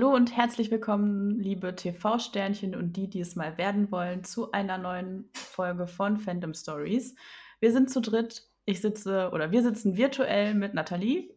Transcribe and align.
Hallo 0.00 0.14
und 0.14 0.34
herzlich 0.34 0.70
willkommen, 0.70 1.38
liebe 1.40 1.76
TV-Sternchen 1.76 2.74
und 2.74 2.94
die, 2.94 3.10
die 3.10 3.20
es 3.20 3.36
mal 3.36 3.58
werden 3.58 3.92
wollen, 3.92 4.24
zu 4.24 4.50
einer 4.50 4.78
neuen 4.78 5.28
Folge 5.34 5.86
von 5.86 6.16
Fandom 6.16 6.54
Stories. 6.54 7.14
Wir 7.60 7.70
sind 7.70 7.90
zu 7.90 8.00
dritt. 8.00 8.48
Ich 8.64 8.80
sitze 8.80 9.28
oder 9.30 9.50
wir 9.50 9.62
sitzen 9.62 9.98
virtuell 9.98 10.54
mit 10.54 10.72
Nathalie. 10.72 11.36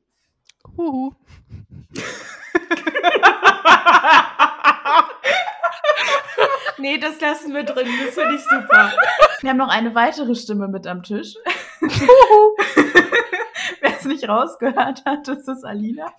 Huhu. 0.78 1.12
nee, 6.78 6.98
das 7.00 7.20
lassen 7.20 7.54
wir 7.54 7.64
drin. 7.64 7.90
Das 8.06 8.16
finde 8.16 8.36
ich 8.36 8.44
super. 8.44 8.94
Wir 9.42 9.50
haben 9.50 9.58
noch 9.58 9.68
eine 9.68 9.94
weitere 9.94 10.36
Stimme 10.36 10.70
mit 10.70 10.88
am 10.88 11.04
Tisch. 11.04 11.36
Wer 13.82 13.98
es 13.98 14.06
nicht 14.06 14.30
rausgehört 14.30 15.04
hat, 15.04 15.28
das 15.28 15.50
ist 15.50 15.66
Alina. 15.66 16.14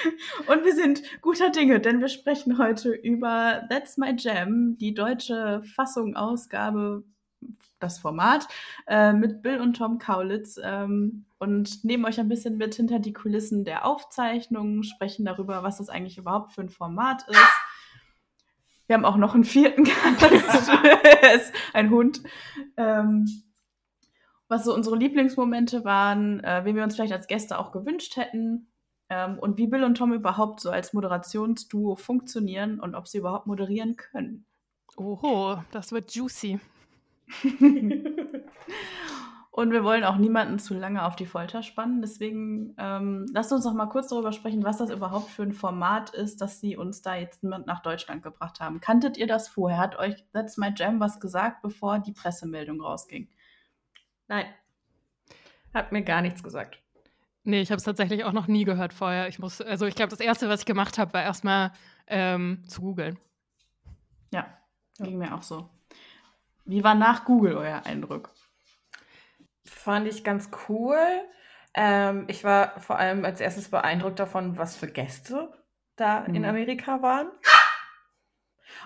Und 0.46 0.64
wir 0.64 0.74
sind 0.74 1.02
guter 1.20 1.50
Dinge, 1.50 1.80
denn 1.80 2.00
wir 2.00 2.08
sprechen 2.08 2.58
heute 2.58 2.90
über 2.90 3.66
That's 3.68 3.96
My 3.96 4.14
Jam, 4.16 4.76
die 4.78 4.94
deutsche 4.94 5.62
Fassung, 5.74 6.16
Ausgabe, 6.16 7.04
das 7.78 7.98
Format, 7.98 8.48
äh, 8.86 9.12
mit 9.12 9.42
Bill 9.42 9.60
und 9.60 9.74
Tom 9.76 9.98
Kaulitz 9.98 10.58
ähm, 10.62 11.26
und 11.38 11.84
nehmen 11.84 12.04
euch 12.04 12.18
ein 12.18 12.28
bisschen 12.28 12.56
mit 12.56 12.74
hinter 12.74 12.98
die 12.98 13.12
Kulissen 13.12 13.64
der 13.64 13.84
Aufzeichnungen, 13.84 14.82
sprechen 14.82 15.24
darüber, 15.24 15.62
was 15.62 15.78
das 15.78 15.88
eigentlich 15.88 16.18
überhaupt 16.18 16.52
für 16.52 16.62
ein 16.62 16.70
Format 16.70 17.28
ist. 17.28 17.52
Wir 18.86 18.94
haben 18.94 19.04
auch 19.04 19.16
noch 19.16 19.34
einen 19.34 19.44
vierten 19.44 19.84
Gast, 20.20 21.52
ein 21.72 21.90
Hund. 21.90 22.22
Ähm, 22.76 23.26
was 24.48 24.64
so 24.64 24.72
unsere 24.72 24.96
Lieblingsmomente 24.96 25.84
waren, 25.84 26.42
äh, 26.44 26.64
wen 26.64 26.76
wir 26.76 26.84
uns 26.84 26.94
vielleicht 26.94 27.12
als 27.12 27.26
Gäste 27.26 27.58
auch 27.58 27.72
gewünscht 27.72 28.16
hätten 28.16 28.68
ähm, 29.08 29.38
und 29.38 29.58
wie 29.58 29.66
Bill 29.66 29.84
und 29.84 29.96
Tom 29.96 30.12
überhaupt 30.12 30.60
so 30.60 30.70
als 30.70 30.92
Moderationsduo 30.92 31.96
funktionieren 31.96 32.80
und 32.80 32.94
ob 32.94 33.06
sie 33.08 33.18
überhaupt 33.18 33.46
moderieren 33.46 33.96
können. 33.96 34.46
Oho, 34.96 35.62
das 35.70 35.92
wird 35.92 36.12
juicy. 36.12 36.58
und 39.50 39.72
wir 39.72 39.84
wollen 39.84 40.04
auch 40.04 40.16
niemanden 40.16 40.58
zu 40.58 40.74
lange 40.74 41.04
auf 41.04 41.16
die 41.16 41.26
Folter 41.26 41.62
spannen. 41.62 42.00
Deswegen 42.00 42.74
ähm, 42.78 43.26
lasst 43.32 43.52
uns 43.52 43.64
noch 43.64 43.74
mal 43.74 43.86
kurz 43.86 44.08
darüber 44.08 44.32
sprechen, 44.32 44.64
was 44.64 44.78
das 44.78 44.90
überhaupt 44.90 45.30
für 45.30 45.42
ein 45.42 45.52
Format 45.52 46.10
ist, 46.10 46.40
dass 46.40 46.60
sie 46.60 46.76
uns 46.76 47.02
da 47.02 47.14
jetzt 47.14 47.42
nach 47.42 47.82
Deutschland 47.82 48.22
gebracht 48.22 48.60
haben. 48.60 48.80
Kanntet 48.80 49.16
ihr 49.16 49.26
das 49.26 49.48
vorher? 49.48 49.78
Hat 49.78 49.98
euch 49.98 50.24
That's 50.32 50.56
My 50.56 50.72
Jam 50.74 50.98
was 50.98 51.20
gesagt, 51.20 51.62
bevor 51.62 51.98
die 51.98 52.12
Pressemeldung 52.12 52.80
rausging? 52.80 53.28
Nein. 54.28 54.46
Hat 55.74 55.92
mir 55.92 56.02
gar 56.02 56.22
nichts 56.22 56.42
gesagt. 56.42 56.82
Nee, 57.46 57.60
ich 57.60 57.70
habe 57.70 57.78
es 57.78 57.84
tatsächlich 57.84 58.24
auch 58.24 58.32
noch 58.32 58.48
nie 58.48 58.64
gehört 58.64 58.92
vorher. 58.92 59.28
Ich 59.28 59.38
muss, 59.38 59.60
also 59.60 59.86
ich 59.86 59.94
glaube, 59.94 60.10
das 60.10 60.18
erste, 60.18 60.48
was 60.48 60.60
ich 60.60 60.66
gemacht 60.66 60.98
habe, 60.98 61.14
war 61.14 61.22
erstmal 61.22 61.70
ähm, 62.08 62.64
zu 62.66 62.80
googeln. 62.80 63.20
Ja, 64.32 64.48
ging 64.98 65.16
mir 65.16 65.32
auch 65.32 65.44
so. 65.44 65.70
Wie 66.64 66.82
war 66.82 66.96
nach 66.96 67.24
Google 67.24 67.56
euer 67.56 67.86
Eindruck? 67.86 68.34
Fand 69.64 70.08
ich 70.08 70.24
ganz 70.24 70.50
cool. 70.68 70.98
Ähm, 71.72 72.24
ich 72.26 72.42
war 72.42 72.80
vor 72.80 72.98
allem 72.98 73.24
als 73.24 73.40
erstes 73.40 73.70
beeindruckt 73.70 74.18
davon, 74.18 74.58
was 74.58 74.76
für 74.76 74.88
Gäste 74.88 75.52
da 75.94 76.24
mhm. 76.26 76.34
in 76.34 76.44
Amerika 76.44 77.00
waren. 77.00 77.28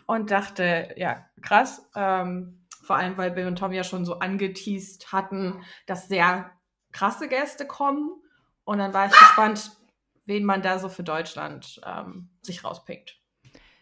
Und 0.05 0.31
dachte, 0.31 0.93
ja, 0.97 1.25
krass. 1.41 1.89
Ähm, 1.95 2.67
vor 2.83 2.97
allem, 2.97 3.17
weil 3.17 3.31
Bill 3.31 3.47
und 3.47 3.59
Tom 3.59 3.73
ja 3.73 3.84
schon 3.84 4.05
so 4.05 4.19
angeteased 4.19 5.13
hatten, 5.13 5.63
dass 5.87 6.09
sehr 6.09 6.51
krasse 6.93 7.27
Gäste 7.27 7.67
kommen. 7.67 8.20
Und 8.71 8.79
dann 8.79 8.95
war 8.95 9.07
ich 9.07 9.13
gespannt, 9.13 9.73
wen 10.27 10.45
man 10.45 10.63
da 10.63 10.79
so 10.79 10.89
für 10.89 11.03
Deutschland 11.03 11.81
ähm, 11.85 12.29
sich 12.41 12.63
rauspickt. 12.63 13.21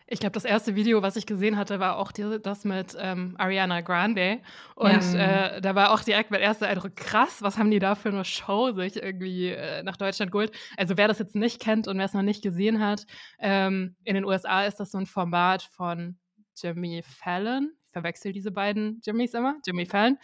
Ich 0.07 0.19
glaube, 0.19 0.33
das 0.33 0.47
erste 0.47 0.77
Video, 0.77 1.03
was 1.03 1.17
ich 1.17 1.27
gesehen 1.27 1.59
hatte, 1.59 1.79
war 1.79 1.99
auch 1.99 2.11
die, 2.11 2.39
das 2.43 2.65
mit 2.65 2.97
ähm, 2.99 3.35
Ariana 3.37 3.83
Grande. 3.83 4.41
Und 4.77 5.13
ja. 5.13 5.57
äh, 5.57 5.61
da 5.61 5.75
war 5.75 5.93
auch 5.93 6.01
direkt 6.01 6.31
mein 6.31 6.41
erster 6.41 6.69
Eindruck, 6.69 6.97
krass, 6.97 7.43
was 7.43 7.59
haben 7.59 7.71
die 7.71 7.81
da 7.81 7.97
für 7.97 8.09
eine 8.09 8.25
Show 8.25 8.73
sich 8.73 8.97
irgendwie 8.97 9.49
äh, 9.49 9.83
nach 9.83 9.99
Deutschland 9.99 10.33
geholt. 10.33 10.57
Also 10.79 10.97
wer 10.97 11.07
das 11.07 11.19
jetzt 11.19 11.35
nicht 11.35 11.61
kennt 11.61 11.87
und 11.87 11.99
wer 11.99 12.07
es 12.07 12.15
noch 12.15 12.23
nicht 12.23 12.43
gesehen 12.43 12.81
hat, 12.81 13.05
ähm, 13.41 13.95
in 14.05 14.15
den 14.15 14.25
USA 14.25 14.65
ist 14.65 14.81
das 14.81 14.93
so 14.93 14.97
ein 14.97 15.05
Format 15.05 15.65
von 15.65 16.17
Jimmy 16.57 17.03
Fallon. 17.03 17.73
Ich 17.85 17.93
verwechsel 17.93 18.33
diese 18.33 18.53
beiden 18.53 19.03
Jimmys 19.05 19.35
immer, 19.35 19.57
Jimmy 19.67 19.85
Fallon. 19.85 20.17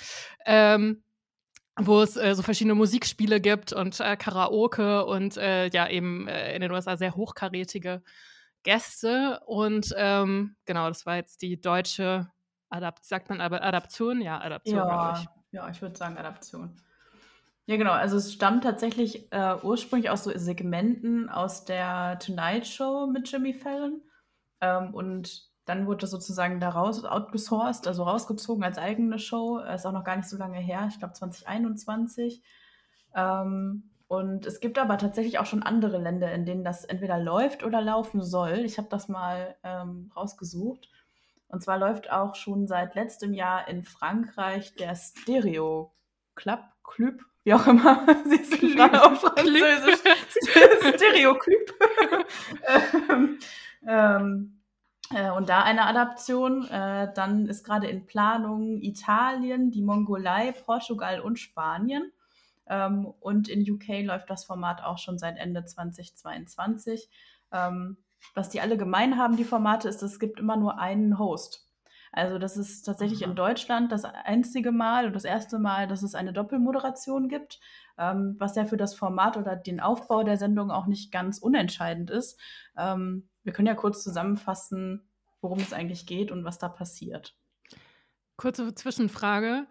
Ähm, 0.46 1.04
wo 1.76 2.00
es 2.02 2.16
äh, 2.16 2.34
so 2.34 2.42
verschiedene 2.42 2.74
Musikspiele 2.74 3.40
gibt 3.40 3.72
und 3.72 3.98
äh, 4.00 4.16
Karaoke 4.16 5.04
und 5.06 5.36
äh, 5.36 5.68
ja 5.68 5.88
eben 5.88 6.28
äh, 6.28 6.54
in 6.54 6.60
den 6.60 6.70
USA 6.70 6.96
sehr 6.96 7.16
hochkarätige 7.16 8.02
Gäste. 8.62 9.40
Und 9.46 9.92
ähm, 9.96 10.56
genau, 10.64 10.88
das 10.88 11.06
war 11.06 11.16
jetzt 11.16 11.42
die 11.42 11.60
deutsche 11.60 12.28
Adapt 12.74 13.04
sagt 13.04 13.28
man 13.28 13.40
aber 13.40 13.62
Adaption? 13.62 14.20
Ja, 14.20 14.40
Adaption, 14.40 14.76
ja, 14.76 15.18
ich. 15.20 15.28
Ja, 15.52 15.68
ich 15.70 15.80
würde 15.80 15.96
sagen 15.96 16.18
Adaption. 16.18 16.76
Ja, 17.66 17.76
genau. 17.76 17.92
Also 17.92 18.16
es 18.16 18.32
stammt 18.32 18.64
tatsächlich 18.64 19.32
äh, 19.32 19.56
ursprünglich 19.62 20.10
aus 20.10 20.24
so 20.24 20.32
Segmenten 20.34 21.28
aus 21.28 21.64
der 21.64 22.18
Tonight 22.18 22.66
Show 22.66 23.06
mit 23.06 23.30
Jimmy 23.30 23.54
Fallon. 23.54 24.02
Ähm, 24.60 24.92
und 24.92 25.48
dann 25.64 25.86
wurde 25.86 26.02
das 26.02 26.10
sozusagen 26.10 26.60
daraus 26.60 27.04
outgesourced, 27.04 27.86
also 27.86 28.02
rausgezogen 28.02 28.64
als 28.64 28.78
eigene 28.78 29.18
Show. 29.18 29.58
Ist 29.58 29.86
auch 29.86 29.92
noch 29.92 30.04
gar 30.04 30.16
nicht 30.16 30.28
so 30.28 30.36
lange 30.36 30.58
her, 30.58 30.86
ich 30.90 30.98
glaube 30.98 31.14
2021. 31.14 32.42
Ähm, 33.14 33.90
und 34.06 34.46
es 34.46 34.60
gibt 34.60 34.78
aber 34.78 34.98
tatsächlich 34.98 35.38
auch 35.38 35.46
schon 35.46 35.62
andere 35.62 35.98
Länder, 35.98 36.32
in 36.32 36.44
denen 36.44 36.64
das 36.64 36.84
entweder 36.84 37.18
läuft 37.18 37.64
oder 37.64 37.80
laufen 37.80 38.22
soll. 38.22 38.60
Ich 38.64 38.76
habe 38.78 38.88
das 38.90 39.08
mal 39.08 39.56
ähm, 39.62 40.12
rausgesucht. 40.14 40.88
Und 41.48 41.62
zwar 41.62 41.78
läuft 41.78 42.10
auch 42.10 42.34
schon 42.34 42.66
seit 42.66 42.94
letztem 42.94 43.32
Jahr 43.32 43.68
in 43.68 43.84
Frankreich 43.84 44.74
der 44.74 44.94
Stereo 44.94 45.92
Club, 46.34 46.60
Club, 46.82 47.22
wie 47.44 47.54
auch 47.54 47.66
immer 47.66 48.06
sie 48.24 48.40
es 48.40 48.50
gerade 48.50 49.02
auf 49.02 49.20
Französisch. 49.20 50.00
Stereo 50.94 51.34
Club. 51.38 52.26
ähm, 53.08 53.38
ähm, 53.86 54.60
äh, 55.10 55.30
und 55.30 55.48
da 55.48 55.62
eine 55.62 55.86
Adaption. 55.86 56.68
Äh, 56.68 57.12
dann 57.14 57.46
ist 57.46 57.64
gerade 57.64 57.86
in 57.86 58.06
Planung 58.06 58.80
Italien, 58.80 59.70
die 59.70 59.82
Mongolei, 59.82 60.52
Portugal 60.52 61.20
und 61.20 61.38
Spanien. 61.38 62.12
Ähm, 62.66 63.06
und 63.20 63.48
in 63.48 63.68
UK 63.70 64.04
läuft 64.04 64.30
das 64.30 64.44
Format 64.44 64.82
auch 64.82 64.98
schon 64.98 65.18
seit 65.18 65.36
Ende 65.36 65.64
2022. 65.64 67.10
Ähm, 67.52 67.98
was 68.34 68.48
die 68.48 68.60
alle 68.60 68.78
gemein 68.78 69.18
haben, 69.18 69.36
die 69.36 69.44
Formate, 69.44 69.88
ist, 69.88 70.02
es 70.02 70.18
gibt 70.18 70.40
immer 70.40 70.56
nur 70.56 70.78
einen 70.78 71.18
Host. 71.18 71.68
Also 72.10 72.38
das 72.38 72.56
ist 72.56 72.84
tatsächlich 72.84 73.24
Aha. 73.24 73.30
in 73.30 73.36
Deutschland 73.36 73.90
das 73.90 74.04
einzige 74.04 74.70
Mal 74.70 75.06
und 75.06 75.16
das 75.16 75.24
erste 75.24 75.58
Mal, 75.58 75.88
dass 75.88 76.02
es 76.02 76.14
eine 76.14 76.32
Doppelmoderation 76.32 77.28
gibt, 77.28 77.60
ähm, 77.98 78.36
was 78.38 78.54
ja 78.54 78.64
für 78.64 78.76
das 78.76 78.94
Format 78.94 79.36
oder 79.36 79.56
den 79.56 79.80
Aufbau 79.80 80.22
der 80.22 80.36
Sendung 80.36 80.70
auch 80.70 80.86
nicht 80.86 81.10
ganz 81.10 81.38
unentscheidend 81.38 82.10
ist. 82.10 82.40
Ähm, 82.78 83.28
wir 83.44 83.52
können 83.52 83.68
ja 83.68 83.74
kurz 83.74 84.02
zusammenfassen, 84.02 85.08
worum 85.40 85.60
es 85.60 85.72
eigentlich 85.72 86.06
geht 86.06 86.30
und 86.30 86.44
was 86.44 86.58
da 86.58 86.68
passiert. 86.68 87.36
Kurze 88.36 88.74
Zwischenfrage. 88.74 89.66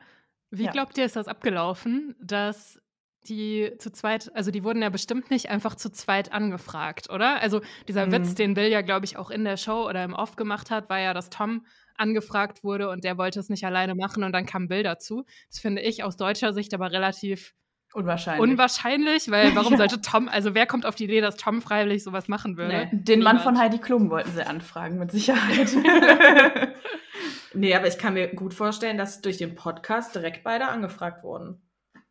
Wie 0.51 0.65
ja. 0.65 0.71
glaubt 0.71 0.97
ihr, 0.97 1.05
ist 1.05 1.15
das 1.15 1.27
abgelaufen, 1.27 2.15
dass 2.21 2.79
die 3.27 3.71
zu 3.79 3.91
zweit, 3.91 4.31
also 4.35 4.51
die 4.51 4.63
wurden 4.63 4.81
ja 4.81 4.89
bestimmt 4.89 5.31
nicht 5.31 5.49
einfach 5.49 5.75
zu 5.75 5.91
zweit 5.91 6.31
angefragt, 6.31 7.09
oder? 7.09 7.41
Also 7.41 7.61
dieser 7.87 8.05
mhm. 8.07 8.11
Witz, 8.11 8.35
den 8.35 8.53
Bill 8.53 8.67
ja, 8.67 8.81
glaube 8.81 9.05
ich, 9.05 9.17
auch 9.17 9.29
in 9.29 9.43
der 9.43 9.57
Show 9.57 9.87
oder 9.87 10.03
im 10.03 10.13
Off 10.13 10.35
gemacht 10.35 10.71
hat, 10.71 10.89
war 10.89 10.99
ja, 10.99 11.13
dass 11.13 11.29
Tom 11.29 11.65
angefragt 11.95 12.63
wurde 12.63 12.89
und 12.89 13.03
der 13.03 13.17
wollte 13.17 13.39
es 13.39 13.49
nicht 13.49 13.65
alleine 13.65 13.95
machen 13.95 14.23
und 14.23 14.31
dann 14.33 14.45
kam 14.45 14.67
Bill 14.67 14.83
dazu. 14.83 15.25
Das 15.49 15.59
finde 15.59 15.81
ich 15.81 16.03
aus 16.03 16.17
deutscher 16.17 16.53
Sicht 16.53 16.73
aber 16.73 16.91
relativ 16.91 17.53
Unwahrscheinlich. 17.93 18.41
Unwahrscheinlich, 18.41 19.29
weil 19.29 19.55
warum 19.55 19.77
sollte 19.77 20.01
Tom, 20.01 20.27
also 20.27 20.55
wer 20.55 20.65
kommt 20.65 20.85
auf 20.85 20.95
die 20.95 21.05
Idee, 21.05 21.21
dass 21.21 21.37
Tom 21.37 21.61
freiwillig 21.61 22.03
sowas 22.03 22.27
machen 22.27 22.57
würde? 22.57 22.89
Nee. 22.91 22.97
Den 22.97 23.19
Niemand. 23.19 23.37
Mann 23.37 23.43
von 23.43 23.59
Heidi 23.59 23.77
Klum 23.77 24.09
wollten 24.09 24.31
sie 24.31 24.45
anfragen, 24.45 24.97
mit 24.97 25.11
Sicherheit. 25.11 25.69
nee, 27.53 27.75
aber 27.75 27.87
ich 27.87 27.97
kann 27.97 28.15
mir 28.15 28.33
gut 28.33 28.53
vorstellen, 28.53 28.97
dass 28.97 29.21
durch 29.21 29.37
den 29.37 29.55
Podcast 29.55 30.15
direkt 30.15 30.43
beide 30.43 30.67
angefragt 30.67 31.23
wurden. 31.23 31.61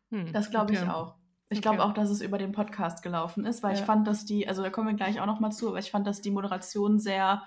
Hm, 0.09 0.31
das 0.31 0.49
glaube 0.49 0.71
okay. 0.71 0.83
ich 0.83 0.89
auch. 0.89 1.15
Ich 1.49 1.59
okay. 1.59 1.69
glaube 1.69 1.83
auch, 1.83 1.93
dass 1.93 2.09
es 2.09 2.21
über 2.21 2.37
den 2.37 2.53
Podcast 2.53 3.03
gelaufen 3.03 3.45
ist, 3.45 3.61
weil 3.61 3.73
ja. 3.73 3.79
ich 3.79 3.85
fand, 3.85 4.07
dass 4.07 4.25
die, 4.25 4.47
also 4.47 4.63
da 4.63 4.69
kommen 4.69 4.87
wir 4.87 4.95
gleich 4.95 5.19
auch 5.19 5.25
noch 5.25 5.39
mal 5.39 5.51
zu, 5.51 5.69
aber 5.69 5.79
ich 5.79 5.91
fand, 5.91 6.07
dass 6.07 6.21
die 6.21 6.31
Moderation 6.31 6.97
sehr 6.97 7.43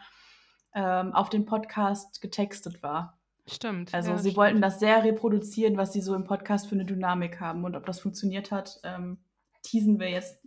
ähm, 0.74 1.14
auf 1.14 1.30
den 1.30 1.46
Podcast 1.46 2.20
getextet 2.20 2.82
war. 2.82 3.15
Stimmt. 3.48 3.94
Also 3.94 4.10
ja, 4.10 4.18
sie 4.18 4.30
stimmt. 4.30 4.36
wollten 4.36 4.60
das 4.60 4.80
sehr 4.80 5.04
reproduzieren, 5.04 5.76
was 5.76 5.92
sie 5.92 6.00
so 6.00 6.14
im 6.14 6.24
Podcast 6.24 6.68
für 6.68 6.74
eine 6.74 6.84
Dynamik 6.84 7.40
haben. 7.40 7.64
Und 7.64 7.76
ob 7.76 7.86
das 7.86 8.00
funktioniert 8.00 8.50
hat, 8.50 8.80
ähm, 8.82 9.18
teasen 9.62 10.00
wir 10.00 10.10
jetzt 10.10 10.40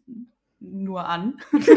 nur 0.59 1.05
an. 1.05 1.39
okay. 1.51 1.67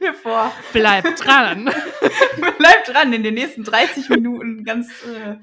wir 0.00 0.14
vor. 0.14 0.52
Bleibt 0.72 1.24
dran. 1.24 1.66
Bleibt 2.58 2.88
dran 2.88 3.12
in 3.12 3.22
den 3.22 3.34
nächsten 3.34 3.62
30 3.62 4.08
Minuten 4.08 4.64
ganz, 4.64 4.90
äh, 5.04 5.36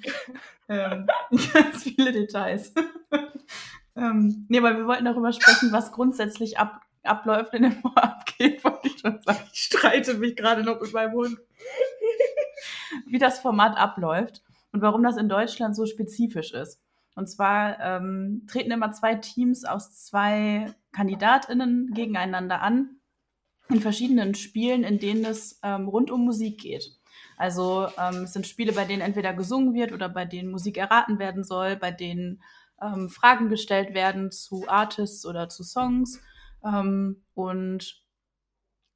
äh, 0.67 1.05
ganz 1.53 1.83
viele 1.83 2.11
Details. 2.11 2.73
ähm, 3.95 4.45
nee, 4.49 4.57
aber 4.57 4.75
wir 4.75 4.87
wollten 4.87 5.05
darüber 5.05 5.31
sprechen, 5.31 5.71
was 5.71 5.93
grundsätzlich 5.93 6.59
ab, 6.59 6.81
abläuft 7.03 7.53
in 7.53 7.63
dem 7.63 7.85
abgeht, 7.95 8.61
wollte 8.65 8.87
ich 8.87 8.99
schon 8.99 9.21
sagen. 9.21 9.39
Ich 9.53 9.61
streite 9.61 10.15
mich 10.15 10.35
gerade 10.35 10.63
noch 10.63 10.81
mit 10.81 10.91
meinem 10.91 11.13
Hund. 11.13 11.37
Wie 13.05 13.19
das 13.19 13.39
Format 13.39 13.77
abläuft 13.77 14.43
und 14.71 14.81
warum 14.81 15.03
das 15.03 15.17
in 15.17 15.29
Deutschland 15.29 15.75
so 15.75 15.85
spezifisch 15.85 16.53
ist. 16.53 16.79
Und 17.15 17.27
zwar 17.27 17.79
ähm, 17.79 18.45
treten 18.47 18.71
immer 18.71 18.91
zwei 18.91 19.15
Teams 19.15 19.65
aus 19.65 20.05
zwei 20.05 20.71
KandidatInnen 20.91 21.91
gegeneinander 21.93 22.61
an 22.61 22.99
in 23.69 23.81
verschiedenen 23.81 24.35
Spielen, 24.35 24.83
in 24.83 24.99
denen 24.99 25.25
es 25.25 25.59
ähm, 25.63 25.87
rund 25.87 26.11
um 26.11 26.25
Musik 26.25 26.59
geht. 26.61 26.97
Also 27.37 27.87
ähm, 27.97 28.23
es 28.23 28.33
sind 28.33 28.47
Spiele, 28.47 28.71
bei 28.71 28.85
denen 28.85 29.01
entweder 29.01 29.33
gesungen 29.33 29.73
wird 29.73 29.91
oder 29.91 30.09
bei 30.09 30.25
denen 30.25 30.51
Musik 30.51 30.77
erraten 30.77 31.19
werden 31.19 31.43
soll, 31.43 31.75
bei 31.75 31.91
denen 31.91 32.41
ähm, 32.81 33.09
Fragen 33.09 33.49
gestellt 33.49 33.93
werden 33.93 34.31
zu 34.31 34.67
Artists 34.67 35.25
oder 35.25 35.49
zu 35.49 35.63
Songs. 35.63 36.21
Ähm, 36.63 37.23
und 37.33 38.03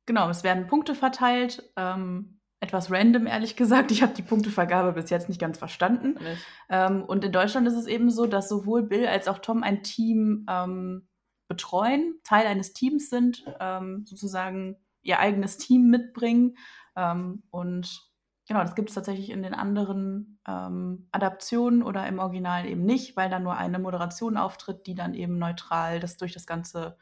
genau, 0.05 0.29
es 0.29 0.43
werden 0.43 0.67
Punkte 0.67 0.95
verteilt. 0.95 1.71
Ähm, 1.75 2.40
etwas 2.61 2.91
random, 2.91 3.25
ehrlich 3.25 3.55
gesagt. 3.55 3.91
Ich 3.91 4.03
habe 4.03 4.13
die 4.13 4.21
Punktevergabe 4.21 4.93
bis 4.93 5.09
jetzt 5.09 5.27
nicht 5.27 5.41
ganz 5.41 5.57
verstanden. 5.57 6.13
Nicht. 6.13 6.45
Ähm, 6.69 7.03
und 7.03 7.25
in 7.25 7.31
Deutschland 7.31 7.67
ist 7.67 7.75
es 7.75 7.87
eben 7.87 8.11
so, 8.11 8.27
dass 8.27 8.47
sowohl 8.47 8.83
Bill 8.83 9.07
als 9.07 9.27
auch 9.27 9.39
Tom 9.39 9.63
ein 9.63 9.83
Team 9.83 10.45
ähm, 10.47 11.07
betreuen, 11.47 12.15
Teil 12.23 12.45
eines 12.45 12.73
Teams 12.73 13.09
sind, 13.09 13.43
ähm, 13.59 14.05
sozusagen 14.05 14.77
ihr 15.01 15.19
eigenes 15.19 15.57
Team 15.57 15.89
mitbringen. 15.89 16.55
Ähm, 16.95 17.41
und 17.49 18.11
genau, 18.47 18.61
das 18.61 18.75
gibt 18.75 18.89
es 18.89 18.95
tatsächlich 18.95 19.31
in 19.31 19.41
den 19.41 19.55
anderen 19.55 20.39
ähm, 20.47 21.07
Adaptionen 21.11 21.81
oder 21.81 22.07
im 22.07 22.19
Original 22.19 22.67
eben 22.67 22.85
nicht, 22.85 23.17
weil 23.17 23.31
da 23.31 23.39
nur 23.39 23.57
eine 23.57 23.79
Moderation 23.79 24.37
auftritt, 24.37 24.85
die 24.85 24.95
dann 24.95 25.15
eben 25.15 25.39
neutral 25.39 25.99
das 25.99 26.15
durch 26.17 26.31
das 26.31 26.45
ganze 26.45 26.95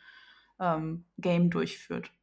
ähm, 0.57 1.05
Game 1.17 1.49
durchführt. 1.49 2.13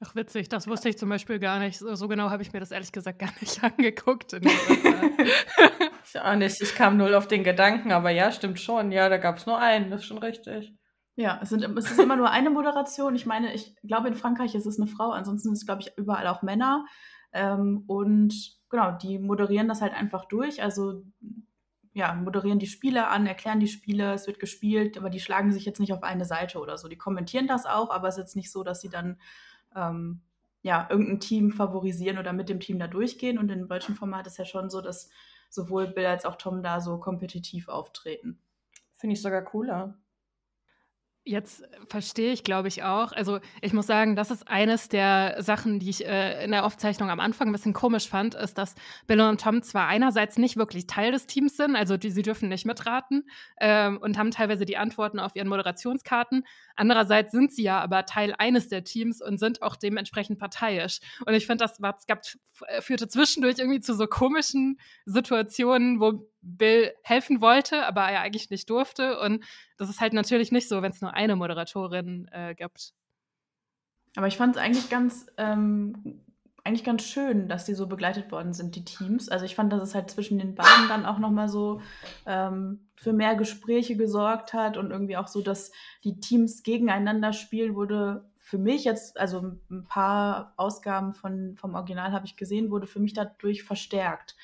Ach, 0.00 0.14
witzig, 0.14 0.48
das 0.48 0.68
wusste 0.68 0.88
ich 0.88 0.96
zum 0.96 1.08
Beispiel 1.08 1.40
gar 1.40 1.58
nicht. 1.58 1.78
So, 1.78 1.94
so 1.96 2.06
genau 2.06 2.30
habe 2.30 2.42
ich 2.42 2.52
mir 2.52 2.60
das 2.60 2.70
ehrlich 2.70 2.92
gesagt 2.92 3.18
gar 3.18 3.32
nicht 3.40 3.62
angeguckt. 3.64 4.32
ich 4.32 6.20
auch 6.20 6.36
nicht. 6.36 6.60
Ich 6.60 6.74
kam 6.76 6.96
null 6.96 7.14
auf 7.14 7.26
den 7.26 7.42
Gedanken, 7.42 7.90
aber 7.90 8.10
ja, 8.10 8.30
stimmt 8.30 8.60
schon. 8.60 8.92
Ja, 8.92 9.08
da 9.08 9.16
gab 9.16 9.38
es 9.38 9.46
nur 9.46 9.58
einen, 9.58 9.90
das 9.90 10.02
ist 10.02 10.06
schon 10.06 10.18
richtig. 10.18 10.72
Ja, 11.16 11.40
es, 11.42 11.48
sind, 11.48 11.64
es 11.76 11.90
ist 11.90 11.98
immer 11.98 12.14
nur 12.14 12.30
eine 12.30 12.48
Moderation. 12.48 13.16
Ich 13.16 13.26
meine, 13.26 13.52
ich 13.52 13.74
glaube, 13.82 14.06
in 14.06 14.14
Frankreich 14.14 14.54
ist 14.54 14.66
es 14.66 14.78
eine 14.78 14.86
Frau, 14.86 15.10
ansonsten 15.10 15.52
ist 15.52 15.60
es, 15.62 15.66
glaube 15.66 15.82
ich, 15.82 15.90
überall 15.96 16.28
auch 16.28 16.42
Männer. 16.42 16.86
Ähm, 17.32 17.82
und 17.88 18.32
genau, 18.70 18.92
die 18.92 19.18
moderieren 19.18 19.66
das 19.66 19.82
halt 19.82 19.94
einfach 19.94 20.26
durch. 20.26 20.62
Also 20.62 21.02
ja, 21.92 22.14
moderieren 22.14 22.60
die 22.60 22.68
Spiele 22.68 23.08
an, 23.08 23.26
erklären 23.26 23.58
die 23.58 23.66
Spiele, 23.66 24.12
es 24.12 24.28
wird 24.28 24.38
gespielt, 24.38 24.96
aber 24.96 25.10
die 25.10 25.18
schlagen 25.18 25.50
sich 25.50 25.64
jetzt 25.64 25.80
nicht 25.80 25.92
auf 25.92 26.04
eine 26.04 26.24
Seite 26.24 26.60
oder 26.60 26.78
so. 26.78 26.86
Die 26.86 26.96
kommentieren 26.96 27.48
das 27.48 27.66
auch, 27.66 27.90
aber 27.90 28.06
es 28.06 28.14
ist 28.14 28.20
jetzt 28.20 28.36
nicht 28.36 28.52
so, 28.52 28.62
dass 28.62 28.80
sie 28.80 28.88
dann 28.88 29.18
ähm, 29.74 30.22
ja, 30.62 30.86
irgendein 30.90 31.20
Team 31.20 31.52
favorisieren 31.52 32.18
oder 32.18 32.32
mit 32.32 32.48
dem 32.48 32.60
Team 32.60 32.78
da 32.78 32.86
durchgehen. 32.86 33.38
Und 33.38 33.50
im 33.50 33.68
deutschen 33.68 33.94
Format 33.94 34.26
ist 34.26 34.38
ja 34.38 34.44
schon 34.44 34.70
so, 34.70 34.80
dass 34.80 35.10
sowohl 35.50 35.88
Bill 35.88 36.06
als 36.06 36.24
auch 36.24 36.36
Tom 36.36 36.62
da 36.62 36.80
so 36.80 36.98
kompetitiv 36.98 37.68
auftreten. 37.68 38.40
Finde 38.96 39.14
ich 39.14 39.22
sogar 39.22 39.42
cooler. 39.42 39.94
Jetzt 41.28 41.62
verstehe 41.88 42.32
ich, 42.32 42.42
glaube 42.42 42.68
ich, 42.68 42.84
auch. 42.84 43.12
Also 43.12 43.40
ich 43.60 43.74
muss 43.74 43.86
sagen, 43.86 44.16
das 44.16 44.30
ist 44.30 44.48
eines 44.48 44.88
der 44.88 45.36
Sachen, 45.42 45.78
die 45.78 45.90
ich 45.90 46.06
äh, 46.06 46.42
in 46.42 46.52
der 46.52 46.64
Aufzeichnung 46.64 47.10
am 47.10 47.20
Anfang 47.20 47.48
ein 47.48 47.52
bisschen 47.52 47.74
komisch 47.74 48.08
fand, 48.08 48.34
ist, 48.34 48.56
dass 48.56 48.74
Bill 49.06 49.20
und 49.20 49.38
Tom 49.38 49.62
zwar 49.62 49.88
einerseits 49.88 50.38
nicht 50.38 50.56
wirklich 50.56 50.86
Teil 50.86 51.12
des 51.12 51.26
Teams 51.26 51.58
sind, 51.58 51.76
also 51.76 51.98
die, 51.98 52.10
sie 52.10 52.22
dürfen 52.22 52.48
nicht 52.48 52.64
mitraten 52.64 53.28
ähm, 53.60 53.98
und 53.98 54.16
haben 54.16 54.30
teilweise 54.30 54.64
die 54.64 54.78
Antworten 54.78 55.18
auf 55.18 55.36
ihren 55.36 55.48
Moderationskarten. 55.48 56.46
Andererseits 56.76 57.32
sind 57.32 57.52
sie 57.52 57.64
ja 57.64 57.78
aber 57.78 58.06
Teil 58.06 58.34
eines 58.38 58.70
der 58.70 58.84
Teams 58.84 59.20
und 59.20 59.38
sind 59.38 59.60
auch 59.60 59.76
dementsprechend 59.76 60.38
parteiisch. 60.38 61.00
Und 61.26 61.34
ich 61.34 61.46
finde, 61.46 61.62
das 61.62 61.82
war, 61.82 61.98
gab, 62.06 62.22
führte 62.80 63.06
zwischendurch 63.06 63.58
irgendwie 63.58 63.80
zu 63.80 63.94
so 63.94 64.06
komischen 64.06 64.80
Situationen, 65.04 66.00
wo 66.00 66.26
Bill 66.40 66.92
helfen 67.02 67.40
wollte, 67.40 67.86
aber 67.86 68.02
er 68.02 68.20
eigentlich 68.20 68.50
nicht 68.50 68.70
durfte. 68.70 69.18
Und 69.20 69.44
das 69.76 69.88
ist 69.88 70.00
halt 70.00 70.12
natürlich 70.12 70.52
nicht 70.52 70.68
so, 70.68 70.82
wenn 70.82 70.92
es 70.92 71.00
nur 71.00 71.14
eine 71.14 71.36
Moderatorin 71.36 72.28
äh, 72.32 72.54
gibt. 72.54 72.92
Aber 74.16 74.26
ich 74.26 74.36
fand 74.36 74.56
es 74.56 74.62
eigentlich 74.62 74.88
ganz, 74.90 75.26
ähm, 75.36 76.22
eigentlich 76.64 76.84
ganz 76.84 77.02
schön, 77.04 77.48
dass 77.48 77.64
die 77.64 77.74
so 77.74 77.86
begleitet 77.86 78.30
worden 78.32 78.52
sind, 78.52 78.76
die 78.76 78.84
Teams. 78.84 79.28
Also 79.28 79.44
ich 79.44 79.54
fand, 79.54 79.72
dass 79.72 79.82
es 79.82 79.94
halt 79.94 80.10
zwischen 80.10 80.38
den 80.38 80.54
beiden 80.54 80.88
dann 80.88 81.06
auch 81.06 81.18
nochmal 81.18 81.48
so 81.48 81.80
ähm, 82.26 82.88
für 82.96 83.12
mehr 83.12 83.36
Gespräche 83.36 83.96
gesorgt 83.96 84.52
hat 84.52 84.76
und 84.76 84.90
irgendwie 84.90 85.16
auch 85.16 85.28
so, 85.28 85.40
dass 85.40 85.72
die 86.04 86.20
Teams 86.20 86.62
gegeneinander 86.62 87.32
spielen, 87.32 87.74
wurde 87.74 88.28
für 88.36 88.58
mich 88.58 88.84
jetzt, 88.84 89.20
also 89.20 89.58
ein 89.70 89.84
paar 89.84 90.54
Ausgaben 90.56 91.12
von, 91.12 91.56
vom 91.56 91.74
Original 91.74 92.12
habe 92.12 92.24
ich 92.24 92.36
gesehen, 92.36 92.70
wurde 92.70 92.86
für 92.86 92.98
mich 92.98 93.12
dadurch 93.12 93.62
verstärkt 93.62 94.36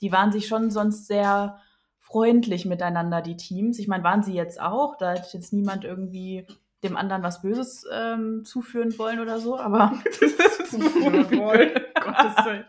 die 0.00 0.12
waren 0.12 0.32
sich 0.32 0.46
schon 0.46 0.70
sonst 0.70 1.06
sehr 1.06 1.58
freundlich 1.98 2.66
miteinander, 2.66 3.22
die 3.22 3.36
Teams. 3.36 3.78
Ich 3.78 3.88
meine, 3.88 4.02
waren 4.02 4.22
sie 4.22 4.34
jetzt 4.34 4.60
auch. 4.60 4.96
Da 4.96 5.12
hat 5.12 5.32
jetzt 5.32 5.52
niemand 5.52 5.84
irgendwie 5.84 6.46
dem 6.82 6.96
anderen 6.96 7.22
was 7.22 7.42
Böses 7.42 7.84
ähm, 7.92 8.44
zuführen 8.44 8.98
wollen 8.98 9.20
oder 9.20 9.38
so, 9.38 9.58
aber 9.58 9.92
zuführen 10.70 11.30
wollen. 11.38 11.70
Gottes 11.94 12.44
Willen. 12.44 12.64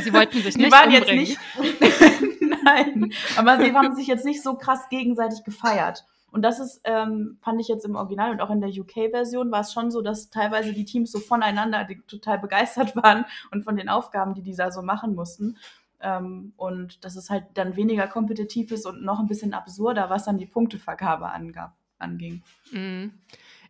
Sie 0.00 0.12
wollten 0.12 0.42
sich 0.42 0.56
nicht 0.56 0.68
die 0.68 0.72
waren 0.72 0.92
umbringen. 0.92 1.26
jetzt 1.26 1.38
nicht. 1.60 2.62
Nein, 2.64 3.12
aber 3.36 3.58
sie 3.58 3.72
haben 3.74 3.94
sich 3.94 4.06
jetzt 4.06 4.24
nicht 4.24 4.42
so 4.42 4.54
krass 4.54 4.88
gegenseitig 4.88 5.44
gefeiert. 5.44 6.04
Und 6.30 6.42
das 6.42 6.60
ist, 6.60 6.80
ähm, 6.84 7.38
fand 7.40 7.60
ich 7.60 7.68
jetzt 7.68 7.84
im 7.84 7.96
Original 7.96 8.30
und 8.30 8.40
auch 8.40 8.50
in 8.50 8.60
der 8.60 8.70
UK-Version 8.70 9.50
war 9.50 9.60
es 9.60 9.72
schon 9.72 9.90
so, 9.90 10.02
dass 10.02 10.30
teilweise 10.30 10.72
die 10.72 10.84
Teams 10.84 11.10
so 11.10 11.18
voneinander 11.18 11.86
total 12.06 12.38
begeistert 12.38 12.94
waren 13.02 13.24
und 13.50 13.64
von 13.64 13.76
den 13.76 13.88
Aufgaben, 13.88 14.34
die 14.34 14.42
die 14.42 14.54
da 14.54 14.70
so 14.70 14.82
machen 14.82 15.14
mussten. 15.14 15.56
Ähm, 16.00 16.52
und 16.56 17.04
dass 17.04 17.16
es 17.16 17.28
halt 17.28 17.44
dann 17.54 17.76
weniger 17.76 18.06
kompetitiv 18.06 18.70
ist 18.70 18.86
und 18.86 19.02
noch 19.02 19.18
ein 19.18 19.26
bisschen 19.26 19.52
absurder, 19.52 20.10
was 20.10 20.24
dann 20.24 20.38
die 20.38 20.46
Punktevergabe 20.46 21.28
angab, 21.28 21.74
anging. 21.98 22.42
Mhm. 22.70 23.14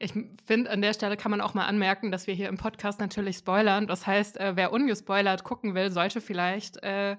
Ich 0.01 0.13
finde, 0.47 0.71
an 0.71 0.81
der 0.81 0.93
Stelle 0.93 1.17
kann 1.17 1.31
man 1.31 1.41
auch 1.41 1.55
mal 1.55 1.67
anmerken, 1.67 2.13
dass 2.13 2.27
wir 2.27 2.35
hier 2.35 2.49
im 2.49 2.57
Podcast 2.57 3.01
natürlich 3.01 3.39
spoilern. 3.39 3.87
Das 3.87 4.07
heißt, 4.07 4.39
äh, 4.39 4.55
wer 4.55 4.73
ungespoilert 4.73 5.43
gucken 5.43 5.75
will, 5.75 5.91
sollte 5.91 6.21
vielleicht 6.21 6.83
äh, 6.85 7.17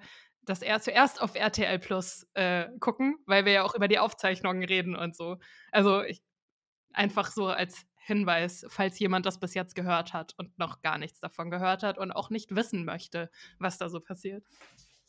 das 0.50 0.64
er 0.64 0.82
zuerst 0.82 1.22
auf 1.22 1.36
RTL 1.36 1.78
Plus 1.80 2.28
äh, 2.34 2.66
gucken, 2.80 3.18
weil 3.28 3.46
wir 3.46 3.54
ja 3.54 3.64
auch 3.64 3.76
über 3.76 3.88
die 3.88 4.00
Aufzeichnungen 4.00 4.64
reden 4.64 4.96
und 4.96 5.16
so. 5.16 5.38
Also 5.72 6.02
ich, 6.04 6.24
einfach 6.92 7.32
so 7.32 7.48
als 7.48 7.86
Hinweis, 7.98 8.66
falls 8.70 8.98
jemand 8.98 9.28
das 9.28 9.40
bis 9.40 9.54
jetzt 9.54 9.76
gehört 9.76 10.14
hat 10.14 10.34
und 10.38 10.58
noch 10.58 10.82
gar 10.82 10.98
nichts 10.98 11.20
davon 11.20 11.52
gehört 11.52 11.84
hat 11.84 12.00
und 12.00 12.12
auch 12.12 12.32
nicht 12.32 12.56
wissen 12.56 12.84
möchte, 12.84 13.30
was 13.60 13.78
da 13.78 13.90
so 13.90 14.00
passiert. 14.00 14.44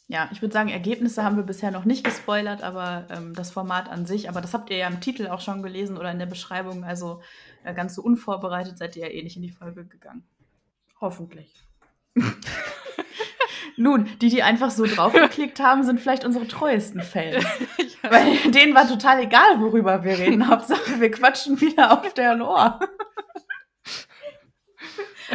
Ja, 0.09 0.29
ich 0.33 0.43
würde 0.43 0.53
sagen, 0.53 0.69
Ergebnisse 0.69 1.25
haben 1.25 1.37
wir 1.37 1.45
bisher 1.45 1.71
noch 1.71 1.85
nicht 1.87 2.05
gespoilert, 2.05 2.63
aber 2.63 3.07
ähm, 3.11 3.33
das 3.33 3.51
Format 3.51 3.89
an 3.89 4.05
sich, 4.05 4.29
aber 4.29 4.41
das 4.43 4.53
habt 4.53 4.69
ihr 4.69 4.77
ja 4.77 4.89
im 4.89 5.01
Titel 5.01 5.29
auch 5.29 5.41
schon 5.41 5.63
gelesen 5.63 5.97
oder 5.97 6.11
in 6.11 6.19
der 6.19 6.27
Beschreibung, 6.27 6.85
also 6.85 7.23
äh, 7.65 7.73
ganz 7.73 7.95
so 7.95 8.03
unvorbereitet 8.03 8.77
seid 8.77 8.97
ihr 8.97 9.07
ja 9.07 9.13
eh 9.13 9.23
nicht 9.23 9.37
in 9.37 9.43
die 9.43 9.53
Folge 9.53 9.87
gegangen. 9.87 10.25
Hoffentlich. 11.01 11.55
Nun, 13.81 14.11
die, 14.21 14.29
die 14.29 14.43
einfach 14.43 14.71
so 14.71 14.85
draufgeklickt 14.85 15.59
haben, 15.63 15.85
sind 15.85 16.01
vielleicht 16.01 16.27
unsere 16.27 16.47
treuesten 16.47 17.01
Fans. 17.01 17.43
ja. 18.03 18.11
Weil 18.11 18.37
denen 18.51 18.75
war 18.75 18.87
total 18.87 19.21
egal, 19.23 19.59
worüber 19.59 20.05
wir 20.05 20.19
reden. 20.19 20.47
Hauptsache, 20.51 21.01
wir 21.01 21.11
quatschen 21.11 21.59
wieder 21.63 21.91
auf 21.91 22.13
deren 22.13 22.43
Ohr. 22.43 22.79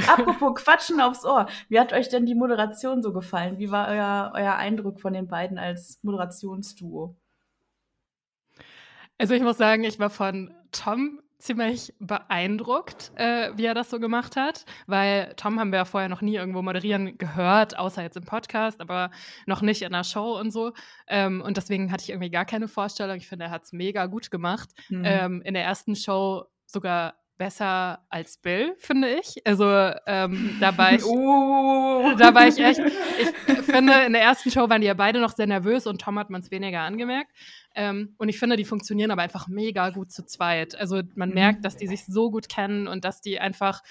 Apropos 0.07 0.61
Quatschen 0.61 1.01
aufs 1.01 1.25
Ohr. 1.25 1.47
Wie 1.69 1.79
hat 1.79 1.91
euch 1.91 2.09
denn 2.09 2.27
die 2.27 2.35
Moderation 2.35 3.01
so 3.01 3.13
gefallen? 3.13 3.57
Wie 3.57 3.71
war 3.71 3.87
euer, 3.87 4.33
euer 4.35 4.55
Eindruck 4.57 4.99
von 4.99 5.13
den 5.13 5.27
beiden 5.27 5.57
als 5.57 5.97
Moderationsduo? 6.03 7.15
Also 9.17 9.33
ich 9.33 9.41
muss 9.41 9.57
sagen, 9.57 9.83
ich 9.85 9.97
war 9.97 10.11
von 10.11 10.53
Tom 10.71 11.19
ziemlich 11.37 11.93
beeindruckt, 11.99 13.11
äh, 13.15 13.51
wie 13.55 13.65
er 13.65 13.73
das 13.73 13.89
so 13.89 13.99
gemacht 13.99 14.35
hat, 14.35 14.65
weil 14.87 15.33
Tom 15.35 15.59
haben 15.59 15.71
wir 15.71 15.79
ja 15.79 15.85
vorher 15.85 16.09
noch 16.09 16.21
nie 16.21 16.35
irgendwo 16.35 16.61
moderieren 16.61 17.17
gehört, 17.17 17.77
außer 17.77 18.01
jetzt 18.01 18.17
im 18.17 18.25
Podcast, 18.25 18.81
aber 18.81 19.11
noch 19.45 19.61
nicht 19.61 19.81
in 19.81 19.93
einer 19.93 20.03
Show 20.03 20.39
und 20.39 20.51
so. 20.51 20.73
Ähm, 21.07 21.41
und 21.41 21.57
deswegen 21.57 21.91
hatte 21.91 22.03
ich 22.03 22.09
irgendwie 22.09 22.31
gar 22.31 22.45
keine 22.45 22.67
Vorstellung. 22.67 23.17
Ich 23.17 23.27
finde, 23.27 23.45
er 23.45 23.51
hat 23.51 23.63
es 23.63 23.73
mega 23.73 24.05
gut 24.05 24.31
gemacht. 24.31 24.69
Mhm. 24.89 25.03
Ähm, 25.05 25.41
in 25.43 25.53
der 25.53 25.63
ersten 25.63 25.95
Show 25.95 26.45
sogar 26.65 27.15
besser 27.37 28.05
als 28.09 28.37
Bill, 28.37 28.75
finde 28.77 29.15
ich. 29.15 29.35
Also 29.45 29.65
ähm, 30.07 30.57
da 30.59 30.77
war 30.77 30.93
ich, 30.93 31.03
oh. 31.03 32.13
da 32.17 32.33
war 32.33 32.47
ich 32.47 32.57
echt. 32.57 32.79
Ich 32.79 33.57
finde, 33.61 33.93
in 34.05 34.13
der 34.13 34.21
ersten 34.21 34.51
Show 34.51 34.69
waren 34.69 34.81
die 34.81 34.87
ja 34.87 34.93
beide 34.93 35.19
noch 35.19 35.35
sehr 35.35 35.47
nervös 35.47 35.87
und 35.87 36.01
Tom 36.01 36.17
hat 36.17 36.29
man 36.29 36.41
es 36.41 36.51
weniger 36.51 36.81
angemerkt. 36.81 37.31
Ähm, 37.75 38.15
und 38.17 38.29
ich 38.29 38.39
finde, 38.39 38.55
die 38.55 38.65
funktionieren 38.65 39.11
aber 39.11 39.21
einfach 39.21 39.47
mega 39.47 39.89
gut 39.89 40.11
zu 40.11 40.25
zweit. 40.25 40.75
Also 40.75 41.01
man 41.15 41.29
mhm. 41.29 41.35
merkt, 41.35 41.65
dass 41.65 41.75
die 41.75 41.87
sich 41.87 42.05
so 42.05 42.31
gut 42.31 42.47
kennen 42.47 42.87
und 42.87 43.03
dass 43.03 43.21
die 43.21 43.39
einfach, 43.39 43.81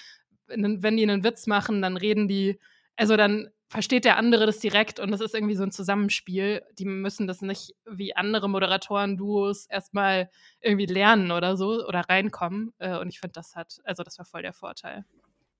wenn 0.46 0.96
die 0.96 1.02
einen 1.02 1.24
Witz 1.24 1.46
machen, 1.46 1.82
dann 1.82 1.96
reden 1.96 2.28
die, 2.28 2.58
also 2.96 3.16
dann 3.16 3.50
versteht 3.74 4.04
der 4.04 4.18
andere 4.18 4.46
das 4.46 4.60
direkt 4.60 5.00
und 5.00 5.10
das 5.10 5.20
ist 5.20 5.34
irgendwie 5.34 5.56
so 5.56 5.64
ein 5.64 5.72
Zusammenspiel. 5.72 6.62
Die 6.78 6.84
müssen 6.84 7.26
das 7.26 7.42
nicht 7.42 7.74
wie 7.84 8.14
andere 8.14 8.48
Moderatoren-Duos 8.48 9.66
erstmal 9.66 10.30
irgendwie 10.60 10.86
lernen 10.86 11.32
oder 11.32 11.56
so 11.56 11.84
oder 11.84 12.02
reinkommen. 12.08 12.72
Äh, 12.78 12.96
und 12.98 13.08
ich 13.08 13.18
finde, 13.18 13.32
das 13.32 13.56
hat, 13.56 13.80
also 13.82 14.04
das 14.04 14.16
war 14.16 14.26
voll 14.26 14.42
der 14.42 14.52
Vorteil. 14.52 15.04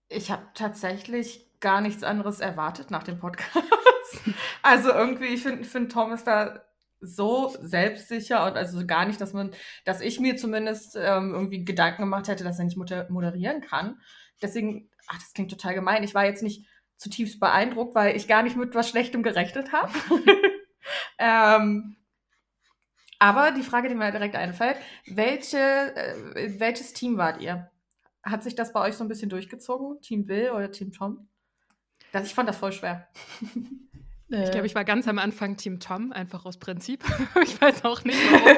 Ich 0.09 0.31
habe 0.31 0.47
tatsächlich 0.55 1.45
gar 1.59 1.81
nichts 1.81 2.05
anderes 2.05 2.39
erwartet 2.39 2.93
nach 2.93 3.03
dem 3.03 3.19
Podcast. 3.19 3.67
also 4.63 4.91
irgendwie, 4.91 5.35
ich 5.35 5.43
finde, 5.43 5.65
find 5.65 5.91
Tom 5.91 6.13
ist 6.13 6.29
da 6.29 6.63
so 7.01 7.53
selbstsicher 7.61 8.47
und 8.47 8.57
also 8.57 8.87
gar 8.87 9.07
nicht, 9.07 9.21
dass 9.21 9.33
man, 9.33 9.51
dass 9.85 10.01
ich 10.01 10.21
mir 10.21 10.37
zumindest 10.37 10.95
ähm, 10.95 11.35
irgendwie 11.35 11.65
Gedanken 11.65 12.03
gemacht 12.03 12.29
hätte, 12.29 12.45
dass 12.45 12.61
er 12.61 12.65
nicht 12.65 12.77
moderieren 12.77 13.61
kann. 13.61 14.01
Deswegen, 14.41 14.89
ach, 15.09 15.19
das 15.19 15.33
klingt 15.33 15.51
total 15.51 15.75
gemein. 15.75 16.05
Ich 16.05 16.15
war 16.15 16.25
jetzt 16.25 16.45
nicht 16.45 16.65
zutiefst 17.05 17.39
beeindruckt, 17.39 17.95
weil 17.95 18.17
ich 18.17 18.27
gar 18.27 18.43
nicht 18.43 18.57
mit 18.57 18.75
was 18.75 18.89
Schlechtem 18.89 19.23
gerechnet 19.23 19.73
habe. 19.73 19.93
ähm, 21.19 21.97
aber 23.19 23.53
die 23.53 23.63
Frage, 23.63 23.89
die 23.89 23.95
mir 23.95 24.11
direkt 24.11 24.35
einfällt, 24.35 24.79
welche, 25.07 25.59
äh, 25.59 26.59
welches 26.59 26.95
Team 26.95 27.19
wart 27.19 27.41
ihr? 27.43 27.71
Hat 28.23 28.43
sich 28.43 28.55
das 28.55 28.73
bei 28.73 28.81
euch 28.81 28.95
so 28.95 29.05
ein 29.05 29.09
bisschen 29.09 29.29
durchgezogen? 29.29 30.01
Team 30.01 30.25
Bill 30.25 30.51
oder 30.51 30.73
Team 30.73 30.93
Tom? 30.93 31.29
Das, 32.11 32.27
ich 32.27 32.35
fand 32.35 32.49
das 32.49 32.57
voll 32.57 32.73
schwer. 32.73 33.09
Ich 34.43 34.51
glaube, 34.51 34.67
ich 34.67 34.75
war 34.75 34.85
ganz 34.85 35.07
am 35.07 35.19
Anfang 35.19 35.57
Team 35.57 35.81
Tom, 35.81 36.13
einfach 36.13 36.45
aus 36.45 36.59
Prinzip. 36.59 37.05
ich 37.43 37.61
weiß 37.61 37.85
auch 37.85 38.05
nicht 38.05 38.19
warum. 38.33 38.57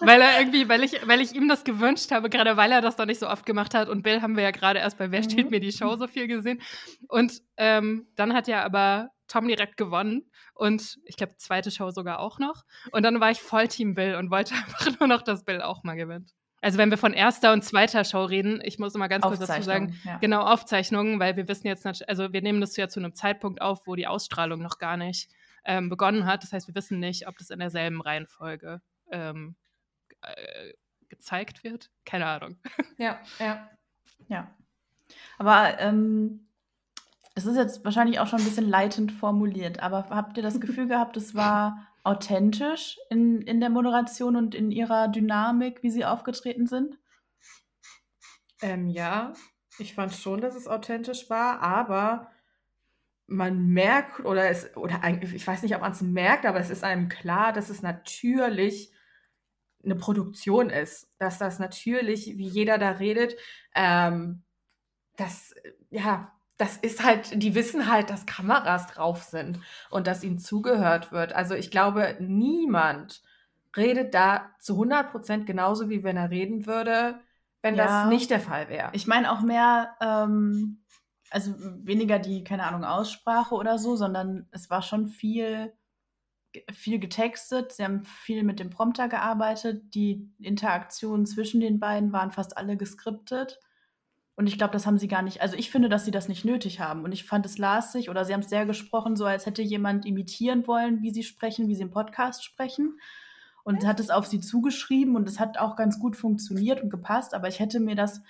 weil 0.00 0.20
er 0.20 0.40
irgendwie, 0.40 0.68
weil 0.68 0.82
ich, 0.82 1.06
weil 1.06 1.20
ich 1.20 1.34
ihm 1.34 1.48
das 1.48 1.64
gewünscht 1.64 2.10
habe, 2.10 2.28
gerade 2.28 2.56
weil 2.56 2.72
er 2.72 2.80
das 2.80 2.98
noch 2.98 3.06
nicht 3.06 3.20
so 3.20 3.28
oft 3.28 3.46
gemacht 3.46 3.74
hat. 3.74 3.88
Und 3.88 4.02
Bill 4.02 4.22
haben 4.22 4.36
wir 4.36 4.42
ja 4.42 4.50
gerade 4.50 4.80
erst 4.80 4.98
bei 4.98 5.10
Wer 5.10 5.22
steht 5.22 5.46
mhm. 5.46 5.50
mir 5.50 5.60
die 5.60 5.72
Show 5.72 5.96
so 5.96 6.06
viel 6.06 6.26
gesehen. 6.26 6.60
Und 7.08 7.40
ähm, 7.56 8.08
dann 8.16 8.34
hat 8.34 8.48
ja 8.48 8.64
aber 8.64 9.10
Tom 9.28 9.46
direkt 9.46 9.76
gewonnen. 9.76 10.30
Und 10.54 10.98
ich 11.04 11.16
glaube, 11.16 11.36
zweite 11.36 11.70
Show 11.70 11.90
sogar 11.90 12.18
auch 12.18 12.38
noch. 12.38 12.64
Und 12.92 13.04
dann 13.04 13.20
war 13.20 13.30
ich 13.30 13.40
voll 13.40 13.68
Team 13.68 13.94
Bill 13.94 14.16
und 14.16 14.30
wollte 14.30 14.54
einfach 14.66 14.98
nur 14.98 15.08
noch, 15.08 15.22
dass 15.22 15.44
Bill 15.44 15.62
auch 15.62 15.84
mal 15.84 15.94
gewinnt. 15.94 16.32
Also 16.62 16.76
wenn 16.76 16.90
wir 16.90 16.98
von 16.98 17.14
erster 17.14 17.52
und 17.52 17.64
zweiter 17.64 18.04
Show 18.04 18.24
reden, 18.24 18.60
ich 18.62 18.78
muss 18.78 18.94
mal 18.94 19.08
ganz 19.08 19.24
kurz 19.24 19.38
dazu 19.38 19.62
sagen, 19.62 19.98
ja. 20.04 20.18
genau 20.18 20.42
Aufzeichnungen, 20.42 21.18
weil 21.18 21.36
wir 21.36 21.48
wissen 21.48 21.66
jetzt, 21.66 21.86
also 22.08 22.32
wir 22.32 22.42
nehmen 22.42 22.60
das 22.60 22.76
ja 22.76 22.88
zu 22.88 23.00
einem 23.00 23.14
Zeitpunkt 23.14 23.62
auf, 23.62 23.86
wo 23.86 23.94
die 23.94 24.06
Ausstrahlung 24.06 24.60
noch 24.60 24.78
gar 24.78 24.96
nicht 24.96 25.30
ähm, 25.64 25.88
begonnen 25.88 26.26
hat. 26.26 26.42
Das 26.42 26.52
heißt, 26.52 26.68
wir 26.68 26.74
wissen 26.74 27.00
nicht, 27.00 27.26
ob 27.26 27.38
das 27.38 27.50
in 27.50 27.60
derselben 27.60 28.02
Reihenfolge 28.02 28.82
ähm, 29.10 29.56
äh, 30.20 30.72
gezeigt 31.08 31.64
wird. 31.64 31.90
Keine 32.04 32.26
Ahnung. 32.26 32.56
Ja, 32.98 33.18
ja, 33.38 33.66
ja. 34.28 34.54
Aber 35.38 35.80
ähm, 35.80 36.46
es 37.34 37.46
ist 37.46 37.56
jetzt 37.56 37.82
wahrscheinlich 37.82 38.20
auch 38.20 38.26
schon 38.26 38.40
ein 38.40 38.44
bisschen 38.44 38.68
leitend 38.68 39.10
formuliert, 39.10 39.80
aber 39.80 40.10
habt 40.10 40.36
ihr 40.36 40.42
das 40.42 40.60
Gefühl 40.60 40.86
gehabt, 40.88 41.16
es 41.16 41.34
war 41.34 41.86
authentisch 42.04 42.98
in, 43.10 43.42
in 43.42 43.60
der 43.60 43.70
Moderation 43.70 44.36
und 44.36 44.54
in 44.54 44.70
ihrer 44.70 45.08
Dynamik, 45.08 45.82
wie 45.82 45.90
sie 45.90 46.04
aufgetreten 46.04 46.66
sind? 46.66 46.98
Ähm, 48.62 48.88
ja, 48.88 49.32
ich 49.78 49.94
fand 49.94 50.14
schon, 50.14 50.40
dass 50.40 50.54
es 50.54 50.68
authentisch 50.68 51.30
war, 51.30 51.60
aber 51.60 52.30
man 53.26 53.68
merkt 53.68 54.24
oder 54.24 54.50
es 54.50 54.76
oder 54.76 55.02
eigentlich, 55.02 55.34
ich 55.34 55.46
weiß 55.46 55.62
nicht, 55.62 55.74
ob 55.74 55.82
man 55.82 55.92
es 55.92 56.02
merkt, 56.02 56.44
aber 56.44 56.58
es 56.58 56.68
ist 56.68 56.84
einem 56.84 57.08
klar, 57.08 57.52
dass 57.52 57.70
es 57.70 57.80
natürlich 57.80 58.92
eine 59.84 59.94
Produktion 59.94 60.68
ist, 60.68 61.10
dass 61.18 61.38
das 61.38 61.58
natürlich, 61.58 62.36
wie 62.36 62.48
jeder 62.48 62.76
da 62.76 62.90
redet, 62.90 63.36
ähm, 63.74 64.42
das 65.16 65.54
ja 65.90 66.32
das 66.60 66.76
ist 66.76 67.02
halt, 67.02 67.42
die 67.42 67.54
wissen 67.54 67.90
halt, 67.90 68.10
dass 68.10 68.26
Kameras 68.26 68.86
drauf 68.88 69.22
sind 69.22 69.58
und 69.88 70.06
dass 70.06 70.22
ihnen 70.22 70.38
zugehört 70.38 71.10
wird. 71.10 71.32
Also 71.32 71.54
ich 71.54 71.70
glaube, 71.70 72.16
niemand 72.20 73.22
redet 73.74 74.12
da 74.12 74.50
zu 74.58 74.74
100 74.74 75.10
Prozent 75.10 75.46
genauso, 75.46 75.88
wie 75.88 76.04
wenn 76.04 76.18
er 76.18 76.28
reden 76.28 76.66
würde, 76.66 77.18
wenn 77.62 77.76
ja. 77.76 77.84
das 77.84 78.08
nicht 78.10 78.30
der 78.30 78.40
Fall 78.40 78.68
wäre. 78.68 78.90
Ich 78.92 79.06
meine 79.06 79.32
auch 79.32 79.40
mehr, 79.40 79.94
ähm, 80.02 80.82
also 81.30 81.54
weniger 81.58 82.18
die, 82.18 82.44
keine 82.44 82.66
Ahnung, 82.66 82.84
Aussprache 82.84 83.54
oder 83.54 83.78
so, 83.78 83.96
sondern 83.96 84.46
es 84.50 84.68
war 84.68 84.82
schon 84.82 85.06
viel, 85.06 85.72
viel 86.74 86.98
getextet. 86.98 87.72
Sie 87.72 87.84
haben 87.84 88.04
viel 88.04 88.42
mit 88.42 88.60
dem 88.60 88.68
Prompter 88.68 89.08
gearbeitet. 89.08 89.94
Die 89.94 90.30
Interaktionen 90.40 91.24
zwischen 91.24 91.60
den 91.60 91.80
beiden 91.80 92.12
waren 92.12 92.32
fast 92.32 92.58
alle 92.58 92.76
geskriptet. 92.76 93.60
Und 94.36 94.46
ich 94.46 94.56
glaube, 94.56 94.72
das 94.72 94.86
haben 94.86 94.98
sie 94.98 95.08
gar 95.08 95.22
nicht. 95.22 95.42
Also 95.42 95.56
ich 95.56 95.70
finde, 95.70 95.88
dass 95.88 96.04
sie 96.04 96.10
das 96.10 96.28
nicht 96.28 96.44
nötig 96.44 96.80
haben. 96.80 97.04
Und 97.04 97.12
ich 97.12 97.24
fand 97.24 97.44
es 97.44 97.58
lastig 97.58 98.08
oder 98.08 98.24
sie 98.24 98.32
haben 98.32 98.40
es 98.40 98.48
sehr 98.48 98.64
gesprochen, 98.64 99.16
so 99.16 99.24
als 99.26 99.46
hätte 99.46 99.62
jemand 99.62 100.06
imitieren 100.06 100.66
wollen, 100.66 101.02
wie 101.02 101.12
sie 101.12 101.22
sprechen, 101.22 101.68
wie 101.68 101.74
sie 101.74 101.82
im 101.82 101.90
Podcast 101.90 102.44
sprechen. 102.44 102.98
Und 103.62 103.86
hat 103.86 104.00
es 104.00 104.10
auf 104.10 104.26
sie 104.26 104.40
zugeschrieben 104.40 105.16
und 105.16 105.28
es 105.28 105.38
hat 105.38 105.58
auch 105.58 105.76
ganz 105.76 106.00
gut 106.00 106.16
funktioniert 106.16 106.82
und 106.82 106.88
gepasst. 106.88 107.34
Aber 107.34 107.48
ich 107.48 107.60
hätte 107.60 107.78
mir 107.78 107.94
das 107.94 108.22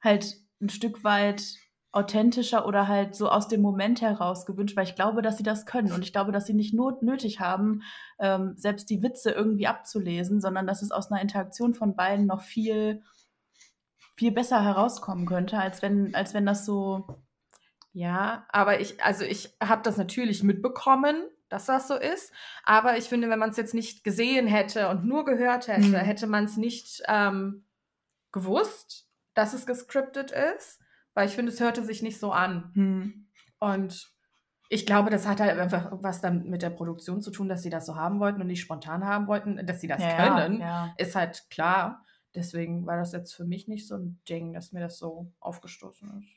halt 0.00 0.36
ein 0.60 0.68
Stück 0.68 1.02
weit 1.02 1.42
authentischer 1.90 2.66
oder 2.66 2.86
halt 2.86 3.14
so 3.14 3.30
aus 3.30 3.48
dem 3.48 3.62
Moment 3.62 4.02
heraus 4.02 4.44
gewünscht, 4.44 4.76
weil 4.76 4.86
ich 4.86 4.94
glaube, 4.94 5.22
dass 5.22 5.38
sie 5.38 5.42
das 5.42 5.64
können 5.64 5.92
und 5.92 6.02
ich 6.02 6.12
glaube, 6.12 6.32
dass 6.32 6.46
sie 6.46 6.54
nicht 6.54 6.74
not 6.74 7.02
nötig 7.02 7.40
haben, 7.40 7.82
ähm, 8.18 8.54
selbst 8.56 8.90
die 8.90 9.02
Witze 9.02 9.30
irgendwie 9.30 9.66
abzulesen, 9.66 10.40
sondern 10.40 10.66
dass 10.66 10.82
es 10.82 10.90
aus 10.90 11.10
einer 11.10 11.22
Interaktion 11.22 11.74
von 11.74 11.96
beiden 11.96 12.26
noch 12.26 12.42
viel 12.42 13.02
viel 14.18 14.32
besser 14.32 14.64
herauskommen 14.64 15.26
könnte, 15.26 15.56
als 15.58 15.80
wenn, 15.80 16.14
als 16.14 16.34
wenn 16.34 16.44
das 16.44 16.66
so. 16.66 17.22
Ja, 17.92 18.46
aber 18.50 18.80
ich, 18.80 19.02
also 19.02 19.24
ich 19.24 19.56
habe 19.62 19.82
das 19.82 19.96
natürlich 19.96 20.42
mitbekommen, 20.42 21.22
dass 21.48 21.66
das 21.66 21.86
so 21.86 21.94
ist. 21.94 22.32
Aber 22.64 22.98
ich 22.98 23.04
finde, 23.04 23.30
wenn 23.30 23.38
man 23.38 23.50
es 23.50 23.56
jetzt 23.56 23.74
nicht 23.74 24.02
gesehen 24.02 24.48
hätte 24.48 24.88
und 24.88 25.04
nur 25.04 25.24
gehört 25.24 25.68
hätte, 25.68 25.88
mhm. 25.88 25.94
hätte 25.94 26.26
man 26.26 26.44
es 26.44 26.56
nicht 26.56 27.00
ähm, 27.06 27.64
gewusst, 28.32 29.08
dass 29.34 29.54
es 29.54 29.66
gescriptet 29.66 30.32
ist, 30.32 30.80
weil 31.14 31.28
ich 31.28 31.34
finde, 31.34 31.52
es 31.52 31.60
hörte 31.60 31.84
sich 31.84 32.02
nicht 32.02 32.18
so 32.18 32.32
an. 32.32 32.72
Mhm. 32.74 33.28
Und 33.60 34.12
ich 34.68 34.84
glaube, 34.84 35.10
das 35.10 35.28
hat 35.28 35.40
halt 35.40 35.58
einfach 35.58 35.90
was 35.92 36.20
dann 36.20 36.42
mit 36.50 36.62
der 36.62 36.70
Produktion 36.70 37.22
zu 37.22 37.30
tun, 37.30 37.48
dass 37.48 37.62
sie 37.62 37.70
das 37.70 37.86
so 37.86 37.94
haben 37.94 38.18
wollten 38.18 38.40
und 38.40 38.48
nicht 38.48 38.60
spontan 38.60 39.04
haben 39.04 39.28
wollten, 39.28 39.64
dass 39.64 39.80
sie 39.80 39.86
das 39.86 40.02
ja, 40.02 40.16
können, 40.16 40.60
ja. 40.60 40.92
ist 40.98 41.14
halt 41.14 41.48
klar. 41.50 42.04
Deswegen 42.34 42.86
war 42.86 42.96
das 42.96 43.12
jetzt 43.12 43.34
für 43.34 43.44
mich 43.44 43.68
nicht 43.68 43.86
so 43.86 43.96
ein 43.96 44.20
Ding, 44.28 44.52
dass 44.52 44.72
mir 44.72 44.80
das 44.80 44.98
so 44.98 45.32
aufgestoßen 45.40 46.08
ist. 46.18 46.28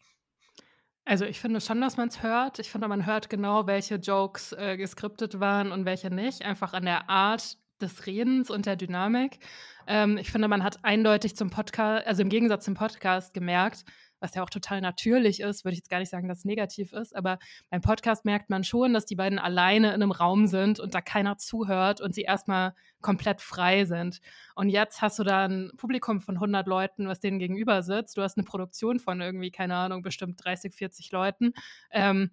Also 1.04 1.26
ich 1.26 1.40
finde 1.40 1.62
schon, 1.62 1.82
dass 1.82 1.98
man 1.98 2.08
es 2.08 2.24
hört. 2.24 2.60
Ich 2.60 2.70
finde, 2.72 2.88
man 2.88 3.06
hört 3.06 3.30
genau, 3.30 3.68
welche 3.68 3.96
Jokes 3.96 4.54
äh, 4.54 4.78
geskriptet 4.78 5.40
waren 5.40 5.72
und 5.72 5.86
welche 5.86 6.10
nicht. 6.10 6.44
Einfach 6.44 6.74
an 6.74 6.86
der 6.86 7.10
Art 7.10 7.58
des 7.82 8.06
Redens 8.06 8.50
und 8.50 8.66
der 8.66 8.76
Dynamik. 8.76 9.40
Ähm, 9.88 10.18
ich 10.18 10.32
finde, 10.32 10.48
man 10.48 10.64
hat 10.64 10.84
eindeutig 10.84 11.36
zum 11.36 11.50
Podcast, 11.50 12.06
also 12.06 12.22
im 12.22 12.30
Gegensatz 12.30 12.66
zum 12.66 12.76
Podcast 12.76 13.34
gemerkt, 13.34 13.84
was 14.22 14.36
ja 14.36 14.44
auch 14.44 14.50
total 14.50 14.80
natürlich 14.82 15.42
ist, 15.42 15.66
würde 15.66 15.74
ich 15.74 15.80
jetzt 15.80 15.90
gar 15.90 16.00
nicht 16.00 16.10
sagen, 16.10 16.28
dass 16.28 16.40
es 16.40 16.46
negativ 16.46 16.94
ist, 16.94 17.16
aber 17.16 17.40
beim 17.70 17.82
Podcast 17.82 18.24
merkt 18.24 18.50
man 18.50 18.64
schon, 18.64 18.94
dass 18.94 19.06
die 19.06 19.16
beiden 19.16 19.40
alleine 19.40 19.90
in 19.90 19.96
einem 19.96 20.12
Raum 20.12 20.48
sind 20.48 20.80
und 20.80 20.94
da 20.94 21.02
keiner 21.02 21.38
zuhört 21.38 22.00
und 22.00 22.14
sie 22.14 22.22
erstmal 22.22 22.74
komplett 23.02 23.42
frei 23.42 23.86
sind. 23.86 24.22
Und 24.56 24.70
jetzt 24.70 25.02
hast 25.02 25.20
du 25.20 25.24
da 25.24 25.46
ein 25.46 25.72
Publikum 25.76 26.22
von 26.22 26.36
100 26.36 26.68
Leuten, 26.68 27.08
was 27.08 27.20
denen 27.20 27.40
gegenüber 27.40 27.82
sitzt. 27.82 28.16
Du 28.16 28.22
hast 28.22 28.38
eine 28.38 28.46
Produktion 28.46 29.00
von 29.00 29.20
irgendwie, 29.20 29.52
keine 29.52 29.76
Ahnung, 29.76 30.04
bestimmt 30.04 30.44
30, 30.44 30.74
40 30.74 31.12
Leuten. 31.12 31.54
Ähm, 31.92 32.32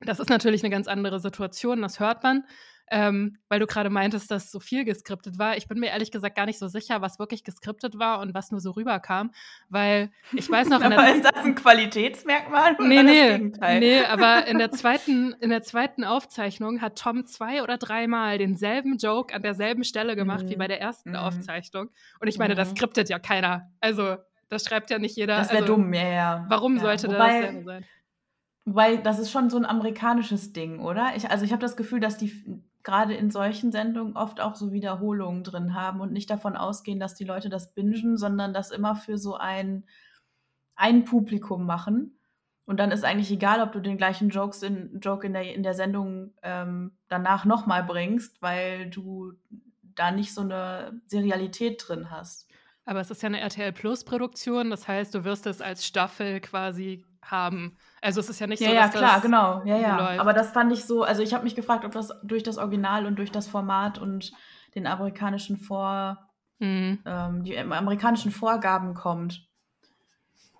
das 0.00 0.18
ist 0.18 0.28
natürlich 0.28 0.62
eine 0.62 0.70
ganz 0.70 0.88
andere 0.88 1.20
Situation, 1.20 1.80
das 1.80 2.00
hört 2.00 2.22
man 2.22 2.44
ähm, 2.90 3.38
weil 3.48 3.60
du 3.60 3.66
gerade 3.66 3.90
meintest, 3.90 4.30
dass 4.30 4.50
so 4.50 4.60
viel 4.60 4.84
geskriptet 4.84 5.38
war. 5.38 5.56
Ich 5.56 5.68
bin 5.68 5.80
mir 5.80 5.88
ehrlich 5.88 6.10
gesagt 6.10 6.36
gar 6.36 6.46
nicht 6.46 6.58
so 6.58 6.68
sicher, 6.68 7.00
was 7.00 7.18
wirklich 7.18 7.44
geskriptet 7.44 7.98
war 7.98 8.20
und 8.20 8.34
was 8.34 8.50
nur 8.50 8.60
so 8.60 8.72
rüberkam, 8.72 9.30
weil 9.68 10.10
ich 10.32 10.50
weiß 10.50 10.68
noch. 10.68 10.80
aber 10.82 11.14
ist 11.14 11.24
das 11.24 11.44
ein 11.44 11.54
Qualitätsmerkmal? 11.54 12.76
Nee, 12.80 13.02
nee, 13.02 13.52
nee, 13.78 14.04
aber 14.04 14.46
in 14.46 14.58
der 14.58 14.70
zweiten, 14.72 15.32
in 15.40 15.50
der 15.50 15.62
zweiten 15.62 16.04
Aufzeichnung 16.04 16.80
hat 16.80 16.98
Tom 16.98 17.26
zwei 17.26 17.62
oder 17.62 17.78
dreimal 17.78 18.38
denselben 18.38 18.98
Joke 18.98 19.34
an 19.34 19.42
derselben 19.42 19.84
Stelle 19.84 20.14
gemacht 20.16 20.44
mhm. 20.44 20.50
wie 20.50 20.56
bei 20.56 20.68
der 20.68 20.80
ersten 20.80 21.10
mhm. 21.10 21.16
Aufzeichnung. 21.16 21.88
Und 22.20 22.28
ich 22.28 22.38
meine, 22.38 22.54
mhm. 22.54 22.58
das 22.58 22.70
skriptet 22.70 23.08
ja 23.08 23.18
keiner. 23.18 23.70
Also 23.80 24.16
das 24.48 24.64
schreibt 24.64 24.90
ja 24.90 24.98
nicht 24.98 25.16
jeder. 25.16 25.36
Das 25.36 25.50
wäre 25.50 25.62
also, 25.62 25.76
dumm, 25.76 25.92
ja, 25.94 26.08
ja. 26.08 26.46
Warum 26.48 26.76
ja, 26.76 26.82
sollte 26.82 27.08
wobei, 27.08 27.40
das 27.40 27.64
sein? 27.64 27.84
Weil 28.66 28.98
das 28.98 29.18
ist 29.18 29.30
schon 29.30 29.50
so 29.50 29.56
ein 29.56 29.66
amerikanisches 29.66 30.52
Ding, 30.52 30.80
oder? 30.80 31.12
Ich, 31.16 31.30
also 31.30 31.44
ich 31.44 31.52
habe 31.52 31.60
das 31.60 31.76
Gefühl, 31.76 32.00
dass 32.00 32.16
die 32.16 32.62
gerade 32.84 33.14
in 33.14 33.30
solchen 33.30 33.72
Sendungen 33.72 34.16
oft 34.16 34.40
auch 34.40 34.54
so 34.54 34.72
Wiederholungen 34.72 35.42
drin 35.42 35.74
haben 35.74 36.00
und 36.00 36.12
nicht 36.12 36.30
davon 36.30 36.56
ausgehen, 36.56 37.00
dass 37.00 37.14
die 37.14 37.24
Leute 37.24 37.48
das 37.48 37.72
bingen, 37.74 38.16
sondern 38.16 38.54
das 38.54 38.70
immer 38.70 38.94
für 38.94 39.18
so 39.18 39.34
ein, 39.34 39.84
ein 40.76 41.04
Publikum 41.04 41.66
machen. 41.66 42.18
Und 42.66 42.78
dann 42.78 42.92
ist 42.92 43.04
eigentlich 43.04 43.30
egal, 43.30 43.60
ob 43.60 43.72
du 43.72 43.80
den 43.80 43.96
gleichen 43.96 44.28
Jokes 44.28 44.62
in, 44.62 45.00
Joke 45.00 45.26
in 45.26 45.32
der, 45.32 45.54
in 45.54 45.62
der 45.62 45.74
Sendung 45.74 46.32
ähm, 46.42 46.92
danach 47.08 47.44
nochmal 47.44 47.84
bringst, 47.84 48.40
weil 48.40 48.88
du 48.88 49.32
da 49.82 50.10
nicht 50.10 50.34
so 50.34 50.42
eine 50.42 51.00
Serialität 51.06 51.82
drin 51.86 52.10
hast. 52.10 52.48
Aber 52.86 53.00
es 53.00 53.10
ist 53.10 53.22
ja 53.22 53.28
eine 53.28 53.40
RTL 53.40 53.72
Plus 53.72 54.04
Produktion, 54.04 54.70
das 54.70 54.86
heißt, 54.86 55.14
du 55.14 55.24
wirst 55.24 55.46
es 55.46 55.62
als 55.62 55.86
Staffel 55.86 56.40
quasi 56.40 57.04
haben. 57.30 57.76
Also 58.00 58.20
es 58.20 58.28
ist 58.28 58.40
ja 58.40 58.46
nicht 58.46 58.60
ja, 58.60 58.68
so, 58.68 58.74
ja, 58.74 58.82
dass 58.82 58.90
klar, 58.92 59.12
das 59.14 59.22
genau. 59.22 59.62
Ja, 59.64 59.76
ja. 59.76 59.96
läuft. 59.96 60.20
Aber 60.20 60.32
das 60.32 60.50
fand 60.50 60.72
ich 60.72 60.84
so, 60.84 61.02
also 61.02 61.22
ich 61.22 61.34
habe 61.34 61.44
mich 61.44 61.54
gefragt, 61.54 61.84
ob 61.84 61.92
das 61.92 62.12
durch 62.22 62.42
das 62.42 62.58
Original 62.58 63.06
und 63.06 63.16
durch 63.18 63.32
das 63.32 63.46
Format 63.46 63.98
und 63.98 64.32
den 64.74 64.86
amerikanischen 64.86 65.56
Vor, 65.56 66.18
Mhm. 66.60 67.00
ähm, 67.04 67.42
die 67.44 67.58
amerikanischen 67.58 68.30
Vorgaben 68.30 68.94
kommt. 68.94 69.46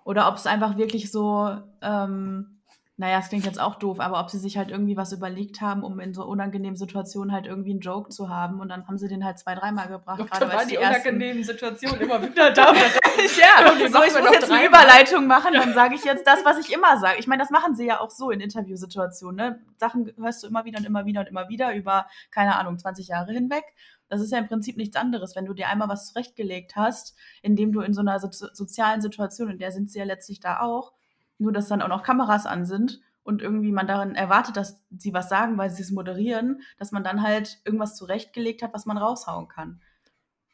Oder 0.03 0.27
ob 0.27 0.35
es 0.35 0.45
einfach 0.45 0.77
wirklich 0.77 1.11
so, 1.11 1.57
ähm, 1.81 2.54
naja, 2.97 3.19
es 3.19 3.27
klingt 3.27 3.45
jetzt 3.45 3.59
auch 3.59 3.75
doof, 3.75 3.99
aber 3.99 4.21
ob 4.21 4.29
sie 4.29 4.37
sich 4.39 4.57
halt 4.57 4.71
irgendwie 4.71 4.95
was 4.95 5.11
überlegt 5.11 5.59
haben, 5.59 5.83
um 5.83 5.99
in 5.99 6.13
so 6.13 6.23
unangenehmen 6.23 6.77
Situationen 6.77 7.33
halt 7.33 7.45
irgendwie 7.45 7.71
einen 7.71 7.81
Joke 7.81 8.09
zu 8.09 8.29
haben 8.29 8.61
und 8.61 8.69
dann 8.69 8.87
haben 8.87 8.97
sie 8.97 9.09
den 9.09 9.25
halt 9.25 9.37
zwei, 9.37 9.53
dreimal 9.53 9.89
gebracht. 9.89 10.21
Da 10.21 10.23
gerade 10.23 10.41
weil 10.41 10.49
es 10.49 10.55
waren 10.55 10.67
die 10.69 10.75
ersten- 10.75 11.09
unangenehmen 11.09 11.43
Situationen 11.43 11.99
immer 11.99 12.21
wieder 12.21 12.51
da. 12.51 12.73
ja, 12.73 13.73
die 13.75 13.91
so, 13.91 14.01
ich 14.01 14.13
muss 14.13 14.31
jetzt 14.31 14.49
eine. 14.49 14.65
Überleitung 14.65 15.27
machen, 15.27 15.53
dann 15.53 15.73
sage 15.73 15.95
ich 15.95 16.05
jetzt 16.05 16.25
das, 16.25 16.45
was 16.45 16.57
ich 16.57 16.73
immer 16.73 16.97
sage. 16.97 17.19
Ich 17.19 17.27
meine, 17.27 17.41
das 17.41 17.51
machen 17.51 17.75
sie 17.75 17.85
ja 17.85 17.99
auch 17.99 18.09
so 18.09 18.31
in 18.31 18.39
Interviewsituationen. 18.39 19.35
Ne? 19.35 19.59
Sachen 19.77 20.13
hörst 20.17 20.43
du 20.43 20.47
immer 20.47 20.63
wieder 20.63 20.79
und 20.79 20.85
immer 20.85 21.05
wieder 21.05 21.19
und 21.21 21.27
immer 21.27 21.49
wieder 21.49 21.75
über, 21.75 22.07
keine 22.31 22.57
Ahnung, 22.57 22.79
20 22.79 23.09
Jahre 23.09 23.33
hinweg. 23.33 23.65
Das 24.07 24.21
ist 24.21 24.31
ja 24.31 24.37
im 24.37 24.47
Prinzip 24.47 24.77
nichts 24.77 24.95
anderes, 24.95 25.35
wenn 25.35 25.45
du 25.45 25.53
dir 25.53 25.67
einmal 25.67 25.89
was 25.89 26.07
zurechtgelegt 26.07 26.75
hast, 26.75 27.17
indem 27.41 27.73
du 27.73 27.81
in 27.81 27.93
so 27.93 28.01
einer 28.01 28.19
so 28.19 28.29
sozialen 28.31 29.01
Situation, 29.01 29.49
in 29.49 29.57
der 29.57 29.71
sind 29.71 29.91
sie 29.91 29.99
ja 29.99 30.05
letztlich 30.05 30.39
da 30.39 30.61
auch, 30.61 30.93
nur 31.37 31.51
dass 31.51 31.67
dann 31.67 31.81
auch 31.81 31.87
noch 31.87 32.03
Kameras 32.03 32.45
an 32.45 32.65
sind 32.65 33.01
und 33.23 33.41
irgendwie 33.41 33.71
man 33.71 33.87
daran 33.87 34.15
erwartet, 34.15 34.55
dass 34.55 34.83
sie 34.95 35.13
was 35.13 35.29
sagen, 35.29 35.57
weil 35.57 35.69
sie 35.69 35.81
es 35.81 35.91
moderieren, 35.91 36.61
dass 36.77 36.91
man 36.91 37.03
dann 37.03 37.23
halt 37.23 37.59
irgendwas 37.65 37.95
zurechtgelegt 37.95 38.61
hat, 38.61 38.73
was 38.73 38.85
man 38.85 38.97
raushauen 38.97 39.47
kann. 39.47 39.81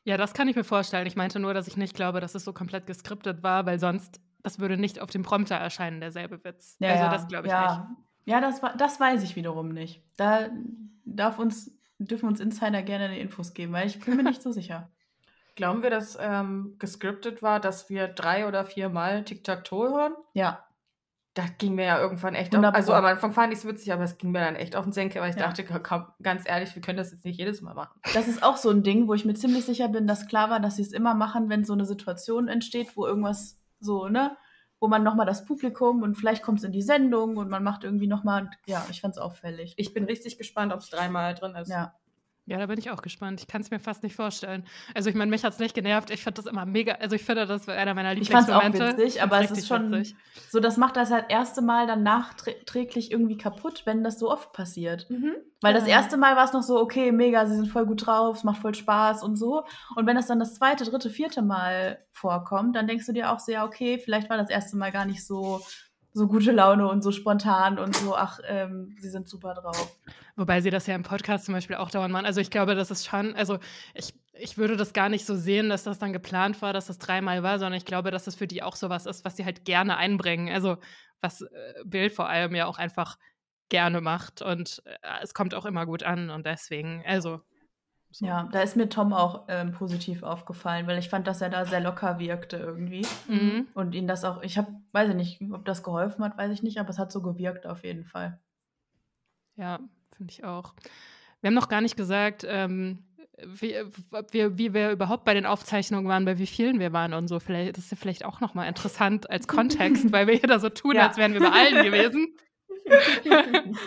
Ja, 0.03 0.17
das 0.17 0.33
kann 0.33 0.47
ich 0.47 0.55
mir 0.55 0.63
vorstellen. 0.63 1.05
Ich 1.05 1.15
meinte 1.15 1.39
nur, 1.39 1.53
dass 1.53 1.67
ich 1.67 1.77
nicht 1.77 1.95
glaube, 1.95 2.21
dass 2.21 2.33
es 2.33 2.43
so 2.43 2.53
komplett 2.53 2.87
geskriptet 2.87 3.43
war, 3.43 3.65
weil 3.65 3.77
sonst, 3.77 4.19
das 4.41 4.59
würde 4.59 4.77
nicht 4.77 4.99
auf 4.99 5.11
dem 5.11 5.21
Prompter 5.21 5.55
erscheinen, 5.55 5.99
derselbe 5.99 6.43
Witz. 6.43 6.77
Ja, 6.79 6.93
also 6.93 7.11
das 7.11 7.27
glaube 7.27 7.47
ich 7.47 7.53
ja. 7.53 7.87
nicht. 7.89 7.99
Ja, 8.25 8.39
das, 8.39 8.61
das 8.77 8.99
weiß 8.99 9.21
ich 9.23 9.35
wiederum 9.35 9.69
nicht. 9.69 10.01
Da 10.15 10.49
darf 11.05 11.39
uns, 11.39 11.77
dürfen 11.99 12.27
uns 12.27 12.39
Insider 12.39 12.81
gerne 12.81 13.09
die 13.09 13.19
Infos 13.19 13.53
geben, 13.53 13.73
weil 13.73 13.87
ich 13.87 13.99
bin 13.99 14.15
mir 14.15 14.23
nicht 14.23 14.41
so 14.41 14.51
sicher. 14.51 14.89
Glauben 15.55 15.83
wir, 15.83 15.89
dass 15.89 16.17
ähm, 16.19 16.75
gescriptet 16.79 17.43
war, 17.43 17.59
dass 17.59 17.89
wir 17.89 18.07
drei 18.07 18.47
oder 18.47 18.65
vier 18.65 18.89
Mal 18.89 19.25
Tic-Tac-Toe 19.25 19.89
hören? 19.89 20.13
Ja, 20.33 20.63
Das 21.33 21.57
ging 21.57 21.75
mir 21.75 21.85
ja 21.85 21.99
irgendwann 21.99 22.35
echt 22.35 22.49
auf. 22.53 22.57
100 22.61 22.75
Also 22.75 22.93
am 22.93 23.05
Anfang 23.05 23.31
fand 23.31 23.53
ich 23.53 23.59
es 23.59 23.65
witzig, 23.65 23.93
aber 23.93 24.03
es 24.03 24.17
ging 24.17 24.31
mir 24.31 24.39
dann 24.41 24.55
echt 24.57 24.75
auf 24.75 24.83
den 24.83 24.91
Senkel, 24.91 25.21
weil 25.21 25.29
ich 25.29 25.37
Ja. 25.37 25.47
dachte, 25.47 25.63
komm, 25.63 26.05
ganz 26.21 26.43
ehrlich, 26.47 26.75
wir 26.75 26.81
können 26.81 26.97
das 26.97 27.11
jetzt 27.11 27.23
nicht 27.23 27.37
jedes 27.39 27.61
Mal 27.61 27.73
machen. 27.73 27.99
das 28.13 28.27
ist 28.27 28.43
auch 28.43 28.57
so 28.57 28.69
ein 28.69 28.83
Ding, 28.83 29.07
wo 29.07 29.13
ich 29.13 29.23
mir 29.23 29.33
ziemlich 29.33 29.63
sicher 29.65 29.87
bin, 29.87 30.07
dass 30.07 30.27
klar 30.27 30.49
war, 30.49 30.59
dass 30.59 30.75
sie 30.75 30.81
es 30.81 30.91
immer 30.91 31.13
machen, 31.13 31.47
wenn 31.49 31.63
so 31.63 31.71
eine 31.73 31.85
Situation 31.85 32.49
entsteht, 32.49 32.97
wo 32.97 33.05
irgendwas 33.07 33.57
so, 33.79 34.09
ne, 34.09 34.35
wo 34.81 34.87
man 34.89 35.03
nochmal 35.03 35.25
das 35.25 35.45
Publikum 35.45 36.01
und 36.03 36.15
vielleicht 36.15 36.43
kommt 36.43 36.57
es 36.57 36.65
in 36.65 36.71
die 36.73 36.81
Sendung 36.81 37.37
und 37.37 37.49
man 37.49 37.63
macht 37.63 37.83
irgendwie 37.85 38.07
nochmal, 38.07 38.49
ja, 38.65 38.85
ich 38.89 38.99
fand 38.99 39.13
es 39.13 39.17
auffällig. 39.17 39.73
Ich 39.77 39.93
bin 39.93 40.03
richtig 40.03 40.37
gespannt, 40.37 40.73
ob 40.73 40.79
es 40.81 40.89
dreimal 40.89 41.33
drin 41.35 41.55
ist. 41.55 41.69
Ja, 41.69 41.93
Ja, 42.47 42.57
da 42.57 42.65
bin 42.65 42.79
ich 42.79 42.89
auch 42.89 43.03
gespannt. 43.03 43.39
Ich 43.39 43.47
kann 43.47 43.61
es 43.61 43.69
mir 43.69 43.79
fast 43.79 44.01
nicht 44.01 44.15
vorstellen. 44.15 44.65
Also 44.95 45.09
ich 45.09 45.15
meine, 45.15 45.29
mich 45.29 45.43
hat 45.43 45.53
es 45.53 45.59
nicht 45.59 45.75
genervt. 45.75 46.09
Ich 46.09 46.23
fand 46.23 46.37
das 46.39 46.47
immer 46.47 46.65
mega, 46.65 46.93
also 46.95 47.15
ich 47.15 47.23
finde, 47.23 47.45
das 47.45 47.67
war 47.67 47.75
einer 47.75 47.93
meiner 47.93 48.13
Ich 48.13 48.29
fand's 48.31 48.49
auch 48.49 48.61
Lieblingsmomente. 48.63 49.03
witzig, 49.03 49.21
aber 49.21 49.41
es 49.41 49.51
ist 49.51 49.67
schon- 49.67 49.91
witzig. 49.91 50.15
so 50.49 50.59
das 50.59 50.75
macht 50.75 50.95
das 50.97 51.11
halt 51.11 51.25
erste 51.29 51.61
Mal 51.61 51.85
dann 51.85 52.01
nachträglich 52.03 53.11
irgendwie 53.11 53.37
kaputt, 53.37 53.83
wenn 53.85 54.03
das 54.03 54.17
so 54.19 54.29
oft 54.31 54.53
passiert. 54.53 55.07
Mhm. 55.09 55.35
Weil 55.61 55.73
das 55.75 55.83
Ja. 55.85 55.91
erste 55.91 56.17
Mal 56.17 56.35
war 56.35 56.45
es 56.45 56.53
noch 56.53 56.63
so, 56.63 56.79
okay, 56.79 57.11
mega, 57.11 57.45
sie 57.45 57.55
sind 57.55 57.67
voll 57.67 57.85
gut 57.85 58.07
drauf, 58.07 58.37
es 58.37 58.43
macht 58.43 58.61
voll 58.61 58.73
Spaß 58.73 59.21
und 59.23 59.35
so. 59.35 59.63
Und 59.95 60.07
wenn 60.07 60.15
das 60.15 60.25
dann 60.27 60.39
das 60.39 60.55
zweite, 60.55 60.83
dritte, 60.83 61.11
vierte 61.11 61.43
Mal 61.43 61.99
vorkommt, 62.11 62.75
dann 62.75 62.87
denkst 62.87 63.05
du 63.05 63.13
dir 63.13 63.31
auch 63.31 63.39
so, 63.39 63.51
ja, 63.51 63.63
okay, 63.65 63.99
vielleicht 64.03 64.29
war 64.31 64.37
das 64.37 64.49
erste 64.49 64.77
Mal 64.77 64.91
gar 64.91 65.05
nicht 65.05 65.25
so, 65.25 65.61
so 66.13 66.27
gute 66.27 66.51
Laune 66.51 66.87
und 66.87 67.01
so 67.01 67.11
spontan 67.11 67.79
und 67.79 67.95
so, 67.95 68.15
ach, 68.15 68.39
ähm, 68.47 68.95
sie 68.99 69.09
sind 69.09 69.27
super 69.27 69.53
drauf. 69.53 69.97
Wobei 70.35 70.61
sie 70.61 70.69
das 70.69 70.87
ja 70.87 70.95
im 70.95 71.03
Podcast 71.03 71.45
zum 71.45 71.53
Beispiel 71.53 71.77
auch 71.77 71.89
dauernd 71.89 72.11
machen. 72.11 72.25
Also 72.25 72.41
ich 72.41 72.51
glaube, 72.51 72.75
das 72.75 72.91
ist 72.91 73.05
schon, 73.05 73.35
also 73.35 73.59
ich, 73.93 74.13
ich 74.33 74.57
würde 74.57 74.75
das 74.75 74.93
gar 74.93 75.09
nicht 75.09 75.25
so 75.25 75.35
sehen, 75.35 75.69
dass 75.69 75.83
das 75.83 75.99
dann 75.99 76.13
geplant 76.13 76.61
war, 76.61 76.73
dass 76.73 76.87
das 76.87 76.97
dreimal 76.97 77.43
war, 77.43 77.59
sondern 77.59 77.77
ich 77.77 77.85
glaube, 77.85 78.11
dass 78.11 78.25
das 78.25 78.35
für 78.35 78.47
die 78.47 78.63
auch 78.63 78.75
sowas 78.75 79.05
ist, 79.05 79.23
was 79.23 79.37
sie 79.37 79.45
halt 79.45 79.65
gerne 79.65 79.97
einbringen. 79.97 80.53
Also 80.53 80.77
was 81.21 81.41
äh, 81.41 81.47
Bild 81.85 82.11
vor 82.11 82.27
allem 82.27 82.55
ja 82.55 82.65
auch 82.65 82.77
einfach 82.77 83.17
gerne 83.69 84.01
macht 84.01 84.41
und 84.41 84.81
äh, 84.85 85.23
es 85.23 85.33
kommt 85.33 85.53
auch 85.53 85.65
immer 85.65 85.85
gut 85.85 86.03
an 86.03 86.29
und 86.29 86.45
deswegen, 86.45 87.03
also. 87.05 87.41
So. 88.11 88.25
Ja, 88.25 88.49
da 88.51 88.61
ist 88.61 88.75
mir 88.75 88.89
Tom 88.89 89.13
auch 89.13 89.45
ähm, 89.47 89.71
positiv 89.71 90.23
aufgefallen, 90.23 90.87
weil 90.87 90.97
ich 90.99 91.09
fand, 91.09 91.27
dass 91.27 91.41
er 91.41 91.49
da 91.49 91.65
sehr 91.65 91.79
locker 91.79 92.19
wirkte 92.19 92.57
irgendwie. 92.57 93.05
Mhm. 93.27 93.67
Und 93.73 93.95
ihn 93.95 94.07
das 94.07 94.23
auch, 94.25 94.41
ich 94.43 94.57
habe, 94.57 94.71
weiß 94.91 95.09
ich 95.09 95.15
nicht, 95.15 95.41
ob 95.51 95.65
das 95.65 95.83
geholfen 95.83 96.23
hat, 96.23 96.37
weiß 96.37 96.51
ich 96.51 96.63
nicht, 96.63 96.77
aber 96.79 96.89
es 96.89 96.99
hat 96.99 97.11
so 97.11 97.21
gewirkt 97.21 97.65
auf 97.67 97.83
jeden 97.83 98.05
Fall. 98.05 98.39
Ja, 99.55 99.79
finde 100.15 100.31
ich 100.31 100.43
auch. 100.43 100.73
Wir 101.41 101.47
haben 101.47 101.55
noch 101.55 101.69
gar 101.69 101.81
nicht 101.81 101.97
gesagt, 101.97 102.45
ähm, 102.47 103.03
wie, 103.45 103.75
wir, 104.31 104.57
wie 104.57 104.73
wir 104.73 104.91
überhaupt 104.91 105.25
bei 105.25 105.33
den 105.33 105.45
Aufzeichnungen 105.45 106.07
waren, 106.07 106.25
bei 106.25 106.37
wie 106.37 106.45
vielen 106.47 106.79
wir 106.79 106.93
waren 106.93 107.13
und 107.13 107.27
so. 107.27 107.39
Vielleicht, 107.39 107.77
das 107.77 107.85
ist 107.85 107.91
ja 107.91 107.97
vielleicht 107.97 108.25
auch 108.25 108.39
nochmal 108.39 108.67
interessant 108.67 109.29
als 109.29 109.47
Kontext, 109.47 110.11
weil 110.11 110.27
wir 110.27 110.35
hier 110.35 110.47
da 110.47 110.59
so 110.59 110.69
tun, 110.69 110.95
Ja. 110.95 111.07
als 111.07 111.17
wären 111.17 111.33
wir 111.33 111.39
bei 111.41 111.51
allen 111.51 111.83
gewesen. 111.83 112.35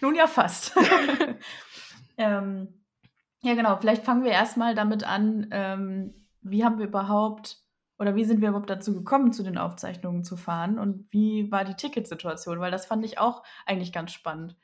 Nun 0.00 0.14
ja, 0.14 0.26
fast. 0.26 0.74
ähm, 2.16 2.68
ja, 3.42 3.54
genau. 3.54 3.76
Vielleicht 3.76 4.04
fangen 4.04 4.24
wir 4.24 4.30
erstmal 4.30 4.74
damit 4.74 5.04
an, 5.04 5.48
ähm, 5.50 6.14
wie 6.40 6.64
haben 6.64 6.78
wir 6.78 6.86
überhaupt 6.86 7.58
oder 7.98 8.16
wie 8.16 8.24
sind 8.24 8.40
wir 8.40 8.48
überhaupt 8.48 8.70
dazu 8.70 8.94
gekommen, 8.94 9.32
zu 9.32 9.42
den 9.42 9.58
Aufzeichnungen 9.58 10.24
zu 10.24 10.36
fahren 10.36 10.78
und 10.78 11.06
wie 11.10 11.52
war 11.52 11.64
die 11.64 11.74
Ticketsituation? 11.74 12.58
Weil 12.58 12.72
das 12.72 12.86
fand 12.86 13.04
ich 13.04 13.18
auch 13.18 13.44
eigentlich 13.64 13.92
ganz 13.92 14.12
spannend. 14.12 14.56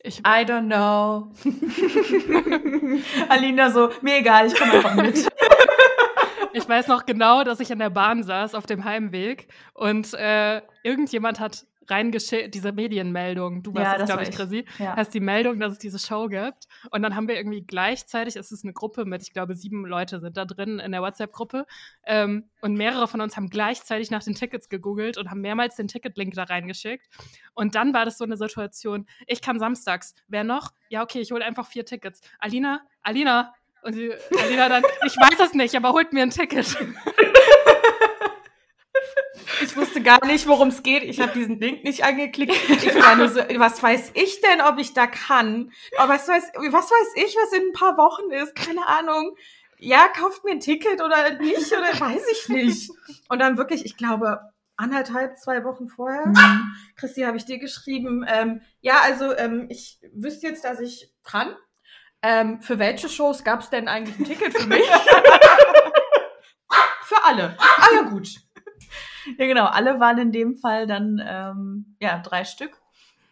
Ich, 0.00 0.20
I 0.20 0.44
don't 0.44 0.66
know. 0.66 1.32
Alina 3.28 3.70
so, 3.70 3.90
mir 4.02 4.18
egal, 4.18 4.46
ich 4.46 4.54
komme 4.56 4.72
einfach 4.72 4.94
mit. 4.94 5.28
ich 6.52 6.68
weiß 6.68 6.88
noch 6.88 7.06
genau, 7.06 7.44
dass 7.44 7.60
ich 7.60 7.70
in 7.70 7.78
der 7.78 7.90
Bahn 7.90 8.22
saß 8.22 8.54
auf 8.54 8.66
dem 8.66 8.84
Heimweg 8.84 9.48
und 9.74 10.14
äh, 10.14 10.62
irgendjemand 10.82 11.40
hat 11.40 11.66
reingeschickt, 11.90 12.54
diese 12.54 12.72
Medienmeldung, 12.72 13.62
du 13.62 13.74
warst 13.74 13.92
Ja, 13.92 13.98
das, 13.98 14.08
glaube 14.08 14.22
ich. 14.24 14.30
Chrissy, 14.30 14.64
Ja. 14.78 14.96
hast 14.96 15.14
die 15.14 15.20
Meldung, 15.20 15.58
dass 15.60 15.72
es 15.72 15.78
diese 15.78 15.98
Show 15.98 16.28
gibt. 16.28 16.66
Und 16.90 17.02
dann 17.02 17.14
haben 17.16 17.28
wir 17.28 17.36
irgendwie 17.36 17.62
gleichzeitig, 17.62 18.36
es 18.36 18.52
ist 18.52 18.64
eine 18.64 18.72
Gruppe 18.72 19.04
mit, 19.04 19.22
ich 19.22 19.32
glaube, 19.32 19.54
sieben 19.54 19.84
Leute 19.86 20.20
sind 20.20 20.36
da 20.36 20.44
drin 20.44 20.78
in 20.78 20.92
der 20.92 21.02
WhatsApp-Gruppe. 21.02 21.66
Ähm, 22.04 22.44
und 22.60 22.74
mehrere 22.74 23.08
von 23.08 23.20
uns 23.20 23.36
haben 23.36 23.48
gleichzeitig 23.50 24.10
nach 24.10 24.22
den 24.22 24.34
Tickets 24.34 24.68
gegoogelt 24.68 25.18
und 25.18 25.30
haben 25.30 25.40
mehrmals 25.40 25.76
den 25.76 25.88
Ticketlink 25.88 26.34
da 26.34 26.44
reingeschickt. 26.44 27.06
Und 27.54 27.74
dann 27.74 27.94
war 27.94 28.04
das 28.04 28.18
so 28.18 28.24
eine 28.24 28.36
Situation, 28.36 29.06
ich 29.26 29.40
kann 29.42 29.58
samstags. 29.58 30.14
Wer 30.28 30.44
noch? 30.44 30.72
Ja, 30.88 31.02
okay, 31.02 31.20
ich 31.20 31.32
hole 31.32 31.44
einfach 31.44 31.66
vier 31.66 31.84
Tickets. 31.84 32.20
Alina, 32.38 32.80
Alina. 33.02 33.54
Und 33.82 33.94
die, 33.94 34.10
Alina 34.42 34.68
dann, 34.68 34.82
ich 35.06 35.14
weiß 35.16 35.38
es 35.48 35.54
nicht, 35.54 35.76
aber 35.76 35.92
holt 35.92 36.12
mir 36.12 36.22
ein 36.22 36.30
Ticket. 36.30 36.76
Ich 39.62 39.76
wusste 39.76 40.02
gar 40.02 40.24
nicht, 40.26 40.46
worum 40.46 40.68
es 40.68 40.82
geht. 40.82 41.02
Ich 41.04 41.20
habe 41.20 41.32
diesen 41.32 41.58
Link 41.60 41.84
nicht 41.84 42.04
angeklickt. 42.04 42.54
Ich 42.68 42.94
war 42.94 43.16
nur 43.16 43.28
so, 43.28 43.40
was 43.56 43.82
weiß 43.82 44.12
ich 44.14 44.40
denn, 44.40 44.60
ob 44.60 44.78
ich 44.78 44.92
da 44.94 45.06
kann? 45.06 45.72
Aber 45.98 46.14
was 46.14 46.28
weiß, 46.28 46.52
was 46.70 46.90
weiß 46.90 47.12
ich, 47.24 47.36
was 47.36 47.52
in 47.52 47.68
ein 47.68 47.72
paar 47.72 47.96
Wochen 47.96 48.30
ist? 48.32 48.54
Keine 48.54 48.86
Ahnung. 48.86 49.36
Ja, 49.78 50.08
kauft 50.08 50.44
mir 50.44 50.52
ein 50.52 50.60
Ticket 50.60 51.02
oder 51.02 51.34
nicht 51.38 51.70
oder 51.72 51.88
weiß 52.00 52.22
ich 52.32 52.48
nicht. 52.48 52.90
Und 53.28 53.38
dann 53.40 53.58
wirklich, 53.58 53.84
ich 53.84 53.96
glaube, 53.96 54.40
anderthalb, 54.76 55.36
zwei 55.38 55.64
Wochen 55.64 55.88
vorher, 55.88 56.26
Mhm. 56.26 56.74
Christi, 56.96 57.22
habe 57.22 57.36
ich 57.36 57.44
dir 57.44 57.58
geschrieben, 57.58 58.24
ähm, 58.28 58.60
ja, 58.80 59.00
also 59.02 59.34
ähm, 59.36 59.66
ich 59.70 59.98
wüsste 60.14 60.46
jetzt, 60.48 60.64
dass 60.64 60.80
ich 60.80 61.12
kann. 61.24 61.54
Ähm, 62.22 62.60
für 62.62 62.78
welche 62.78 63.08
Shows 63.08 63.44
gab 63.44 63.60
es 63.60 63.70
denn 63.70 63.88
eigentlich 63.88 64.18
ein 64.18 64.24
Ticket 64.24 64.56
für 64.56 64.66
mich? 64.66 64.84
für 67.02 67.24
alle. 67.24 67.56
Ah 67.58 67.88
ja, 67.94 68.02
gut. 68.02 68.28
Ja, 69.38 69.46
genau. 69.46 69.66
Alle 69.66 70.00
waren 70.00 70.18
in 70.18 70.32
dem 70.32 70.56
Fall 70.56 70.86
dann, 70.86 71.20
ähm, 71.24 71.96
ja, 72.00 72.18
drei 72.18 72.44
Stück. 72.44 72.80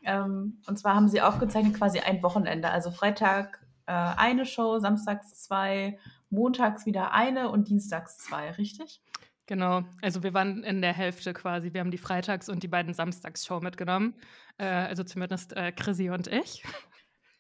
Ähm, 0.04 0.60
und 0.66 0.78
zwar 0.78 0.94
haben 0.94 1.08
sie 1.08 1.22
aufgezeichnet 1.22 1.74
quasi 1.74 2.00
ein 2.00 2.22
Wochenende. 2.22 2.70
Also 2.70 2.90
Freitag 2.90 3.64
äh, 3.86 3.92
eine 3.92 4.46
Show, 4.46 4.78
samstags 4.78 5.42
zwei, 5.42 5.98
montags 6.30 6.86
wieder 6.86 7.12
eine 7.12 7.50
und 7.50 7.68
dienstags 7.68 8.18
zwei, 8.18 8.50
richtig? 8.52 9.00
Genau, 9.46 9.82
also 10.00 10.22
wir 10.22 10.32
waren 10.32 10.64
in 10.64 10.80
der 10.80 10.94
Hälfte 10.94 11.34
quasi. 11.34 11.74
Wir 11.74 11.80
haben 11.80 11.90
die 11.90 11.98
Freitags- 11.98 12.48
und 12.48 12.62
die 12.62 12.68
beiden 12.68 12.94
Samstags-Show 12.94 13.60
mitgenommen. 13.60 14.14
Äh, 14.56 14.64
also 14.64 15.04
zumindest 15.04 15.54
äh, 15.54 15.70
Chrissy 15.72 16.10
und 16.10 16.28
ich. 16.28 16.62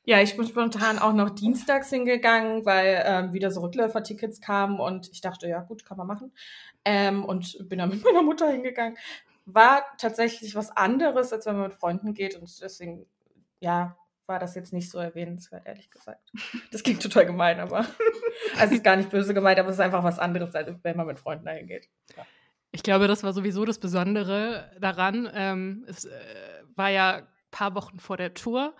Ja, 0.06 0.20
ich 0.20 0.36
bin 0.36 0.46
spontan 0.46 0.98
auch 0.98 1.14
noch 1.14 1.30
dienstags 1.30 1.88
hingegangen, 1.88 2.66
weil 2.66 3.02
ähm, 3.06 3.32
wieder 3.32 3.50
so 3.50 3.62
Rückläufertickets 3.62 4.42
kamen 4.42 4.78
und 4.78 5.08
ich 5.10 5.22
dachte, 5.22 5.48
ja 5.48 5.62
gut, 5.62 5.86
kann 5.86 5.96
man 5.96 6.06
machen. 6.06 6.32
Ähm, 6.84 7.24
und 7.24 7.68
bin 7.68 7.78
dann 7.78 7.88
mit 7.90 8.04
meiner 8.04 8.22
Mutter 8.22 8.50
hingegangen. 8.50 8.98
War 9.46 9.82
tatsächlich 9.98 10.54
was 10.54 10.70
anderes, 10.76 11.32
als 11.32 11.46
wenn 11.46 11.56
man 11.56 11.68
mit 11.68 11.74
Freunden 11.74 12.12
geht 12.12 12.36
und 12.36 12.62
deswegen, 12.62 13.06
ja, 13.60 13.96
war 14.26 14.38
das 14.38 14.54
jetzt 14.54 14.72
nicht 14.72 14.90
so 14.90 14.98
erwähnenswert, 14.98 15.66
ehrlich 15.66 15.90
gesagt. 15.90 16.32
Das 16.70 16.82
klingt 16.82 17.02
total 17.02 17.26
gemein, 17.26 17.60
aber 17.60 17.86
also 18.58 18.74
ist 18.74 18.84
gar 18.84 18.96
nicht 18.96 19.10
böse 19.10 19.34
gemeint, 19.34 19.58
aber 19.58 19.68
es 19.68 19.76
ist 19.76 19.80
einfach 19.80 20.04
was 20.04 20.18
anderes, 20.18 20.54
als 20.54 20.70
wenn 20.82 20.96
man 20.96 21.06
mit 21.06 21.18
Freunden 21.18 21.46
dahin 21.46 21.66
geht. 21.66 21.88
Ich 22.72 22.82
glaube, 22.82 23.06
das 23.06 23.22
war 23.22 23.32
sowieso 23.32 23.64
das 23.64 23.78
Besondere 23.78 24.70
daran. 24.80 25.30
Ähm, 25.32 25.84
es 25.88 26.06
äh, 26.06 26.10
war 26.74 26.90
ja 26.90 27.26
paar 27.54 27.74
Wochen 27.76 28.00
vor 28.00 28.16
der 28.16 28.34
Tour. 28.34 28.74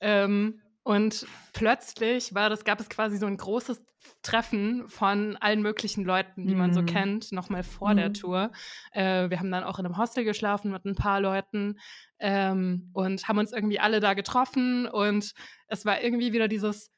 Ähm, 0.00 0.60
und 0.82 1.26
plötzlich 1.52 2.34
war 2.34 2.48
das, 2.48 2.64
gab 2.64 2.80
es 2.80 2.88
quasi 2.88 3.18
so 3.18 3.26
ein 3.26 3.36
großes 3.36 3.82
Treffen 4.22 4.88
von 4.88 5.36
allen 5.36 5.62
möglichen 5.62 6.04
Leuten, 6.04 6.46
die 6.46 6.54
mhm. 6.54 6.58
man 6.58 6.74
so 6.74 6.82
mhm. 6.82 6.86
kennt, 6.86 7.32
nochmal 7.32 7.62
vor 7.62 7.92
mhm. 7.92 7.96
der 7.96 8.12
Tour. 8.12 8.50
Äh, 8.92 9.28
wir 9.28 9.38
haben 9.38 9.50
dann 9.50 9.64
auch 9.64 9.78
in 9.78 9.86
einem 9.86 9.98
Hostel 9.98 10.24
geschlafen 10.24 10.72
mit 10.72 10.84
ein 10.84 10.94
paar 10.94 11.20
Leuten 11.20 11.78
ähm, 12.18 12.90
und 12.94 13.28
haben 13.28 13.38
uns 13.38 13.52
irgendwie 13.52 13.78
alle 13.78 14.00
da 14.00 14.14
getroffen. 14.14 14.86
Und 14.86 15.34
es 15.68 15.84
war 15.84 16.02
irgendwie 16.02 16.32
wieder 16.32 16.48
dieses 16.48 16.90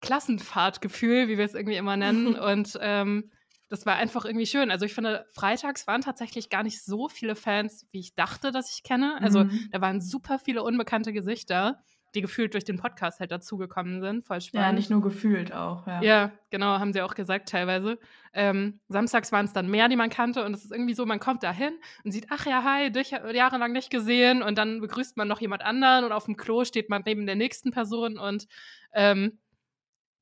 Klassenfahrtgefühl, 0.00 1.28
wie 1.28 1.38
wir 1.38 1.44
es 1.44 1.54
irgendwie 1.54 1.76
immer 1.76 1.96
nennen. 1.96 2.34
und 2.38 2.78
ähm, 2.80 3.30
das 3.70 3.86
war 3.86 3.96
einfach 3.96 4.26
irgendwie 4.26 4.46
schön. 4.46 4.70
Also 4.70 4.84
ich 4.84 4.94
finde, 4.94 5.26
freitags 5.32 5.86
waren 5.86 6.02
tatsächlich 6.02 6.50
gar 6.50 6.62
nicht 6.62 6.84
so 6.84 7.08
viele 7.08 7.34
Fans, 7.34 7.86
wie 7.90 8.00
ich 8.00 8.14
dachte, 8.14 8.52
dass 8.52 8.70
ich 8.74 8.82
kenne. 8.82 9.18
Also 9.20 9.44
mhm. 9.44 9.68
da 9.72 9.80
waren 9.80 10.02
super 10.02 10.38
viele 10.38 10.62
unbekannte 10.62 11.14
Gesichter 11.14 11.82
die 12.14 12.20
gefühlt 12.20 12.54
durch 12.54 12.64
den 12.64 12.78
Podcast 12.78 13.20
halt 13.20 13.30
dazugekommen 13.30 14.00
sind. 14.00 14.24
Voll 14.24 14.40
spannend. 14.40 14.66
Ja, 14.66 14.72
nicht 14.72 14.90
nur 14.90 15.02
gefühlt 15.02 15.52
auch, 15.52 15.86
ja. 15.86 16.02
Ja, 16.02 16.32
genau, 16.50 16.78
haben 16.78 16.92
sie 16.92 17.02
auch 17.02 17.14
gesagt 17.14 17.48
teilweise. 17.48 17.98
Ähm, 18.32 18.80
samstags 18.88 19.32
waren 19.32 19.46
es 19.46 19.52
dann 19.52 19.68
mehr, 19.68 19.88
die 19.88 19.96
man 19.96 20.10
kannte 20.10 20.44
und 20.44 20.54
es 20.54 20.64
ist 20.64 20.72
irgendwie 20.72 20.94
so, 20.94 21.06
man 21.06 21.20
kommt 21.20 21.42
da 21.42 21.52
hin 21.52 21.72
und 22.04 22.12
sieht, 22.12 22.26
ach 22.30 22.46
ja, 22.46 22.62
hi, 22.64 22.90
dich 22.90 23.10
jahrelang 23.10 23.72
nicht 23.72 23.90
gesehen 23.90 24.42
und 24.42 24.58
dann 24.58 24.80
begrüßt 24.80 25.16
man 25.16 25.28
noch 25.28 25.40
jemand 25.40 25.62
anderen 25.62 26.04
und 26.04 26.12
auf 26.12 26.26
dem 26.26 26.36
Klo 26.36 26.64
steht 26.64 26.88
man 26.90 27.02
neben 27.04 27.26
der 27.26 27.36
nächsten 27.36 27.70
Person 27.70 28.18
und 28.18 28.46
ähm, 28.92 29.38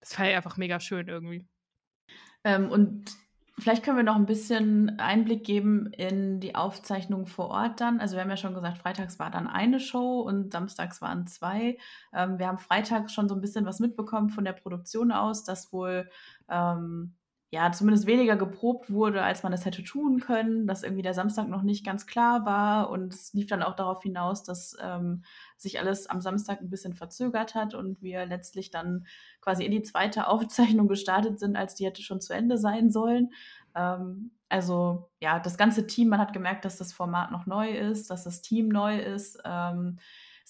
das 0.00 0.18
war 0.18 0.28
ja 0.28 0.36
einfach 0.36 0.56
mega 0.56 0.80
schön 0.80 1.08
irgendwie. 1.08 1.46
Ähm, 2.44 2.70
und 2.70 3.12
Vielleicht 3.58 3.84
können 3.84 3.98
wir 3.98 4.04
noch 4.04 4.16
ein 4.16 4.26
bisschen 4.26 4.98
Einblick 4.98 5.44
geben 5.44 5.86
in 5.92 6.40
die 6.40 6.54
Aufzeichnung 6.54 7.26
vor 7.26 7.48
Ort 7.48 7.80
dann. 7.80 8.00
Also 8.00 8.16
wir 8.16 8.22
haben 8.22 8.30
ja 8.30 8.36
schon 8.36 8.54
gesagt, 8.54 8.78
freitags 8.78 9.18
war 9.18 9.30
dann 9.30 9.46
eine 9.46 9.78
Show 9.78 10.20
und 10.20 10.52
samstags 10.52 11.02
waren 11.02 11.26
zwei. 11.26 11.78
Ähm, 12.14 12.38
wir 12.38 12.48
haben 12.48 12.58
freitags 12.58 13.12
schon 13.12 13.28
so 13.28 13.34
ein 13.34 13.40
bisschen 13.40 13.66
was 13.66 13.78
mitbekommen 13.78 14.30
von 14.30 14.44
der 14.44 14.54
Produktion 14.54 15.12
aus, 15.12 15.44
dass 15.44 15.72
wohl 15.72 16.08
ähm, 16.48 17.14
ja, 17.54 17.70
zumindest 17.70 18.06
weniger 18.06 18.36
geprobt 18.36 18.90
wurde, 18.90 19.22
als 19.22 19.42
man 19.42 19.52
es 19.52 19.66
hätte 19.66 19.84
tun 19.84 20.20
können, 20.20 20.66
dass 20.66 20.82
irgendwie 20.82 21.02
der 21.02 21.12
Samstag 21.12 21.48
noch 21.48 21.60
nicht 21.60 21.84
ganz 21.84 22.06
klar 22.06 22.46
war 22.46 22.88
und 22.88 23.12
es 23.12 23.34
lief 23.34 23.46
dann 23.46 23.62
auch 23.62 23.76
darauf 23.76 24.02
hinaus, 24.02 24.42
dass 24.42 24.74
ähm, 24.80 25.22
sich 25.58 25.78
alles 25.78 26.06
am 26.06 26.22
Samstag 26.22 26.62
ein 26.62 26.70
bisschen 26.70 26.94
verzögert 26.94 27.54
hat 27.54 27.74
und 27.74 28.00
wir 28.00 28.24
letztlich 28.24 28.70
dann 28.70 29.06
quasi 29.42 29.66
in 29.66 29.70
die 29.70 29.82
zweite 29.82 30.26
Aufzeichnung 30.28 30.88
gestartet 30.88 31.38
sind, 31.38 31.56
als 31.56 31.74
die 31.74 31.84
hätte 31.84 32.00
schon 32.00 32.22
zu 32.22 32.32
Ende 32.32 32.56
sein 32.56 32.90
sollen. 32.90 33.34
Ähm, 33.74 34.30
also 34.48 35.10
ja, 35.20 35.38
das 35.38 35.58
ganze 35.58 35.86
Team, 35.86 36.08
man 36.08 36.20
hat 36.20 36.32
gemerkt, 36.32 36.64
dass 36.64 36.78
das 36.78 36.94
Format 36.94 37.32
noch 37.32 37.44
neu 37.44 37.70
ist, 37.70 38.08
dass 38.08 38.24
das 38.24 38.40
Team 38.40 38.68
neu 38.68 38.98
ist. 38.98 39.38
Ähm, 39.44 39.98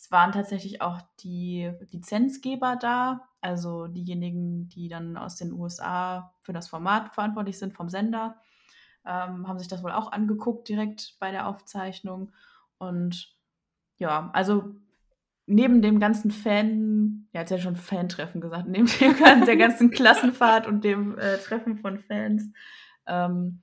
es 0.02 0.10
waren 0.10 0.32
tatsächlich 0.32 0.82
auch 0.82 1.00
die 1.20 1.70
Lizenzgeber 1.92 2.74
da, 2.74 3.28
also 3.40 3.86
diejenigen, 3.86 4.68
die 4.68 4.88
dann 4.88 5.16
aus 5.16 5.36
den 5.36 5.52
USA 5.52 6.34
für 6.40 6.52
das 6.52 6.66
Format 6.66 7.14
verantwortlich 7.14 7.56
sind 7.56 7.72
vom 7.72 7.88
Sender, 7.88 8.34
ähm, 9.06 9.46
haben 9.46 9.60
sich 9.60 9.68
das 9.68 9.84
wohl 9.84 9.92
auch 9.92 10.10
angeguckt 10.10 10.68
direkt 10.68 11.14
bei 11.20 11.30
der 11.30 11.46
Aufzeichnung. 11.46 12.32
Und 12.78 13.32
ja, 13.96 14.28
also 14.32 14.74
neben 15.46 15.82
dem 15.82 16.00
ganzen 16.00 16.32
Fan, 16.32 17.28
ja, 17.32 17.42
jetzt 17.42 17.50
ja 17.50 17.58
schon 17.58 17.76
Fan-Treffen 17.76 18.40
gesagt, 18.40 18.66
neben 18.66 18.86
dem, 18.98 19.44
der 19.46 19.56
ganzen 19.56 19.92
Klassenfahrt 19.92 20.66
und 20.66 20.82
dem 20.82 21.16
äh, 21.16 21.38
Treffen 21.38 21.76
von 21.76 22.00
Fans, 22.00 22.50
ähm, 23.06 23.62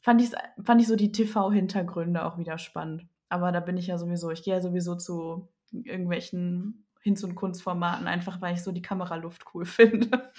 fand, 0.00 0.34
fand 0.64 0.80
ich 0.80 0.88
so 0.88 0.96
die 0.96 1.12
TV-Hintergründe 1.12 2.24
auch 2.24 2.38
wieder 2.38 2.56
spannend. 2.56 3.06
Aber 3.28 3.52
da 3.52 3.60
bin 3.60 3.76
ich 3.76 3.88
ja 3.88 3.98
sowieso, 3.98 4.30
ich 4.30 4.42
gehe 4.42 4.54
ja 4.54 4.62
sowieso 4.62 4.94
zu 4.94 5.50
irgendwelchen 5.72 6.86
Hinz- 7.00 7.24
und 7.24 7.34
Kunstformaten, 7.34 8.06
einfach 8.06 8.40
weil 8.40 8.54
ich 8.54 8.62
so 8.62 8.72
die 8.72 8.82
Kameraluft 8.82 9.44
cool 9.54 9.64
finde. 9.66 10.32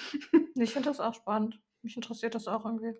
Ich 0.56 0.74
finde 0.74 0.90
das 0.90 1.00
auch 1.00 1.14
spannend. 1.14 1.60
Mich 1.82 1.96
interessiert 1.96 2.36
das 2.36 2.48
auch 2.48 2.66
irgendwie. 2.66 2.94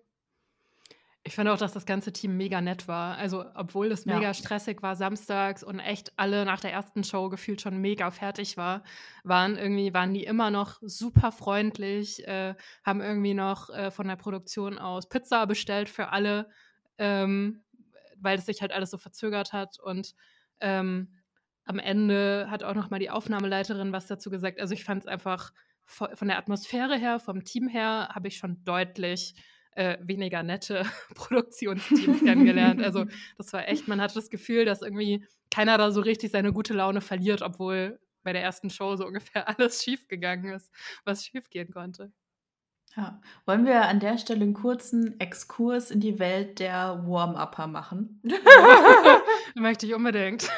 Ich 1.26 1.34
fand 1.34 1.48
auch, 1.48 1.58
dass 1.58 1.72
das 1.72 1.86
ganze 1.86 2.12
Team 2.12 2.36
mega 2.36 2.60
nett 2.60 2.86
war. 2.86 3.18
Also, 3.18 3.44
obwohl 3.56 3.90
es 3.90 4.06
mega 4.06 4.20
ja. 4.20 4.34
stressig 4.34 4.80
war 4.84 4.94
samstags 4.94 5.64
und 5.64 5.80
echt 5.80 6.12
alle 6.16 6.44
nach 6.44 6.60
der 6.60 6.72
ersten 6.72 7.02
Show 7.02 7.28
gefühlt 7.28 7.60
schon 7.60 7.78
mega 7.78 8.12
fertig 8.12 8.56
war, 8.56 8.84
waren 9.24 9.56
irgendwie, 9.56 9.92
waren 9.92 10.14
die 10.14 10.22
immer 10.22 10.52
noch 10.52 10.78
super 10.82 11.32
freundlich, 11.32 12.24
äh, 12.28 12.54
haben 12.84 13.00
irgendwie 13.00 13.34
noch 13.34 13.70
äh, 13.70 13.90
von 13.90 14.06
der 14.06 14.14
Produktion 14.14 14.78
aus 14.78 15.08
Pizza 15.08 15.46
bestellt 15.46 15.88
für 15.88 16.10
alle, 16.10 16.48
ähm, 16.96 17.64
weil 18.18 18.38
es 18.38 18.46
sich 18.46 18.60
halt 18.60 18.70
alles 18.70 18.92
so 18.92 18.98
verzögert 18.98 19.52
hat. 19.52 19.80
Und 19.80 20.14
ähm, 20.60 21.15
am 21.66 21.78
Ende 21.78 22.46
hat 22.50 22.62
auch 22.62 22.74
noch 22.74 22.90
mal 22.90 22.98
die 22.98 23.10
Aufnahmeleiterin 23.10 23.92
was 23.92 24.06
dazu 24.06 24.30
gesagt. 24.30 24.60
Also, 24.60 24.72
ich 24.72 24.84
fand 24.84 25.02
es 25.02 25.06
einfach 25.06 25.52
von 25.86 26.28
der 26.28 26.38
Atmosphäre 26.38 26.96
her, 26.96 27.20
vom 27.20 27.44
Team 27.44 27.68
her, 27.68 28.08
habe 28.12 28.26
ich 28.28 28.38
schon 28.38 28.64
deutlich 28.64 29.34
äh, 29.76 29.98
weniger 30.00 30.42
nette 30.42 30.84
Produktionsteams 31.14 32.20
kennengelernt. 32.20 32.82
Also 32.82 33.04
das 33.38 33.52
war 33.52 33.68
echt, 33.68 33.86
man 33.88 34.00
hatte 34.00 34.14
das 34.14 34.30
Gefühl, 34.30 34.64
dass 34.64 34.82
irgendwie 34.82 35.24
keiner 35.50 35.78
da 35.78 35.90
so 35.92 36.00
richtig 36.00 36.32
seine 36.32 36.52
gute 36.52 36.74
Laune 36.74 37.00
verliert, 37.00 37.42
obwohl 37.42 38.00
bei 38.24 38.32
der 38.32 38.42
ersten 38.42 38.70
Show 38.70 38.96
so 38.96 39.06
ungefähr 39.06 39.48
alles 39.58 39.84
schiefgegangen 39.84 40.54
ist, 40.54 40.72
was 41.04 41.24
schiefgehen 41.24 41.70
konnte. 41.70 42.12
Ja. 42.96 43.20
Wollen 43.44 43.66
wir 43.66 43.82
an 43.82 44.00
der 44.00 44.16
Stelle 44.16 44.42
einen 44.42 44.54
kurzen 44.54 45.20
Exkurs 45.20 45.90
in 45.90 46.00
die 46.00 46.18
Welt 46.18 46.60
der 46.60 47.04
Warm-Upper 47.06 47.66
machen? 47.66 48.22
Möchte 49.54 49.84
ich 49.84 49.94
unbedingt. 49.94 50.48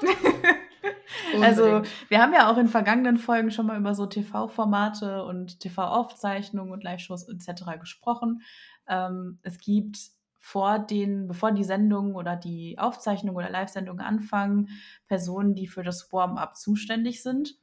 also, 1.40 1.82
wir 2.08 2.20
haben 2.20 2.32
ja 2.32 2.50
auch 2.50 2.58
in 2.58 2.68
vergangenen 2.68 3.16
Folgen 3.16 3.50
schon 3.50 3.66
mal 3.66 3.78
über 3.78 3.94
so 3.94 4.06
TV-Formate 4.06 5.24
und 5.24 5.60
TV-Aufzeichnungen 5.60 6.72
und 6.72 6.84
Live-Shows 6.84 7.28
etc. 7.28 7.78
gesprochen. 7.80 8.42
Ähm, 8.88 9.38
es 9.42 9.58
gibt 9.58 9.98
vor 10.38 10.78
den, 10.78 11.26
bevor 11.26 11.52
die 11.52 11.64
Sendungen 11.64 12.14
oder 12.14 12.36
die 12.36 12.78
Aufzeichnungen 12.78 13.36
oder 13.36 13.48
Live-Sendungen 13.48 14.04
anfangen, 14.04 14.68
Personen, 15.06 15.54
die 15.54 15.66
für 15.66 15.82
das 15.82 16.12
Warm-up 16.12 16.56
zuständig 16.56 17.22
sind. 17.22 17.56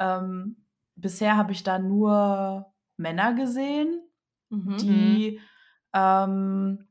Ähm, 0.00 0.56
bisher 0.96 1.36
habe 1.36 1.52
ich 1.52 1.62
da 1.62 1.78
nur 1.78 2.72
Männer 2.96 3.34
gesehen, 3.34 4.02
mhm. 4.50 4.76
die 4.78 5.40
ähm, 5.92 6.88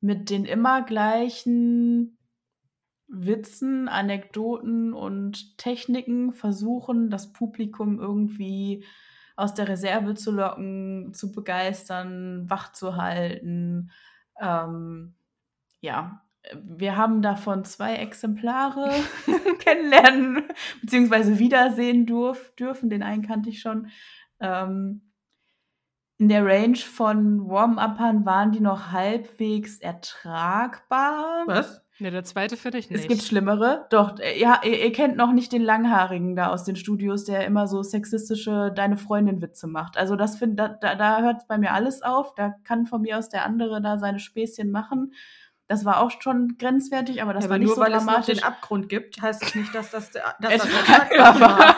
mit 0.00 0.30
den 0.30 0.44
immer 0.44 0.82
gleichen 0.82 2.18
Witzen, 3.10 3.88
Anekdoten 3.88 4.92
und 4.92 5.58
Techniken 5.58 6.32
versuchen, 6.32 7.10
das 7.10 7.32
Publikum 7.32 7.98
irgendwie 7.98 8.84
aus 9.36 9.54
der 9.54 9.68
Reserve 9.68 10.14
zu 10.14 10.30
locken, 10.30 11.12
zu 11.14 11.32
begeistern, 11.32 12.48
wach 12.48 12.72
zu 12.72 12.96
halten. 12.96 13.90
Ähm, 14.40 15.14
ja, 15.80 16.22
wir 16.54 16.96
haben 16.96 17.22
davon 17.22 17.64
zwei 17.64 17.96
Exemplare 17.96 18.90
kennenlernen 19.58 20.44
bzw. 20.82 21.38
wiedersehen 21.38 22.06
durf, 22.06 22.54
dürfen. 22.56 22.90
Den 22.90 23.02
einen 23.02 23.26
kannte 23.26 23.50
ich 23.50 23.60
schon. 23.60 23.88
Ähm, 24.40 25.02
in 26.18 26.28
der 26.28 26.44
Range 26.44 26.76
von 26.76 27.48
Warm-Uppern 27.48 28.26
waren 28.26 28.52
die 28.52 28.60
noch 28.60 28.92
halbwegs 28.92 29.78
ertragbar. 29.78 31.44
Was? 31.46 31.82
Ne, 32.00 32.10
der 32.10 32.24
zweite 32.24 32.56
finde 32.56 32.78
ich 32.78 32.88
nicht. 32.88 33.02
Es 33.02 33.08
gibt 33.08 33.22
schlimmere. 33.22 33.86
Doch, 33.90 34.18
äh, 34.18 34.38
ja, 34.40 34.60
ihr, 34.64 34.82
ihr, 34.82 34.92
kennt 34.92 35.16
noch 35.16 35.32
nicht 35.32 35.52
den 35.52 35.60
Langhaarigen 35.60 36.34
da 36.34 36.48
aus 36.48 36.64
den 36.64 36.76
Studios, 36.76 37.24
der 37.24 37.44
immer 37.44 37.66
so 37.66 37.82
sexistische 37.82 38.72
Deine 38.74 38.96
Freundin-Witze 38.96 39.66
macht. 39.66 39.98
Also 39.98 40.16
das 40.16 40.36
find, 40.36 40.58
da, 40.58 40.68
da, 40.68 40.94
da 40.94 41.20
hört 41.20 41.46
bei 41.46 41.58
mir 41.58 41.74
alles 41.74 42.00
auf. 42.02 42.34
Da 42.34 42.54
kann 42.64 42.86
von 42.86 43.02
mir 43.02 43.18
aus 43.18 43.28
der 43.28 43.44
andere 43.44 43.82
da 43.82 43.98
seine 43.98 44.18
Späßchen 44.18 44.70
machen. 44.70 45.12
Das 45.66 45.84
war 45.84 46.00
auch 46.00 46.10
schon 46.22 46.56
grenzwertig, 46.58 47.22
aber 47.22 47.34
das 47.34 47.44
ja, 47.44 47.50
war 47.50 47.58
nicht 47.58 47.66
nur, 47.66 47.76
so 47.76 47.82
weil 47.82 47.92
dramatisch. 47.92 48.28
es 48.28 48.28
noch 48.28 48.34
den 48.34 48.44
Abgrund 48.44 48.88
gibt, 48.88 49.20
heißt 49.20 49.42
es 49.42 49.54
nicht, 49.54 49.74
dass 49.74 49.90
das, 49.90 50.10
dass 50.40 50.40
das 50.40 50.72
ertragbar 50.72 51.40
war. 51.40 51.76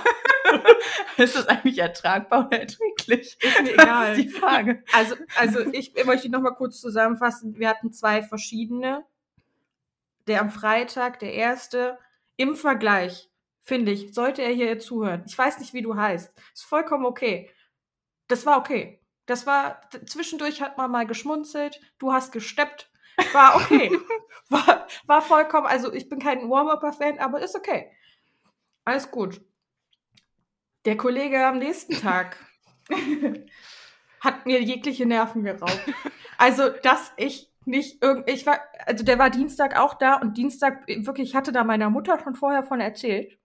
ist 1.17 1.37
das 1.37 1.49
eigentlich 1.49 1.79
ertragbar 1.79 2.47
oder 2.47 2.61
erträglich? 2.61 3.37
Ist 3.41 3.63
mir 3.63 3.73
egal. 3.73 4.11
Das 4.11 4.19
ist 4.19 4.25
die 4.25 4.29
Frage. 4.31 4.85
Also, 4.95 5.17
also 5.37 5.61
ich 5.73 5.93
möchte 6.07 6.31
noch 6.31 6.41
mal 6.41 6.55
kurz 6.55 6.81
zusammenfassen. 6.81 7.59
Wir 7.59 7.69
hatten 7.69 7.93
zwei 7.93 8.23
verschiedene 8.23 9.05
der 10.27 10.41
am 10.41 10.51
Freitag, 10.51 11.19
der 11.19 11.33
erste, 11.35 11.99
im 12.37 12.57
Vergleich, 12.57 13.31
finde 13.63 13.93
ich, 13.93 14.15
sollte 14.15 14.43
er 14.43 14.53
hier 14.53 14.79
zuhören. 14.79 15.25
Ich 15.27 15.37
weiß 15.37 15.59
nicht, 15.59 15.75
wie 15.75 15.83
du 15.83 15.97
heißt. 15.97 16.33
Ist 16.55 16.65
vollkommen 16.65 17.07
okay. 17.07 17.51
Das 18.29 18.47
war 18.47 18.59
okay. 18.59 19.01
Das 19.27 19.47
war, 19.47 19.81
zwischendurch 20.07 20.61
hat 20.61 20.77
man 20.79 20.91
mal 20.91 21.07
geschmunzelt, 21.07 21.81
du 21.99 22.13
hast 22.13 22.33
gesteppt, 22.33 22.91
war 23.33 23.57
okay. 23.57 23.97
war, 24.49 24.87
war 25.07 25.23
vollkommen, 25.23 25.67
also 25.67 25.93
ich 25.93 26.09
bin 26.09 26.19
kein 26.19 26.51
Warm-Upper-Fan, 26.51 27.19
aber 27.19 27.41
ist 27.41 27.55
okay. 27.55 27.93
Alles 28.85 29.11
gut. 29.11 29.41
Der 30.85 30.97
Kollege 30.97 31.47
am 31.47 31.59
nächsten 31.59 31.95
Tag 31.95 32.37
hat 34.21 34.47
mir 34.47 34.61
jegliche 34.61 35.07
Nerven 35.07 35.45
geraubt. 35.45 35.81
Also, 36.37 36.71
dass 36.71 37.13
ich 37.17 37.52
nicht 37.65 38.03
irgend, 38.03 38.29
ich 38.29 38.47
war, 38.47 38.61
also 38.87 39.05
der 39.05 39.19
war 39.19 39.31
Dienstag 39.31 39.79
auch 39.79 39.95
da 39.95 40.17
und 40.17 40.37
Dienstag 40.37 40.87
wirklich, 40.89 41.31
ich 41.31 41.37
hatte 41.37 41.53
da 41.53 41.65
meiner 41.65 41.91
Mutter 41.91 42.19
schon 42.19 42.35
vorher 42.35 42.63
von 42.63 42.81
erzählt. 42.81 43.39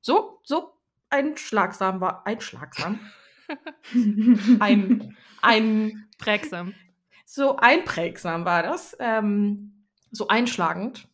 So, 0.00 0.40
so 0.42 0.72
einschlagsam 1.10 2.00
war, 2.00 2.26
einschlagsam. 2.26 3.00
ein, 4.60 5.16
ein 5.42 6.08
prägsam. 6.18 6.74
So 7.24 7.56
einprägsam 7.56 8.44
war 8.44 8.62
das, 8.62 8.96
ähm, 9.00 9.86
so 10.10 10.28
einschlagend, 10.28 11.08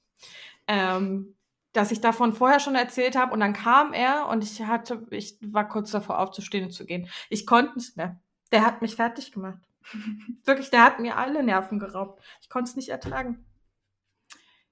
ähm, 0.66 1.34
dass 1.72 1.90
ich 1.90 2.00
davon 2.00 2.34
vorher 2.34 2.60
schon 2.60 2.74
erzählt 2.74 3.16
habe 3.16 3.32
und 3.32 3.40
dann 3.40 3.54
kam 3.54 3.92
er 3.94 4.28
und 4.28 4.44
ich 4.44 4.62
hatte, 4.62 5.06
ich 5.10 5.38
war 5.40 5.68
kurz 5.68 5.90
davor 5.90 6.18
aufzustehen 6.18 6.66
und 6.66 6.72
zu 6.72 6.84
gehen. 6.84 7.08
Ich 7.30 7.46
konnte 7.46 7.78
es 7.78 7.96
mehr. 7.96 8.20
Der 8.52 8.64
hat 8.66 8.82
mich 8.82 8.96
fertig 8.96 9.32
gemacht. 9.32 9.58
Wirklich, 10.44 10.70
der 10.70 10.84
hat 10.84 11.00
mir 11.00 11.16
alle 11.16 11.42
Nerven 11.42 11.78
geraubt. 11.78 12.22
Ich 12.40 12.48
konnte 12.48 12.70
es 12.70 12.76
nicht 12.76 12.88
ertragen. 12.88 13.44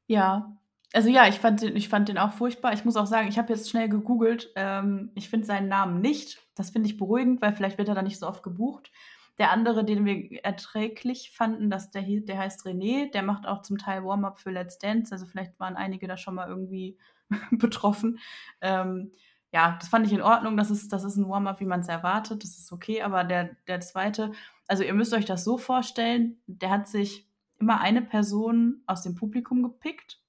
Ja, 0.06 0.56
also 0.92 1.08
ja, 1.08 1.28
ich 1.28 1.36
fand 1.36 1.62
den, 1.62 1.76
ich 1.76 1.88
fand 1.88 2.08
den 2.08 2.18
auch 2.18 2.32
furchtbar. 2.32 2.72
Ich 2.72 2.84
muss 2.84 2.96
auch 2.96 3.06
sagen, 3.06 3.28
ich 3.28 3.38
habe 3.38 3.52
jetzt 3.52 3.70
schnell 3.70 3.88
gegoogelt. 3.88 4.50
Ähm, 4.56 5.12
ich 5.14 5.28
finde 5.28 5.46
seinen 5.46 5.68
Namen 5.68 6.00
nicht. 6.00 6.40
Das 6.54 6.70
finde 6.70 6.88
ich 6.88 6.96
beruhigend, 6.96 7.40
weil 7.40 7.54
vielleicht 7.54 7.78
wird 7.78 7.88
er 7.88 7.94
da 7.94 8.02
nicht 8.02 8.18
so 8.18 8.26
oft 8.26 8.42
gebucht. 8.42 8.90
Der 9.38 9.52
andere, 9.52 9.84
den 9.84 10.04
wir 10.04 10.44
erträglich 10.44 11.32
fanden, 11.34 11.70
dass 11.70 11.90
der, 11.90 12.02
der 12.02 12.38
heißt 12.38 12.66
René, 12.66 13.10
der 13.10 13.22
macht 13.22 13.46
auch 13.46 13.62
zum 13.62 13.78
Teil 13.78 14.04
Warm-up 14.04 14.38
für 14.38 14.50
Let's 14.50 14.78
Dance. 14.78 15.12
Also 15.12 15.26
vielleicht 15.26 15.58
waren 15.60 15.76
einige 15.76 16.08
da 16.08 16.16
schon 16.16 16.34
mal 16.34 16.48
irgendwie 16.48 16.98
betroffen. 17.52 18.18
Ähm, 18.60 19.12
ja, 19.52 19.76
das 19.80 19.88
fand 19.88 20.06
ich 20.06 20.12
in 20.12 20.22
Ordnung. 20.22 20.56
Das 20.56 20.70
ist, 20.70 20.92
das 20.92 21.04
ist 21.04 21.16
ein 21.16 21.28
Warm-up, 21.28 21.60
wie 21.60 21.66
man 21.66 21.80
es 21.80 21.88
erwartet. 21.88 22.42
Das 22.42 22.58
ist 22.58 22.72
okay. 22.72 23.02
Aber 23.02 23.24
der, 23.24 23.56
der 23.66 23.80
zweite, 23.80 24.32
also 24.70 24.84
ihr 24.84 24.94
müsst 24.94 25.12
euch 25.12 25.24
das 25.24 25.42
so 25.42 25.58
vorstellen, 25.58 26.40
der 26.46 26.70
hat 26.70 26.86
sich 26.86 27.28
immer 27.58 27.80
eine 27.80 28.02
Person 28.02 28.84
aus 28.86 29.02
dem 29.02 29.16
Publikum 29.16 29.64
gepickt 29.64 30.20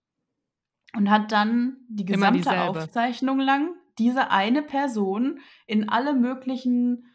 und 0.98 1.12
hat 1.12 1.32
dann 1.32 1.78
die 1.88 2.06
gesamte 2.06 2.64
Aufzeichnung 2.64 3.40
lang 3.40 3.76
diese 4.00 4.32
eine 4.32 4.64
Person 4.64 5.42
in 5.68 5.90
alle 5.90 6.16
möglichen 6.16 7.06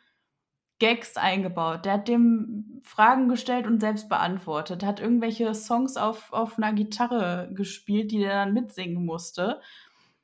Gags 0.78 1.16
eingebaut. 1.16 1.84
Der 1.84 1.94
hat 1.94 2.06
dem 2.06 2.80
Fragen 2.84 3.28
gestellt 3.28 3.66
und 3.66 3.80
selbst 3.80 4.08
beantwortet. 4.08 4.84
Hat 4.84 5.00
irgendwelche 5.00 5.52
Songs 5.52 5.96
auf, 5.96 6.32
auf 6.32 6.58
einer 6.58 6.74
Gitarre 6.74 7.50
gespielt, 7.52 8.12
die 8.12 8.20
der 8.20 8.44
dann 8.44 8.54
mitsingen 8.54 9.04
musste. 9.04 9.60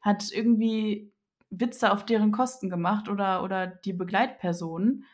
Hat 0.01 0.31
irgendwie 0.31 1.11
Witze 1.51 1.91
auf 1.91 2.07
deren 2.07 2.31
Kosten 2.31 2.71
gemacht 2.71 3.09
oder, 3.09 3.43
oder 3.43 3.67
die 3.67 3.93
Begleitpersonen. 3.93 5.05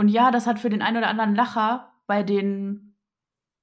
Und 0.00 0.08
ja, 0.08 0.30
das 0.30 0.46
hat 0.46 0.58
für 0.58 0.70
den 0.70 0.80
einen 0.80 0.96
oder 0.96 1.08
anderen 1.08 1.34
Lacher 1.34 1.92
bei 2.06 2.22
den 2.22 2.96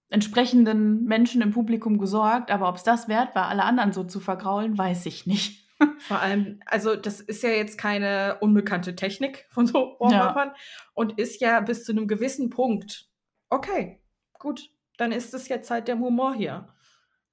entsprechenden 0.10 1.04
Menschen 1.06 1.42
im 1.42 1.50
Publikum 1.50 1.98
gesorgt, 1.98 2.52
aber 2.52 2.70
ob 2.70 2.76
es 2.76 2.84
das 2.84 3.08
wert 3.08 3.34
war, 3.34 3.48
alle 3.48 3.64
anderen 3.64 3.92
so 3.92 4.04
zu 4.04 4.20
vergraulen, 4.20 4.78
weiß 4.78 5.08
ich 5.08 5.26
nicht. 5.26 5.68
Vor 5.98 6.20
allem, 6.20 6.60
also 6.68 6.96
das 6.96 7.22
ist 7.22 7.42
ja 7.42 7.50
jetzt 7.50 7.80
keine 7.80 8.38
unbekannte 8.40 8.96
Technik 8.96 9.48
von 9.50 9.66
so 9.66 9.98
Ohrwappern 9.98 10.50
ja. 10.50 10.56
und 10.94 11.18
ist 11.18 11.42
ja 11.42 11.60
bis 11.60 11.84
zu 11.84 11.92
einem 11.92 12.08
gewissen 12.08 12.52
Punkt, 12.52 13.10
okay, 13.50 14.04
gut, 14.38 14.70
dann 14.98 15.12
ist 15.12 15.34
es 15.34 15.48
jetzt 15.48 15.72
halt 15.72 15.88
der 15.88 15.98
Humor 15.98 16.36
hier. 16.36 16.68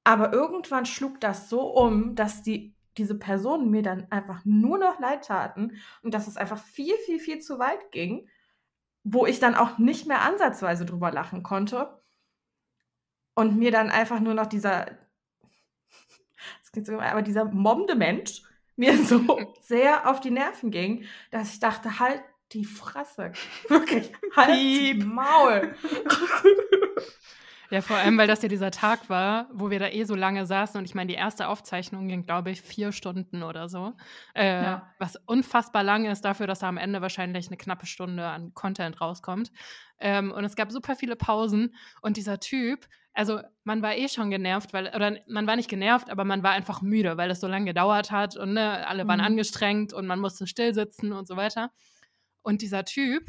Aber 0.05 0.33
irgendwann 0.33 0.87
schlug 0.87 1.21
das 1.21 1.51
so 1.51 1.61
um, 1.61 2.15
dass 2.15 2.43
die, 2.43 2.75
diese 2.97 3.19
Personen 3.19 3.71
mir 3.71 3.83
dann 3.83 4.07
einfach 4.11 4.47
nur 4.47 4.79
noch 4.79 4.99
leid 4.99 5.27
taten 5.27 5.73
und 6.03 6.15
dass 6.15 6.27
es 6.27 6.39
einfach 6.39 6.59
viel, 6.59 6.95
viel, 7.05 7.19
viel 7.19 7.41
zu 7.41 7.59
weit 7.59 7.93
ging, 7.93 8.31
wo 9.05 9.27
ich 9.27 9.39
dann 9.39 9.55
auch 9.55 9.79
nicht 9.79 10.07
mehr 10.07 10.23
ansatzweise 10.23 10.87
drüber 10.87 11.13
lachen 11.13 11.43
konnte 11.43 12.03
und 13.35 13.57
mir 13.57 13.71
dann 13.71 13.91
einfach 13.91 14.19
nur 14.19 14.35
noch 14.35 14.47
dieser, 14.47 14.87
das 16.63 16.73
klingt 16.73 16.87
so, 16.87 16.99
aber 16.99 17.23
dieser 17.23 17.45
mobbende 17.45 17.95
Mensch 17.95 18.43
mir 18.77 18.97
so 19.05 19.55
sehr 19.61 20.09
auf 20.09 20.21
die 20.21 20.31
Nerven 20.31 20.71
ging, 20.71 21.05
dass 21.31 21.53
ich 21.53 21.61
dachte, 21.61 22.01
halt 22.01 22.23
die 22.53 22.65
Fresse. 22.65 23.33
Wirklich, 23.69 24.13
halt 24.37 24.55
die 24.57 24.95
Maul. 24.95 25.75
Ja, 27.75 27.83
vor 27.83 27.97
allem, 27.97 28.17
weil 28.19 28.29
das 28.29 28.41
ja 28.41 28.49
dieser 28.49 28.71
Tag 28.71 29.11
war, 29.11 29.49
wo 29.53 29.69
wir 29.69 29.81
da 29.81 29.89
eh 29.89 30.05
so 30.05 30.15
lange 30.15 30.47
saßen 30.47 30.79
und 30.79 30.85
ich 30.85 30.95
meine, 30.95 31.09
die 31.09 31.19
erste 31.19 31.49
Aufzeichnung 31.49 32.07
ging, 32.07 32.23
glaube 32.23 32.53
ich, 32.53 32.63
vier 32.63 32.93
Stunden 32.93 33.43
oder 33.43 33.69
so. 33.69 33.95
Äh, 34.33 34.63
ja. 34.63 34.95
Was 35.01 35.17
unfassbar 35.27 35.83
lang 35.83 36.05
ist 36.05 36.25
dafür, 36.25 36.47
dass 36.47 36.61
da 36.61 36.69
am 36.69 36.77
Ende 36.77 37.03
wahrscheinlich 37.03 37.49
eine 37.49 37.57
knappe 37.57 37.87
Stunde 37.87 38.29
an 38.29 38.55
Content 38.55 39.01
rauskommt. 39.01 39.51
Ähm, 39.99 40.31
und 40.31 40.45
es 40.45 40.55
gab 40.55 40.71
super 40.71 40.95
viele 40.95 41.17
Pausen 41.17 41.75
und 42.01 42.17
dieser 42.17 42.39
Typ, 42.39 42.87
also 43.13 43.41
man 43.65 43.83
war 43.83 43.97
eh 43.97 44.09
schon 44.09 44.31
genervt, 44.31 44.73
weil, 44.73 44.93
oder 44.95 45.17
man 45.27 45.49
war 45.49 45.57
nicht 45.57 45.69
genervt, 45.69 46.11
aber 46.11 46.25
man 46.25 46.45
war 46.45 46.53
einfach 46.53 46.81
müde, 46.81 47.17
weil 47.17 47.33
es 47.33 47.41
so 47.41 47.49
lange 47.49 47.67
gedauert 47.67 48.13
hat 48.13 48.37
und 48.37 48.53
ne, 48.53 48.87
alle 48.87 49.09
waren 49.09 49.19
mhm. 49.19 49.27
angestrengt 49.27 49.93
und 49.93 50.07
man 50.07 50.21
musste 50.21 50.47
still 50.47 50.75
sitzen 50.75 51.13
und 51.13 51.27
so 51.27 51.37
weiter. 51.37 51.73
Und 52.43 52.63
dieser 52.63 52.85
Typ 52.85 53.25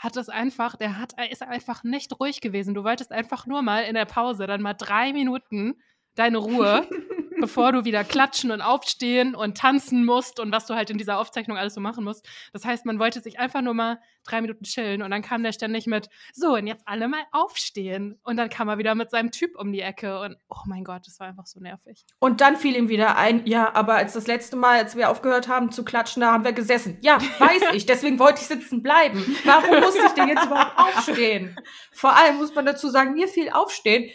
hat 0.00 0.16
es 0.16 0.30
einfach, 0.30 0.76
der 0.76 0.98
hat, 0.98 1.12
er 1.18 1.30
ist 1.30 1.42
einfach 1.42 1.84
nicht 1.84 2.18
ruhig 2.18 2.40
gewesen. 2.40 2.72
Du 2.72 2.84
wolltest 2.84 3.12
einfach 3.12 3.46
nur 3.46 3.60
mal 3.60 3.82
in 3.84 3.94
der 3.94 4.06
Pause 4.06 4.46
dann 4.46 4.62
mal 4.62 4.72
drei 4.72 5.12
Minuten 5.12 5.74
deine 6.14 6.38
Ruhe, 6.38 6.88
bevor 7.40 7.72
du 7.72 7.84
wieder 7.84 8.04
klatschen 8.04 8.50
und 8.50 8.60
aufstehen 8.60 9.34
und 9.34 9.56
tanzen 9.56 10.04
musst 10.04 10.40
und 10.40 10.52
was 10.52 10.66
du 10.66 10.74
halt 10.74 10.90
in 10.90 10.98
dieser 10.98 11.18
Aufzeichnung 11.18 11.56
alles 11.56 11.74
so 11.74 11.80
machen 11.80 12.04
musst. 12.04 12.28
Das 12.52 12.64
heißt, 12.64 12.86
man 12.86 12.98
wollte 12.98 13.20
sich 13.20 13.38
einfach 13.38 13.62
nur 13.62 13.74
mal 13.74 13.98
drei 14.24 14.40
Minuten 14.40 14.64
chillen 14.64 15.02
und 15.02 15.10
dann 15.10 15.22
kam 15.22 15.42
der 15.42 15.52
ständig 15.52 15.86
mit, 15.86 16.08
so, 16.32 16.54
und 16.54 16.66
jetzt 16.66 16.82
alle 16.86 17.08
mal 17.08 17.22
aufstehen. 17.32 18.18
Und 18.22 18.36
dann 18.36 18.48
kam 18.48 18.68
er 18.68 18.78
wieder 18.78 18.94
mit 18.94 19.10
seinem 19.10 19.30
Typ 19.30 19.58
um 19.58 19.72
die 19.72 19.80
Ecke 19.80 20.20
und 20.20 20.36
oh 20.48 20.62
mein 20.66 20.84
Gott, 20.84 21.02
das 21.06 21.18
war 21.20 21.28
einfach 21.28 21.46
so 21.46 21.60
nervig. 21.60 22.04
Und 22.18 22.40
dann 22.40 22.56
fiel 22.56 22.76
ihm 22.76 22.88
wieder 22.88 23.16
ein, 23.16 23.46
ja, 23.46 23.74
aber 23.74 23.94
als 23.94 24.12
das 24.12 24.26
letzte 24.26 24.56
Mal, 24.56 24.78
als 24.78 24.96
wir 24.96 25.10
aufgehört 25.10 25.48
haben 25.48 25.72
zu 25.72 25.84
klatschen, 25.84 26.20
da 26.20 26.32
haben 26.32 26.44
wir 26.44 26.52
gesessen. 26.52 26.98
Ja, 27.02 27.18
weiß 27.38 27.62
ich, 27.72 27.86
deswegen 27.86 28.18
wollte 28.18 28.40
ich 28.40 28.46
sitzen 28.46 28.82
bleiben. 28.82 29.24
Warum 29.44 29.80
musste 29.80 30.02
ich 30.06 30.12
denn 30.12 30.28
jetzt 30.28 30.46
überhaupt 30.46 30.78
aufstehen? 30.78 31.56
Vor 31.92 32.16
allem 32.16 32.36
muss 32.36 32.54
man 32.54 32.66
dazu 32.66 32.88
sagen, 32.88 33.14
mir 33.14 33.28
fiel 33.28 33.50
aufstehen 33.50 34.10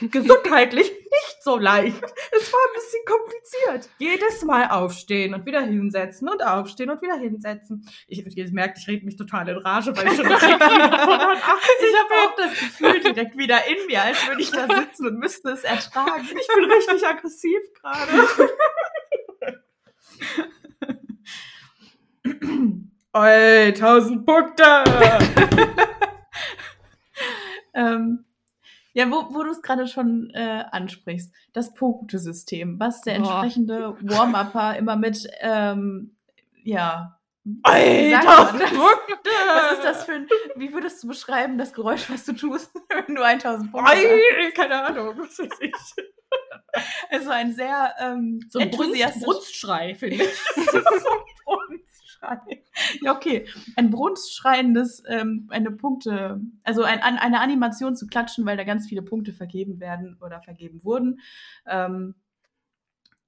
gesundheitlich 0.00 0.90
nicht 1.10 1.42
so 1.42 1.58
leicht. 1.58 2.02
Es 2.32 2.52
war 2.52 2.60
ein 2.60 2.74
bisschen 2.74 3.02
kompliziert. 3.06 3.88
Jedes 3.98 4.44
Mal 4.44 4.68
aufstehen 4.68 5.32
und 5.34 5.46
wieder 5.46 5.62
hinsetzen 5.62 6.28
und 6.28 6.44
aufstehen 6.44 6.90
und 6.90 7.00
wieder 7.02 7.16
hinsetzen. 7.16 7.88
Ich, 8.06 8.24
ich 8.26 8.52
merke, 8.52 8.78
ich 8.78 8.86
rede 8.88 9.04
mich 9.04 9.16
total 9.16 9.48
in 9.48 9.58
Rage, 9.58 9.96
weil 9.96 10.06
ich 10.08 10.16
schon 10.16 10.26
direkt 10.26 10.44
wieder 10.44 10.98
von 10.98 11.18
Ich 11.18 11.94
habe 11.98 12.14
auch 12.14 12.36
das 12.36 12.50
Gefühl 12.50 13.00
direkt 13.00 13.36
wieder 13.36 13.66
in 13.66 13.86
mir, 13.86 14.02
als 14.02 14.26
würde 14.26 14.40
ich 14.42 14.50
da 14.50 14.66
sitzen 14.74 15.06
und 15.06 15.18
müsste 15.18 15.50
es 15.50 15.62
ertragen. 15.64 16.28
Ich 16.28 16.48
bin 16.54 16.64
richtig 16.64 17.06
aggressiv 17.06 17.60
gerade. 17.80 18.12
Oi, 23.12 23.72
tausend 23.72 24.24
Punkte! 24.24 24.84
ähm, 27.74 28.24
ja, 28.92 29.10
wo, 29.10 29.34
wo 29.34 29.42
du 29.42 29.50
es 29.50 29.62
gerade 29.62 29.86
schon 29.86 30.30
äh, 30.34 30.64
ansprichst, 30.70 31.32
das 31.52 31.74
Punktesystem, 31.74 32.78
was 32.80 33.02
der 33.02 33.18
Boah. 33.18 33.42
entsprechende 33.42 33.96
Warm-Upper 34.00 34.76
immer 34.78 34.96
mit, 34.96 35.28
ähm, 35.40 36.16
ja, 36.62 37.20
Alter, 37.62 38.52
Punkte! 38.52 39.30
Was 39.46 39.72
ist 39.72 39.84
das 39.84 40.04
für 40.04 40.12
ein, 40.12 40.28
wie 40.56 40.72
würdest 40.72 41.02
du 41.02 41.08
beschreiben, 41.08 41.56
das 41.56 41.72
Geräusch, 41.72 42.10
was 42.10 42.24
du 42.26 42.34
tust, 42.34 42.70
wenn 43.06 43.14
du 43.14 43.22
1000 43.22 43.72
Punkte 43.72 43.92
hast? 43.92 44.54
Keine 44.54 44.82
Ahnung, 44.84 45.14
was 45.18 45.38
weiß 45.38 45.58
ich. 45.60 45.72
Also 47.08 47.30
ein 47.30 47.52
sehr 47.52 47.94
ähm, 47.98 48.40
so 48.48 48.58
ein 48.58 48.70
Brunstschrei, 48.70 49.94
finde 49.94 50.24
ich. 50.24 50.30
so 50.70 50.78
ein 50.78 51.82
Brunstschrei. 52.20 52.62
Ja, 53.02 53.14
okay. 53.14 53.46
Ein 53.76 53.90
brunstschreiendes, 53.90 55.02
ähm, 55.08 55.46
eine 55.50 55.70
Punkte, 55.70 56.40
also 56.64 56.82
ein, 56.82 57.00
an, 57.00 57.18
eine 57.18 57.40
Animation 57.40 57.96
zu 57.96 58.06
klatschen, 58.06 58.46
weil 58.46 58.56
da 58.56 58.64
ganz 58.64 58.86
viele 58.88 59.02
Punkte 59.02 59.32
vergeben 59.32 59.80
werden 59.80 60.16
oder 60.20 60.40
vergeben 60.40 60.84
wurden. 60.84 61.20
Ähm, 61.66 62.14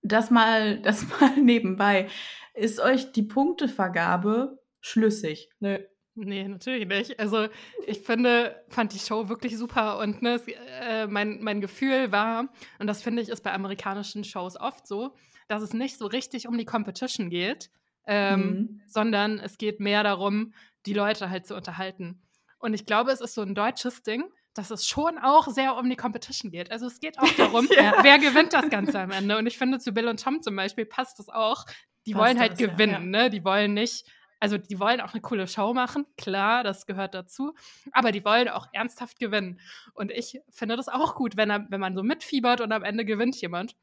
das 0.03 0.31
mal, 0.31 0.79
das 0.83 1.07
mal 1.09 1.37
nebenbei. 1.37 2.09
Ist 2.55 2.81
euch 2.81 3.13
die 3.13 3.23
Punktevergabe 3.23 4.59
schlüssig? 4.81 5.51
Nö. 5.61 5.79
Nee, 6.15 6.47
natürlich 6.47 6.87
nicht. 6.87 7.19
Also 7.19 7.49
ich 7.87 8.03
finde, 8.03 8.63
fand 8.69 8.93
die 8.93 8.99
Show 8.99 9.31
wirklich 9.31 9.57
super 9.57 9.99
und 9.99 10.21
ne, 10.21 10.35
es, 10.35 10.47
äh, 10.47 11.07
mein, 11.07 11.43
mein 11.43 11.63
Gefühl 11.63 12.13
war, 12.13 12.51
und 12.79 12.87
das 12.87 13.01
finde 13.01 13.23
ich 13.23 13.31
ist 13.31 13.43
bei 13.43 13.55
amerikanischen 13.55 14.23
Shows 14.23 14.61
oft 14.61 14.87
so, 14.87 15.15
dass 15.49 15.63
es 15.63 15.73
nicht 15.73 15.97
so 15.97 16.07
richtig 16.07 16.47
um 16.49 16.59
die 16.59 16.67
Competition 16.67 17.31
geht, 17.31 17.71
ähm, 18.07 18.41
mhm. 18.41 18.83
sondern 18.89 19.39
es 19.39 19.59
geht 19.59 19.81
mehr 19.81 20.03
darum, 20.03 20.53
die 20.87 20.95
Leute 20.95 21.31
halt 21.31 21.47
zu 21.47 21.55
unterhalten. 21.55 22.23
Und 22.59 22.75
ich 22.75 22.87
glaube, 22.87 23.11
es 23.11 23.21
ist 23.21 23.35
so 23.35 23.43
ein 23.43 23.55
deutsches 23.55 24.03
Ding, 24.03 24.25
dass 24.55 24.71
es 24.71 24.87
schon 24.87 25.19
auch 25.19 25.49
sehr 25.49 25.77
um 25.77 25.89
die 25.89 25.97
Competition 25.97 26.51
geht. 26.51 26.71
Also 26.71 26.87
es 26.87 27.01
geht 27.01 27.19
auch 27.19 27.33
darum, 27.37 27.67
ja. 27.77 27.95
wer 28.03 28.19
gewinnt 28.19 28.53
das 28.53 28.69
Ganze 28.71 29.01
am 29.01 29.11
Ende. 29.11 29.39
Und 29.39 29.47
ich 29.47 29.59
finde, 29.59 29.79
zu 29.79 29.93
Bill 29.93 30.09
und 30.09 30.23
Tom 30.23 30.43
zum 30.43 30.57
Beispiel 30.57 30.85
passt 30.85 31.19
das 31.19 31.29
auch. 31.29 31.65
Die 32.07 32.13
passt 32.13 32.25
wollen 32.25 32.41
halt 32.41 32.53
das, 32.53 32.59
gewinnen, 32.59 33.13
ja. 33.13 33.23
ne? 33.23 33.31
Die 33.31 33.45
wollen 33.45 33.75
nicht 33.75 34.05
also 34.43 34.59
die 34.59 34.81
wollen 34.81 35.01
auch 35.01 35.13
eine 35.13 35.21
coole 35.21 35.47
Show 35.47 35.73
machen, 35.73 36.05
klar, 36.17 36.65
das 36.65 36.85
gehört 36.87 37.15
dazu, 37.15 37.55
aber 37.93 38.11
die 38.11 38.25
wollen 38.25 38.49
auch 38.49 38.67
ernsthaft 38.73 39.21
gewinnen. 39.21 39.61
Und 39.95 40.11
ich 40.11 40.41
finde 40.51 40.75
das 40.75 40.89
auch 40.89 41.15
gut, 41.15 41.37
wenn, 41.37 41.49
er, 41.49 41.65
wenn 41.71 41.79
man 41.79 41.95
so 41.95 42.03
mitfiebert 42.03 42.61
und 42.61 42.73
am 42.73 42.83
Ende 42.83 43.05
gewinnt 43.05 43.41
jemand. 43.41 43.77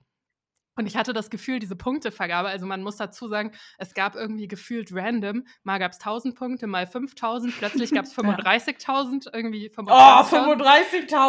Und 0.80 0.86
ich 0.86 0.96
hatte 0.96 1.12
das 1.12 1.30
Gefühl, 1.30 1.60
diese 1.60 1.76
Punktevergabe, 1.76 2.48
also 2.48 2.66
man 2.66 2.82
muss 2.82 2.96
dazu 2.96 3.28
sagen, 3.28 3.52
es 3.80 3.94
gab 3.94 4.16
irgendwie 4.16 4.48
gefühlt 4.48 4.96
random, 4.96 5.44
mal 5.64 5.78
gab 5.78 5.92
es 5.92 5.98
1000 5.98 6.36
Punkte, 6.36 6.68
mal 6.68 6.88
5000, 6.88 7.54
plötzlich 7.58 7.92
gab 7.92 8.06
es 8.06 8.18
35.000, 8.18 9.28
irgendwie 9.34 9.70
35.000. 9.70 9.90
Oh, 9.90 10.62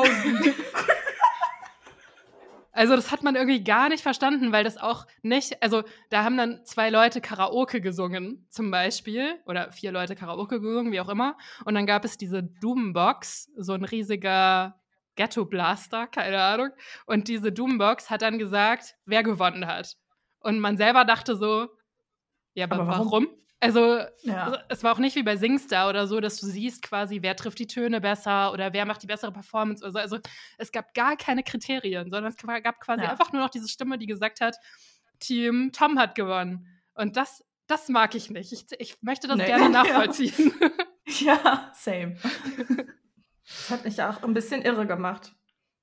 35.000! 0.05 0.55
Also 2.73 2.95
das 2.95 3.11
hat 3.11 3.25
man 3.25 3.35
irgendwie 3.35 3.65
gar 3.65 3.89
nicht 3.89 4.01
verstanden, 4.01 4.53
weil 4.53 4.63
das 4.63 4.79
auch 4.79 5.05
nicht, 5.23 5.61
also 5.61 5.83
da 6.09 6.23
haben 6.23 6.37
dann 6.37 6.65
zwei 6.65 6.89
Leute 6.89 7.21
Karaoke 7.21 7.81
gesungen 7.81 8.47
zum 8.49 8.71
Beispiel 8.71 9.41
oder 9.45 9.73
vier 9.73 9.91
Leute 9.91 10.15
Karaoke 10.15 10.61
gesungen, 10.61 10.93
wie 10.93 11.01
auch 11.01 11.09
immer. 11.09 11.37
Und 11.65 11.75
dann 11.75 11.85
gab 11.85 12.05
es 12.05 12.17
diese 12.17 12.45
Doombox, 12.45 13.51
so 13.57 13.73
ein 13.73 13.85
riesiger 13.85 14.80
Ghetto 15.21 15.45
Blaster, 15.45 16.07
keine 16.07 16.41
Ahnung. 16.41 16.71
Und 17.05 17.29
diese 17.29 17.53
Doombox 17.53 18.09
hat 18.09 18.23
dann 18.23 18.39
gesagt, 18.39 18.95
wer 19.05 19.23
gewonnen 19.23 19.67
hat. 19.67 19.99
Und 20.39 20.61
man 20.61 20.79
selber 20.79 21.05
dachte 21.05 21.37
so, 21.37 21.69
ja, 22.55 22.65
aber, 22.65 22.77
aber 22.77 22.87
warum? 22.87 23.05
warum? 23.05 23.29
Also, 23.63 24.01
ja. 24.23 24.63
es 24.71 24.83
war 24.83 24.95
auch 24.95 24.99
nicht 24.99 25.17
wie 25.17 25.23
bei 25.23 25.37
Singstar 25.37 25.91
oder 25.91 26.07
so, 26.07 26.21
dass 26.21 26.41
du 26.41 26.47
siehst 26.47 26.81
quasi, 26.81 27.19
wer 27.21 27.37
trifft 27.37 27.59
die 27.59 27.67
Töne 27.67 28.01
besser 28.01 28.51
oder 28.51 28.73
wer 28.73 28.87
macht 28.87 29.03
die 29.03 29.07
bessere 29.07 29.31
Performance 29.31 29.85
oder 29.85 29.93
so. 29.93 29.99
Also, 29.99 30.19
es 30.57 30.73
gab 30.73 30.95
gar 30.95 31.19
keine 31.19 31.43
Kriterien, 31.43 32.11
sondern 32.11 32.33
es 32.33 32.63
gab 32.63 32.81
quasi 32.81 33.03
ja. 33.03 33.11
einfach 33.11 33.31
nur 33.35 33.43
noch 33.43 33.51
diese 33.51 33.69
Stimme, 33.69 33.99
die 33.99 34.07
gesagt 34.07 34.41
hat, 34.41 34.57
Team 35.19 35.71
Tom 35.75 35.99
hat 35.99 36.15
gewonnen. 36.15 36.67
Und 36.95 37.19
das, 37.19 37.45
das 37.67 37.91
mag 37.91 38.15
ich 38.15 38.31
nicht. 38.31 38.53
Ich, 38.53 38.65
ich 38.79 39.03
möchte 39.03 39.29
das 39.29 39.37
nee. 39.37 39.45
gerne 39.45 39.69
nachvollziehen. 39.69 40.55
Ja, 41.07 41.35
ja 41.35 41.73
same. 41.75 42.17
Das 43.57 43.71
hat 43.71 43.85
mich 43.85 44.03
auch 44.03 44.23
ein 44.23 44.35
bisschen 44.35 44.63
irre 44.63 44.87
gemacht. 44.87 45.33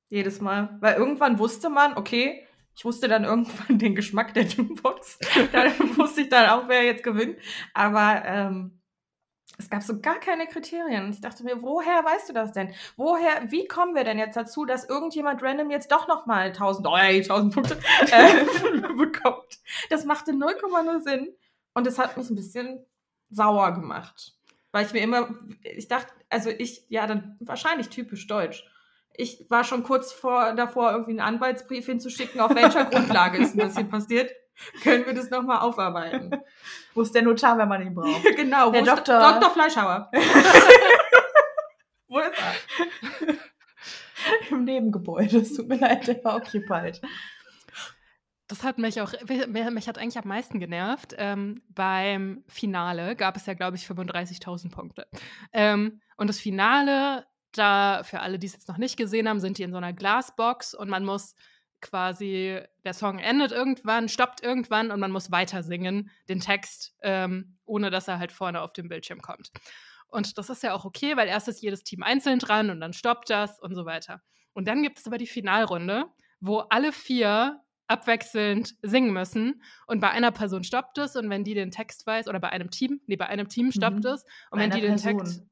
Jedes 0.09 0.39
Mal. 0.41 0.77
Weil 0.79 0.95
irgendwann 0.95 1.37
wusste 1.39 1.69
man, 1.69 1.97
okay, 1.97 2.45
ich 2.75 2.85
wusste 2.85 3.07
dann 3.07 3.23
irgendwann 3.23 3.79
den 3.79 3.95
Geschmack 3.95 4.33
der 4.33 4.45
Doombox. 4.45 5.19
da 5.51 5.65
wusste 5.97 6.21
ich 6.21 6.29
dann 6.29 6.49
auch, 6.49 6.67
wer 6.67 6.83
jetzt 6.83 7.03
gewinnt. 7.03 7.37
Aber 7.73 8.23
ähm, 8.25 8.79
es 9.57 9.69
gab 9.69 9.81
so 9.81 9.99
gar 9.99 10.19
keine 10.19 10.47
Kriterien. 10.47 11.09
Ich 11.09 11.19
dachte 11.19 11.43
mir, 11.43 11.61
woher 11.63 12.05
weißt 12.05 12.29
du 12.29 12.33
das 12.33 12.51
denn? 12.51 12.73
Woher, 12.95 13.51
wie 13.51 13.67
kommen 13.67 13.95
wir 13.95 14.03
denn 14.03 14.19
jetzt 14.19 14.37
dazu, 14.37 14.65
dass 14.65 14.87
irgendjemand 14.87 15.41
random 15.41 15.71
jetzt 15.71 15.91
doch 15.91 16.07
nochmal 16.07 16.47
1000, 16.47 16.87
oh, 16.87 16.95
ey, 16.95 17.21
1000 17.21 17.53
Punkte 17.53 17.79
äh, 18.11 18.45
bekommt? 18.95 19.59
Das 19.89 20.05
machte 20.05 20.31
0,0 20.31 21.01
Sinn. 21.01 21.35
Und 21.73 21.87
es 21.87 21.97
hat 21.97 22.15
mich 22.17 22.29
ein 22.29 22.35
bisschen 22.35 22.85
sauer 23.29 23.73
gemacht. 23.73 24.36
Weil 24.77 24.85
ich 24.85 24.93
mir 24.93 25.01
immer, 25.01 25.29
ich 25.63 25.87
dachte, 25.87 26.13
also 26.29 26.51
ich, 26.51 26.85
ja, 26.89 27.07
dann 27.07 27.35
wahrscheinlich 27.39 27.89
typisch 27.89 28.27
deutsch. 28.27 28.63
Ich 29.15 29.43
war 29.49 29.63
schon 29.63 29.81
kurz 29.81 30.13
vor, 30.13 30.53
davor, 30.53 30.91
irgendwie 30.91 31.19
einen 31.19 31.19
Anwaltsbrief 31.19 31.87
hinzuschicken, 31.87 32.39
auf 32.39 32.53
welcher 32.53 32.85
Grundlage 32.91 33.39
ist 33.39 33.53
denn 33.53 33.61
das 33.61 33.75
hier 33.75 33.85
passiert? 33.85 34.31
Können 34.83 35.07
wir 35.07 35.15
das 35.15 35.31
nochmal 35.31 35.61
aufarbeiten? 35.61 36.29
Wo 36.93 37.01
ist 37.01 37.15
der 37.15 37.23
Notar, 37.23 37.57
wenn 37.57 37.67
man 37.67 37.81
ihn 37.81 37.95
braucht? 37.95 38.23
genau, 38.35 38.69
der 38.69 38.81
wo 38.81 38.85
Doktor, 38.85 39.19
Dr. 39.19 39.49
Fleischhauer? 39.49 40.11
wo 42.07 42.19
ist 42.19 42.33
er? 42.37 43.33
Im 44.51 44.63
Nebengebäude. 44.63 45.39
Es 45.39 45.55
tut 45.55 45.69
mir 45.69 45.79
leid, 45.79 46.05
der 46.05 46.23
war 46.23 46.35
occupied. 46.35 47.01
Das 48.47 48.63
hat 48.63 48.77
mich 48.77 49.01
auch, 49.01 49.13
mich 49.27 49.87
hat 49.87 49.97
eigentlich 49.97 50.17
am 50.17 50.27
meisten 50.27 50.59
genervt. 50.59 51.13
Ähm, 51.17 51.61
beim 51.67 52.43
Finale 52.47 53.15
gab 53.15 53.35
es 53.35 53.45
ja, 53.45 53.53
glaube 53.53 53.75
ich, 53.75 53.85
35.000 53.85 54.71
Punkte. 54.71 55.07
Ähm, 55.51 56.01
und 56.15 56.27
das 56.27 56.39
Finale, 56.39 57.25
da 57.51 58.03
für 58.03 58.21
alle, 58.21 58.39
die 58.39 58.47
es 58.47 58.53
jetzt 58.53 58.69
noch 58.69 58.77
nicht 58.77 58.95
gesehen 58.95 59.27
haben, 59.27 59.41
sind 59.41 59.57
die 59.57 59.63
in 59.63 59.71
so 59.71 59.77
einer 59.77 59.91
Glasbox 59.91 60.73
und 60.73 60.89
man 60.89 61.03
muss 61.03 61.35
quasi, 61.81 62.59
der 62.83 62.93
Song 62.93 63.19
endet 63.19 63.51
irgendwann, 63.51 64.09
stoppt 64.09 64.41
irgendwann 64.41 64.91
und 64.91 64.99
man 64.99 65.11
muss 65.11 65.31
weiter 65.31 65.63
singen, 65.63 66.09
den 66.29 66.39
Text, 66.39 66.95
ähm, 67.01 67.57
ohne 67.65 67.89
dass 67.89 68.07
er 68.07 68.19
halt 68.19 68.31
vorne 68.31 68.61
auf 68.61 68.73
dem 68.73 68.87
Bildschirm 68.87 69.21
kommt. 69.21 69.51
Und 70.07 70.37
das 70.37 70.49
ist 70.49 70.63
ja 70.63 70.73
auch 70.73 70.85
okay, 70.85 71.17
weil 71.17 71.27
erst 71.27 71.47
ist 71.47 71.61
jedes 71.61 71.83
Team 71.83 72.01
einzeln 72.01 72.39
dran 72.39 72.69
und 72.69 72.79
dann 72.79 72.93
stoppt 72.93 73.29
das 73.29 73.59
und 73.59 73.75
so 73.75 73.85
weiter. 73.85 74.21
Und 74.53 74.67
dann 74.67 74.81
gibt 74.81 74.99
es 74.99 75.05
aber 75.05 75.17
die 75.17 75.27
Finalrunde, 75.27 76.05
wo 76.39 76.59
alle 76.59 76.91
vier 76.91 77.61
abwechselnd 77.87 78.75
singen 78.81 79.13
müssen. 79.13 79.61
Und 79.85 79.99
bei 79.99 80.09
einer 80.09 80.31
Person 80.31 80.63
stoppt 80.63 80.97
es 80.97 81.15
und 81.15 81.29
wenn 81.29 81.43
die 81.43 81.53
den 81.53 81.71
Text 81.71 82.05
weiß, 82.05 82.27
oder 82.27 82.39
bei 82.39 82.49
einem 82.49 82.69
Team, 82.69 83.01
nee, 83.07 83.15
bei 83.15 83.27
einem 83.27 83.47
Team 83.47 83.71
stoppt 83.71 84.03
mhm. 84.03 84.11
es. 84.11 84.23
Und 84.51 84.59
bei 84.59 84.63
wenn 84.63 84.71
die 84.71 84.81
den 84.81 84.95
Person. 84.95 85.17
Text. 85.19 85.43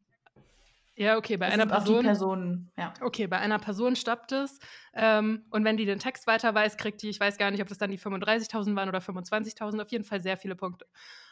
Ja, 0.98 1.18
okay, 1.18 1.36
bei 1.36 1.48
das 1.48 1.54
einer 1.56 1.66
Person. 1.66 2.06
Personen, 2.06 2.72
ja. 2.78 2.94
Okay, 3.02 3.28
bei 3.28 3.38
einer 3.38 3.60
Person 3.60 3.98
stoppt 3.98 4.32
es. 4.32 4.60
Ähm, 4.94 5.46
und 5.50 5.66
wenn 5.66 5.76
die 5.76 5.86
den 5.86 6.00
Text 6.00 6.26
weiter 6.26 6.56
weiß, 6.56 6.78
kriegt 6.78 7.02
die, 7.02 7.10
ich 7.10 7.20
weiß 7.20 7.38
gar 7.38 7.52
nicht, 7.52 7.62
ob 7.62 7.68
das 7.68 7.78
dann 7.78 7.92
die 7.92 8.00
35.000 8.00 8.76
waren 8.78 8.88
oder 8.88 9.00
25.000, 9.00 9.82
auf 9.82 9.92
jeden 9.92 10.06
Fall 10.06 10.22
sehr 10.22 10.38
viele 10.38 10.56
Punkte. 10.56 10.88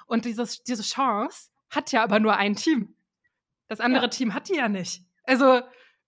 Und 0.06 0.26
dieses, 0.26 0.64
diese 0.64 0.84
Chance 0.84 1.50
hat 1.70 1.94
ja 1.94 2.04
aber 2.04 2.20
nur 2.20 2.36
ein 2.36 2.56
Team. 2.56 2.94
Das 3.70 3.80
andere 3.80 4.04
ja. 4.06 4.10
Team 4.10 4.34
hat 4.34 4.50
die 4.50 4.56
ja 4.56 4.68
nicht. 4.68 5.02
Also, 5.24 5.62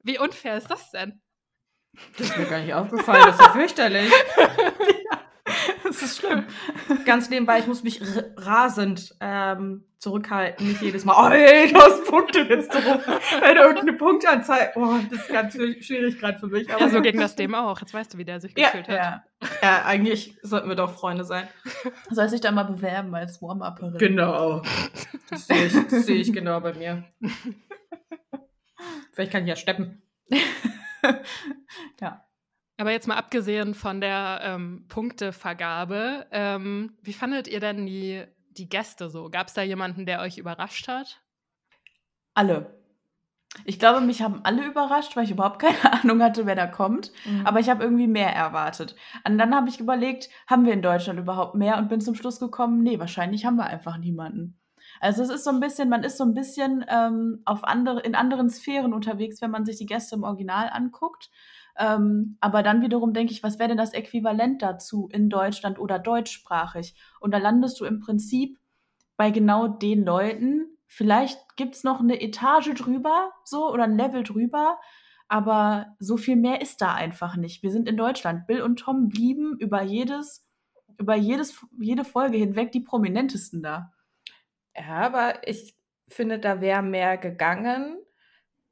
wie 0.03 0.19
unfair 0.19 0.57
ist 0.57 0.69
das 0.69 0.91
denn? 0.91 1.21
Das 2.17 2.29
ist 2.29 2.37
mir 2.37 2.45
gar 2.45 2.59
nicht 2.59 2.73
aufgefallen, 2.73 3.23
das 3.25 3.35
ist 3.35 3.45
ja 3.45 3.51
fürchterlich. 3.51 4.11
ja, 4.37 5.19
das 5.83 6.01
ist 6.01 6.17
schlimm. 6.17 6.45
Ganz 7.05 7.29
nebenbei, 7.29 7.59
ich 7.59 7.67
muss 7.67 7.83
mich 7.83 8.01
rasend 8.37 9.15
ähm, 9.19 9.83
zurückhalten, 9.99 10.67
nicht 10.67 10.81
jedes 10.81 11.03
Mal, 11.03 11.15
oh 11.17 11.33
ey, 11.33 11.71
du 11.71 11.79
hast 11.79 12.05
Punkte 12.05 12.41
jetzt 12.41 12.73
drauf. 12.73 13.01
Wenn 13.41 13.57
irgendeine 13.57 13.93
Punktanzeige, 13.93 14.73
oh, 14.75 14.95
das 15.09 15.21
ist 15.21 15.29
ganz 15.29 15.53
schwierig 15.53 16.19
gerade 16.19 16.37
für 16.37 16.47
mich. 16.47 16.71
Aber 16.71 16.81
ja, 16.81 16.89
so 16.89 17.01
ging 17.01 17.19
das 17.19 17.35
dem 17.35 17.55
auch. 17.55 17.79
Jetzt 17.81 17.93
weißt 17.93 18.13
du, 18.13 18.17
wie 18.19 18.25
der 18.25 18.39
sich 18.39 18.55
ja, 18.57 18.67
gefühlt 18.67 18.87
hat. 18.87 18.95
Ja. 18.95 19.23
ja, 19.63 19.85
eigentlich 19.85 20.37
sollten 20.43 20.69
wir 20.69 20.75
doch 20.75 20.93
Freunde 20.93 21.23
sein. 21.23 21.47
Soll 22.11 22.29
sich 22.29 22.41
da 22.41 22.51
mal 22.51 22.63
bewerben 22.63 23.15
als 23.15 23.41
Warm-Upperin. 23.41 23.97
Genau. 23.97 24.61
Das 25.29 25.47
sehe 25.47 25.65
ich, 25.65 25.73
seh 25.73 26.13
ich 26.13 26.31
genau 26.31 26.59
bei 26.59 26.73
mir. 26.73 27.03
Vielleicht 29.13 29.31
kann 29.31 29.43
ich 29.43 29.49
ja 29.49 29.55
steppen. 29.55 30.03
ja. 32.01 32.25
Aber 32.77 32.91
jetzt 32.91 33.07
mal 33.07 33.15
abgesehen 33.15 33.73
von 33.73 34.01
der 34.01 34.41
ähm, 34.43 34.85
Punktevergabe, 34.89 36.27
ähm, 36.31 36.97
wie 37.01 37.13
fandet 37.13 37.47
ihr 37.47 37.59
denn 37.59 37.85
die, 37.85 38.23
die 38.49 38.67
Gäste 38.67 39.09
so? 39.09 39.29
Gab 39.29 39.47
es 39.47 39.53
da 39.53 39.61
jemanden, 39.61 40.05
der 40.05 40.19
euch 40.19 40.37
überrascht 40.37 40.87
hat? 40.87 41.21
Alle. 42.33 42.75
Ich 43.63 43.79
glaube, 43.79 44.01
mich 44.01 44.21
haben 44.21 44.41
alle 44.43 44.65
überrascht, 44.65 45.15
weil 45.15 45.23
ich 45.23 45.31
überhaupt 45.31 45.59
keine 45.59 45.93
Ahnung 46.03 46.21
hatte, 46.21 46.45
wer 46.45 46.55
da 46.55 46.67
kommt. 46.67 47.13
Mhm. 47.23 47.45
Aber 47.45 47.61
ich 47.61 47.69
habe 47.69 47.83
irgendwie 47.83 48.07
mehr 48.07 48.33
erwartet. 48.35 48.95
Und 49.25 49.37
dann 49.37 49.55
habe 49.55 49.69
ich 49.69 49.79
überlegt, 49.79 50.29
haben 50.47 50.65
wir 50.65 50.73
in 50.73 50.81
Deutschland 50.81 51.17
überhaupt 51.17 51.55
mehr? 51.55 51.77
Und 51.77 51.87
bin 51.87 52.01
zum 52.01 52.15
Schluss 52.15 52.39
gekommen, 52.39 52.83
nee, 52.83 52.99
wahrscheinlich 52.99 53.45
haben 53.45 53.55
wir 53.55 53.67
einfach 53.67 53.97
niemanden. 53.97 54.59
Also 54.99 55.23
es 55.23 55.29
ist 55.29 55.43
so 55.43 55.49
ein 55.49 55.59
bisschen, 55.59 55.89
man 55.89 56.03
ist 56.03 56.17
so 56.17 56.23
ein 56.23 56.33
bisschen 56.33 56.85
ähm, 56.87 57.41
auf 57.45 57.63
andere, 57.63 58.01
in 58.01 58.15
anderen 58.15 58.49
Sphären 58.49 58.93
unterwegs, 58.93 59.41
wenn 59.41 59.51
man 59.51 59.65
sich 59.65 59.77
die 59.77 59.85
Gäste 59.85 60.15
im 60.15 60.23
Original 60.23 60.69
anguckt. 60.71 61.29
Ähm, 61.77 62.37
aber 62.39 62.63
dann 62.63 62.81
wiederum 62.81 63.13
denke 63.13 63.33
ich, 63.33 63.43
was 63.43 63.59
wäre 63.59 63.69
denn 63.69 63.77
das 63.77 63.93
Äquivalent 63.93 64.61
dazu 64.61 65.09
in 65.11 65.29
Deutschland 65.29 65.77
oder 65.77 65.99
deutschsprachig? 65.99 66.95
Und 67.19 67.31
da 67.31 67.37
landest 67.37 67.79
du 67.79 67.85
im 67.85 67.99
Prinzip 67.99 68.57
bei 69.17 69.31
genau 69.31 69.67
den 69.67 70.03
Leuten. 70.05 70.77
Vielleicht 70.87 71.39
gibt 71.57 71.75
es 71.75 71.83
noch 71.83 71.99
eine 71.99 72.21
Etage 72.21 72.73
drüber, 72.75 73.31
so, 73.43 73.71
oder 73.71 73.83
ein 73.83 73.97
Level 73.97 74.23
drüber, 74.23 74.77
aber 75.27 75.95
so 75.99 76.17
viel 76.17 76.35
mehr 76.35 76.61
ist 76.61 76.81
da 76.81 76.93
einfach 76.93 77.35
nicht. 77.35 77.63
Wir 77.63 77.71
sind 77.71 77.89
in 77.89 77.97
Deutschland. 77.97 78.47
Bill 78.47 78.61
und 78.61 78.77
Tom 78.77 79.09
blieben 79.09 79.57
über 79.59 79.81
jedes, 79.81 80.47
über 80.97 81.15
jedes, 81.15 81.65
jede 81.79 82.05
Folge 82.05 82.37
hinweg 82.37 82.71
die 82.71 82.81
prominentesten 82.81 83.63
da. 83.63 83.91
Ja, 84.75 85.01
aber 85.01 85.47
ich 85.47 85.75
finde, 86.07 86.39
da 86.39 86.61
wäre 86.61 86.81
mehr 86.81 87.17
gegangen. 87.17 87.97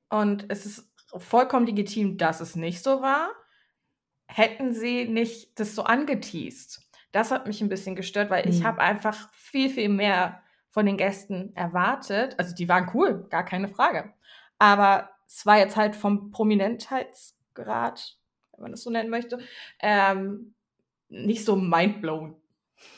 Und 0.09 0.45
es 0.49 0.65
ist 0.65 0.91
vollkommen 1.17 1.65
legitim, 1.65 2.17
dass 2.17 2.41
es 2.41 2.55
nicht 2.55 2.83
so 2.83 3.01
war. 3.01 3.31
Hätten 4.27 4.73
sie 4.73 5.05
nicht 5.05 5.59
das 5.59 5.75
so 5.75 5.83
angeteased. 5.83 6.81
Das 7.11 7.31
hat 7.31 7.47
mich 7.47 7.61
ein 7.61 7.69
bisschen 7.69 7.95
gestört, 7.95 8.29
weil 8.29 8.45
mhm. 8.45 8.51
ich 8.51 8.63
habe 8.63 8.81
einfach 8.81 9.31
viel, 9.33 9.69
viel 9.69 9.89
mehr 9.89 10.41
von 10.69 10.85
den 10.85 10.97
Gästen 10.97 11.55
erwartet. 11.55 12.35
Also 12.39 12.55
die 12.55 12.67
waren 12.67 12.89
cool, 12.93 13.27
gar 13.29 13.45
keine 13.45 13.67
Frage. 13.67 14.13
Aber 14.57 15.09
es 15.27 15.45
war 15.45 15.57
jetzt 15.57 15.75
halt 15.75 15.95
vom 15.95 16.31
Prominentheitsgrad, 16.31 18.17
wenn 18.51 18.61
man 18.61 18.71
das 18.71 18.81
so 18.81 18.89
nennen 18.89 19.09
möchte, 19.09 19.39
ähm, 19.79 20.55
nicht 21.09 21.45
so 21.45 21.55
mindblown. 21.55 22.35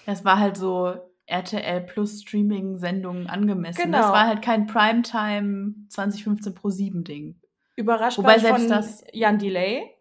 Es 0.05 0.23
war 0.23 0.39
halt 0.39 0.55
so, 0.55 0.95
RTL 1.27 1.81
Plus 1.81 2.21
Streaming-Sendungen 2.21 3.27
angemessen. 3.27 3.81
Genau. 3.81 3.99
Das 3.99 4.11
war 4.11 4.27
halt 4.27 4.41
kein 4.41 4.67
Primetime 4.67 5.73
2015 5.89 6.53
Pro 6.53 6.69
7 6.69 7.03
Ding. 7.03 7.39
Überrascht 7.75 8.17
Wobei 8.17 8.33
war 8.33 8.39
selbst 8.39 8.61
von 8.61 8.69
das 8.69 9.03
Jan 9.11 9.39
Delay. 9.39 9.91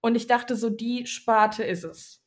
Und 0.00 0.14
ich 0.14 0.26
dachte 0.26 0.56
so, 0.56 0.70
die 0.70 1.06
Sparte 1.06 1.62
ist 1.64 1.84
es. 1.84 2.24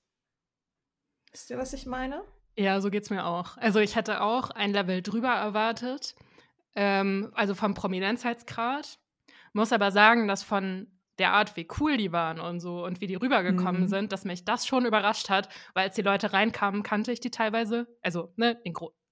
Wisst 1.32 1.50
ihr, 1.50 1.58
was 1.58 1.74
ich 1.74 1.86
meine? 1.86 2.24
Ja, 2.56 2.80
so 2.82 2.92
geht's 2.92 3.10
mir 3.10 3.26
auch. 3.26 3.58
Also 3.58 3.80
ich 3.80 3.96
hätte 3.96 4.22
auch 4.22 4.52
ein 4.52 4.74
Level 4.74 5.02
drüber 5.02 5.30
erwartet, 5.30 6.16
ähm, 6.76 7.32
also 7.34 7.56
vom 7.56 7.74
Prominenzheitsgrad. 7.74 9.00
Muss 9.54 9.74
aber 9.74 9.92
sagen, 9.92 10.28
dass 10.28 10.44
von 10.44 10.88
der 11.20 11.34
Art, 11.34 11.56
wie 11.56 11.68
cool 11.80 11.98
die 11.98 12.12
waren 12.12 12.40
und 12.40 12.60
so 12.60 12.84
und 12.86 13.02
wie 13.02 13.08
die 13.08 13.16
rübergekommen 13.16 13.88
Mhm. 13.88 13.88
sind, 13.88 14.12
dass 14.12 14.26
mich 14.26 14.46
das 14.46 14.66
schon 14.68 14.86
überrascht 14.86 15.30
hat, 15.30 15.50
weil 15.74 15.86
als 15.86 15.96
die 15.96 16.02
Leute 16.02 16.34
reinkamen, 16.34 16.84
kannte 16.84 17.12
ich 17.12 17.20
die 17.20 17.32
teilweise. 17.32 17.88
Also, 18.02 18.34
ne, 18.36 18.60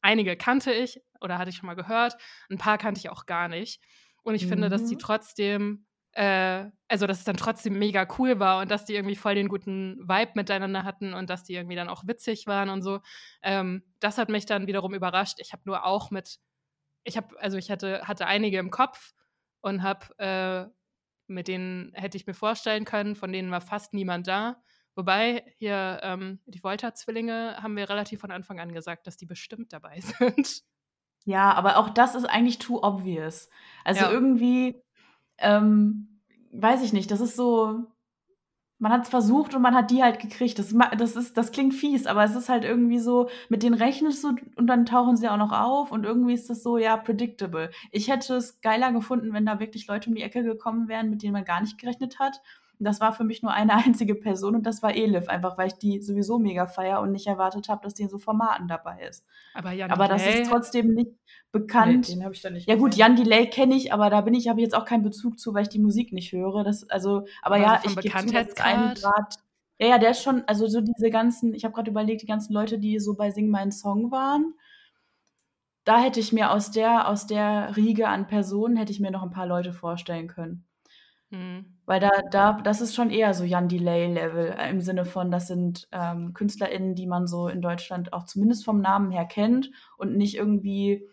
einige 0.01 0.35
kannte 0.35 0.71
ich 0.73 0.99
oder 1.21 1.37
hatte 1.37 1.49
ich 1.49 1.57
schon 1.57 1.67
mal 1.67 1.75
gehört, 1.75 2.17
ein 2.49 2.57
paar 2.57 2.77
kannte 2.77 2.99
ich 2.99 3.09
auch 3.09 3.25
gar 3.25 3.47
nicht. 3.47 3.81
Und 4.23 4.35
ich 4.35 4.47
finde, 4.47 4.69
dass 4.69 4.85
die 4.85 4.97
Mhm. 4.97 4.97
trotzdem, 4.97 5.85
äh, 6.13 6.65
also 6.87 7.07
dass 7.07 7.19
es 7.19 7.23
dann 7.23 7.37
trotzdem 7.37 7.77
mega 7.79 8.07
cool 8.19 8.39
war 8.39 8.61
und 8.61 8.69
dass 8.71 8.85
die 8.85 8.95
irgendwie 8.95 9.15
voll 9.15 9.35
den 9.35 9.47
guten 9.47 9.97
Vibe 10.07 10.31
miteinander 10.35 10.83
hatten 10.83 11.13
und 11.13 11.29
dass 11.29 11.43
die 11.43 11.53
irgendwie 11.55 11.75
dann 11.75 11.89
auch 11.89 12.03
witzig 12.07 12.47
waren 12.47 12.69
und 12.69 12.81
so. 12.81 12.99
Ähm, 13.43 13.83
das 13.99 14.17
hat 14.17 14.29
mich 14.29 14.45
dann 14.45 14.67
wiederum 14.67 14.93
überrascht. 14.93 15.37
Ich 15.39 15.53
habe 15.53 15.63
nur 15.65 15.85
auch 15.85 16.11
mit, 16.11 16.37
ich 17.03 17.17
habe, 17.17 17.39
also 17.41 17.57
ich 17.57 17.71
hatte, 17.71 18.07
hatte 18.07 18.27
einige 18.27 18.57
im 18.59 18.71
Kopf 18.71 19.13
und 19.61 19.83
habe 19.83 20.07
äh, 20.19 20.71
mit 21.33 21.47
denen 21.47 21.93
hätte 21.93 22.17
ich 22.17 22.27
mir 22.27 22.33
vorstellen 22.33 22.85
können, 22.85 23.15
von 23.15 23.31
denen 23.31 23.51
war 23.51 23.61
fast 23.61 23.93
niemand 23.93 24.27
da. 24.27 24.61
Wobei 24.95 25.45
hier 25.57 25.99
ähm, 26.03 26.39
die 26.45 26.63
Volta-Zwillinge 26.63 27.57
haben 27.61 27.75
wir 27.77 27.89
relativ 27.89 28.19
von 28.19 28.31
Anfang 28.31 28.59
an 28.59 28.73
gesagt, 28.73 29.07
dass 29.07 29.17
die 29.17 29.25
bestimmt 29.25 29.73
dabei 29.73 29.99
sind. 30.19 30.63
Ja, 31.25 31.53
aber 31.53 31.77
auch 31.77 31.89
das 31.89 32.15
ist 32.15 32.25
eigentlich 32.25 32.59
too 32.59 32.79
obvious. 32.81 33.49
Also 33.83 34.05
Ja. 34.05 34.11
irgendwie, 34.11 34.81
ähm, 35.37 36.21
weiß 36.51 36.81
ich 36.83 36.93
nicht, 36.93 37.11
das 37.11 37.21
ist 37.21 37.35
so, 37.35 37.85
man 38.81 38.91
hat 38.91 39.03
es 39.03 39.09
versucht 39.09 39.53
und 39.53 39.61
man 39.61 39.75
hat 39.75 39.91
die 39.91 40.03
halt 40.03 40.19
gekriegt. 40.19 40.57
Das, 40.57 40.73
das, 40.97 41.15
ist, 41.15 41.37
das 41.37 41.51
klingt 41.51 41.75
fies, 41.75 42.07
aber 42.07 42.23
es 42.23 42.35
ist 42.35 42.49
halt 42.49 42.63
irgendwie 42.63 42.97
so, 42.97 43.29
mit 43.47 43.61
denen 43.61 43.75
rechnest 43.75 44.23
du 44.23 44.35
und 44.55 44.65
dann 44.65 44.87
tauchen 44.87 45.15
sie 45.15 45.29
auch 45.29 45.37
noch 45.37 45.51
auf 45.51 45.91
und 45.91 46.03
irgendwie 46.03 46.33
ist 46.33 46.49
das 46.49 46.63
so, 46.63 46.79
ja, 46.79 46.97
predictable. 46.97 47.69
Ich 47.91 48.09
hätte 48.09 48.33
es 48.35 48.59
geiler 48.61 48.91
gefunden, 48.91 49.33
wenn 49.33 49.45
da 49.45 49.59
wirklich 49.59 49.85
Leute 49.85 50.09
um 50.09 50.15
die 50.15 50.23
Ecke 50.23 50.43
gekommen 50.43 50.87
wären, 50.87 51.11
mit 51.11 51.21
denen 51.21 51.33
man 51.33 51.45
gar 51.45 51.61
nicht 51.61 51.77
gerechnet 51.77 52.17
hat. 52.17 52.41
Und 52.81 52.85
das 52.85 52.99
war 52.99 53.13
für 53.13 53.23
mich 53.23 53.43
nur 53.43 53.53
eine 53.53 53.73
einzige 53.85 54.15
Person 54.15 54.55
und 54.55 54.65
das 54.65 54.81
war 54.81 54.95
Elif, 54.95 55.29
einfach 55.29 55.55
weil 55.59 55.67
ich 55.67 55.75
die 55.75 56.01
sowieso 56.01 56.39
mega 56.39 56.65
feier 56.65 56.99
und 56.99 57.11
nicht 57.11 57.27
erwartet 57.27 57.69
habe, 57.69 57.83
dass 57.83 57.93
die 57.93 58.01
in 58.01 58.09
so 58.09 58.17
Formaten 58.17 58.67
dabei 58.67 59.07
ist. 59.07 59.23
Aber 59.53 59.71
Jan 59.71 59.91
Aber 59.91 60.07
das 60.07 60.25
ist 60.25 60.49
trotzdem 60.49 60.95
nicht 60.95 61.11
Nee, 61.53 61.59
bekannt. 61.59 62.07
den 62.09 62.23
habe 62.23 62.33
ich 62.33 62.41
da 62.41 62.49
nicht 62.49 62.67
ja 62.67 62.75
gut, 62.75 62.91
gesehen. 62.91 62.99
Jan 62.99 63.15
Delay 63.17 63.49
kenne 63.49 63.75
ich, 63.75 63.93
aber 63.93 64.09
da 64.09 64.21
bin 64.21 64.33
ich, 64.33 64.47
habe 64.47 64.59
ich 64.59 64.63
jetzt 64.63 64.73
auch 64.73 64.85
keinen 64.85 65.03
Bezug 65.03 65.39
zu, 65.39 65.53
weil 65.53 65.63
ich 65.63 65.69
die 65.69 65.79
Musik 65.79 66.11
nicht 66.11 66.31
höre. 66.31 66.63
Das, 66.63 66.89
also, 66.89 67.25
aber, 67.41 67.55
Aber 67.55 67.57
ja, 67.57 67.81
ich 67.83 67.95
gebe 67.95 68.01
zu, 68.01 68.09
das 68.09 68.15
ist 68.15 68.15
ein 68.15 68.45
Bekanntheitsgrad? 68.47 69.01
Grad. 69.01 69.35
Ja, 69.79 69.87
ja, 69.87 69.97
der 69.97 70.11
ist 70.11 70.23
schon, 70.23 70.43
also 70.47 70.67
so 70.67 70.81
diese 70.81 71.09
ganzen, 71.09 71.53
ich 71.53 71.63
habe 71.65 71.73
gerade 71.73 71.91
überlegt, 71.91 72.21
die 72.21 72.27
ganzen 72.27 72.53
Leute, 72.53 72.79
die 72.79 72.99
so 72.99 73.15
bei 73.15 73.31
Sing 73.31 73.49
meinen 73.49 73.71
Song 73.71 74.11
waren, 74.11 74.53
da 75.83 75.99
hätte 75.99 76.19
ich 76.19 76.31
mir 76.31 76.51
aus 76.51 76.71
der, 76.71 77.07
aus 77.07 77.27
der 77.27 77.75
Riege 77.75 78.07
an 78.07 78.27
Personen, 78.27 78.77
hätte 78.77 78.91
ich 78.91 78.99
mir 78.99 79.11
noch 79.11 79.23
ein 79.23 79.31
paar 79.31 79.47
Leute 79.47 79.73
vorstellen 79.73 80.27
können. 80.27 80.65
Hm. 81.31 81.65
Weil 81.85 82.01
da, 82.01 82.09
da, 82.29 82.61
das 82.61 82.81
ist 82.81 82.93
schon 82.93 83.09
eher 83.09 83.33
so 83.33 83.45
Jan 83.45 83.69
Delay-Level, 83.69 84.53
äh, 84.57 84.69
im 84.69 84.81
Sinne 84.81 85.05
von, 85.05 85.31
das 85.31 85.47
sind 85.47 85.87
ähm, 85.91 86.33
KünstlerInnen, 86.33 86.93
die 86.93 87.07
man 87.07 87.25
so 87.25 87.47
in 87.47 87.61
Deutschland 87.61 88.13
auch 88.13 88.25
zumindest 88.25 88.65
vom 88.65 88.81
Namen 88.81 89.11
her 89.11 89.25
kennt 89.25 89.71
und 89.97 90.17
nicht 90.17 90.35
irgendwie 90.35 91.07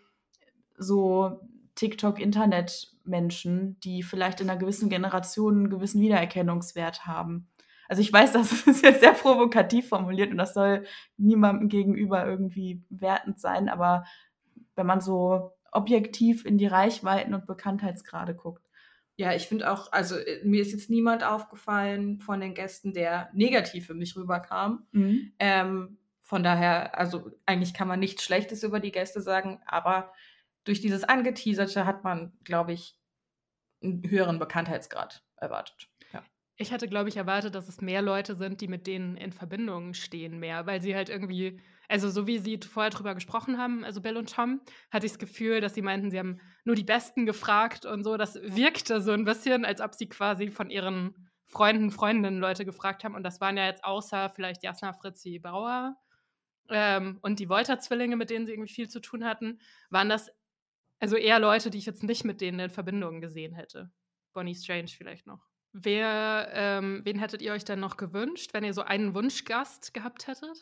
so 0.77 1.39
TikTok-Internet-Menschen, 1.75 3.79
die 3.79 4.03
vielleicht 4.03 4.41
in 4.41 4.49
einer 4.49 4.59
gewissen 4.59 4.89
Generation 4.89 5.55
einen 5.55 5.69
gewissen 5.69 6.01
Wiedererkennungswert 6.01 7.05
haben. 7.05 7.47
Also 7.87 8.01
ich 8.01 8.11
weiß, 8.11 8.31
das 8.33 8.51
ist 8.51 8.83
jetzt 8.83 8.99
sehr 8.99 9.13
provokativ 9.13 9.87
formuliert 9.87 10.31
und 10.31 10.37
das 10.37 10.53
soll 10.53 10.83
niemandem 11.17 11.69
gegenüber 11.69 12.25
irgendwie 12.25 12.83
wertend 12.89 13.39
sein, 13.39 13.69
aber 13.69 14.03
wenn 14.75 14.85
man 14.85 14.99
so 14.99 15.53
objektiv 15.71 16.45
in 16.45 16.57
die 16.57 16.67
Reichweiten 16.67 17.33
und 17.33 17.45
Bekanntheitsgrade 17.45 18.35
guckt. 18.35 18.68
Ja, 19.19 19.33
ich 19.33 19.47
finde 19.47 19.69
auch, 19.69 19.91
also 19.91 20.15
äh, 20.15 20.41
mir 20.45 20.61
ist 20.61 20.71
jetzt 20.71 20.89
niemand 20.89 21.25
aufgefallen 21.25 22.21
von 22.21 22.39
den 22.39 22.53
Gästen, 22.53 22.93
der 22.93 23.29
negativ 23.33 23.85
für 23.85 23.93
mich 23.93 24.15
rüberkam. 24.15 24.87
Mhm. 24.93 25.33
Ähm, 25.39 25.97
von 26.21 26.41
daher, 26.41 26.97
also 26.97 27.29
eigentlich 27.45 27.73
kann 27.73 27.89
man 27.89 27.99
nichts 27.99 28.23
Schlechtes 28.23 28.63
über 28.63 28.79
die 28.79 28.93
Gäste 28.93 29.19
sagen, 29.19 29.59
aber 29.65 30.13
durch 30.63 30.79
dieses 30.79 31.03
Angeteaserte 31.03 31.85
hat 31.85 32.05
man, 32.05 32.31
glaube 32.45 32.71
ich, 32.71 32.97
einen 33.83 34.09
höheren 34.09 34.39
Bekanntheitsgrad 34.39 35.21
erwartet. 35.35 35.89
Ja. 36.13 36.23
Ich 36.55 36.71
hatte, 36.71 36.87
glaube 36.87 37.09
ich, 37.09 37.17
erwartet, 37.17 37.55
dass 37.55 37.67
es 37.67 37.81
mehr 37.81 38.01
Leute 38.01 38.35
sind, 38.35 38.61
die 38.61 38.69
mit 38.69 38.87
denen 38.87 39.17
in 39.17 39.33
Verbindung 39.33 39.95
stehen, 39.95 40.39
mehr, 40.39 40.65
weil 40.65 40.81
sie 40.81 40.95
halt 40.95 41.09
irgendwie, 41.09 41.59
also 41.89 42.09
so 42.09 42.27
wie 42.27 42.37
sie 42.37 42.59
vorher 42.59 42.91
drüber 42.91 43.15
gesprochen 43.15 43.57
haben, 43.57 43.83
also 43.83 43.99
Bill 44.01 44.15
und 44.15 44.33
Tom, 44.33 44.61
hatte 44.91 45.05
ich 45.05 45.11
das 45.13 45.19
Gefühl, 45.19 45.59
dass 45.59 45.73
sie 45.73 45.81
meinten, 45.81 46.11
sie 46.11 46.19
haben 46.19 46.39
nur 46.63 46.75
die 46.75 46.83
Besten 46.83 47.25
gefragt 47.25 47.85
und 47.85 48.03
so. 48.03 48.15
Das 48.15 48.35
wirkte 48.35 49.01
so 49.01 49.11
ein 49.11 49.25
bisschen, 49.25 49.65
als 49.65 49.81
ob 49.81 49.95
sie 49.95 50.07
quasi 50.07 50.49
von 50.49 50.69
ihren 50.69 51.29
Freunden, 51.47 51.91
Freundinnen 51.91 52.39
Leute 52.39 52.63
gefragt 52.63 53.03
haben. 53.03 53.15
Und 53.15 53.23
das 53.23 53.41
waren 53.41 53.57
ja 53.57 53.65
jetzt 53.65 53.83
außer 53.83 54.29
vielleicht 54.29 54.63
Jasna 54.63 54.93
Fritzi 54.93 55.39
Bauer 55.39 55.97
ähm, 56.69 57.17
und 57.21 57.39
die 57.39 57.49
Wolter-Zwillinge, 57.49 58.15
mit 58.15 58.29
denen 58.29 58.45
sie 58.45 58.53
irgendwie 58.53 58.71
viel 58.71 58.87
zu 58.87 59.01
tun 59.01 59.25
hatten, 59.25 59.59
waren 59.89 60.09
das 60.09 60.29
also 60.99 61.15
eher 61.15 61.39
Leute, 61.39 61.69
die 61.69 61.77
ich 61.77 61.85
jetzt 61.85 62.03
nicht 62.03 62.23
mit 62.23 62.41
denen 62.41 62.59
in 62.59 62.69
Verbindung 62.69 63.21
gesehen 63.21 63.53
hätte. 63.53 63.91
Bonnie 64.33 64.55
Strange 64.55 64.89
vielleicht 64.89 65.25
noch. 65.25 65.47
Wer, 65.71 66.49
ähm, 66.51 67.01
wen 67.03 67.19
hättet 67.19 67.41
ihr 67.41 67.53
euch 67.53 67.63
denn 67.63 67.79
noch 67.79 67.97
gewünscht, 67.97 68.53
wenn 68.53 68.63
ihr 68.63 68.73
so 68.73 68.81
einen 68.81 69.13
Wunschgast 69.13 69.93
gehabt 69.93 70.27
hättet? 70.27 70.59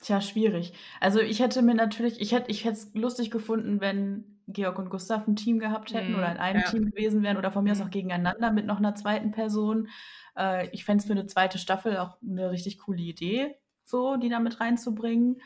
Tja, 0.00 0.20
schwierig. 0.20 0.74
Also 1.00 1.18
ich 1.20 1.40
hätte 1.40 1.60
mir 1.62 1.74
natürlich, 1.74 2.20
ich 2.20 2.32
hätte 2.32 2.50
ich 2.50 2.64
hätte 2.64 2.74
es 2.74 2.94
lustig 2.94 3.30
gefunden, 3.32 3.80
wenn 3.80 4.40
Georg 4.46 4.78
und 4.78 4.90
Gustav 4.90 5.26
ein 5.26 5.34
Team 5.36 5.58
gehabt 5.58 5.92
hätten 5.92 6.12
Mhm, 6.12 6.14
oder 6.14 6.30
in 6.30 6.38
einem 6.38 6.60
ja. 6.60 6.70
Team 6.70 6.86
gewesen 6.90 7.22
wären 7.22 7.36
oder 7.36 7.50
von 7.50 7.64
mir 7.64 7.72
aus 7.72 7.78
Mhm. 7.78 7.84
auch 7.84 7.90
gegeneinander 7.90 8.52
mit 8.52 8.64
noch 8.64 8.78
einer 8.78 8.94
zweiten 8.94 9.32
Person. 9.32 9.88
Äh, 10.36 10.68
ich 10.70 10.84
fände 10.84 11.00
es 11.02 11.06
für 11.06 11.12
eine 11.12 11.26
zweite 11.26 11.58
Staffel 11.58 11.96
auch 11.98 12.16
eine 12.22 12.50
richtig 12.50 12.78
coole 12.78 13.02
Idee, 13.02 13.56
so 13.82 14.16
die 14.16 14.28
da 14.28 14.38
mit 14.38 14.60
reinzubringen. 14.60 15.40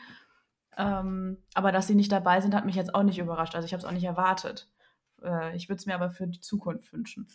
Ähm, 0.77 1.43
aber 1.55 1.71
dass 1.71 1.87
sie 1.87 1.95
nicht 1.95 2.11
dabei 2.11 2.41
sind, 2.41 2.55
hat 2.55 2.65
mich 2.65 2.75
jetzt 2.75 2.95
auch 2.95 3.03
nicht 3.03 3.19
überrascht. 3.19 3.55
Also 3.55 3.65
ich 3.65 3.73
habe 3.73 3.79
es 3.81 3.85
auch 3.85 3.91
nicht 3.91 4.03
erwartet. 4.05 4.71
Äh, 5.23 5.55
ich 5.55 5.69
würde 5.69 5.77
es 5.79 5.85
mir 5.87 5.95
aber 5.95 6.11
für 6.11 6.27
die 6.27 6.41
Zukunft 6.41 6.93
wünschen. 6.93 7.27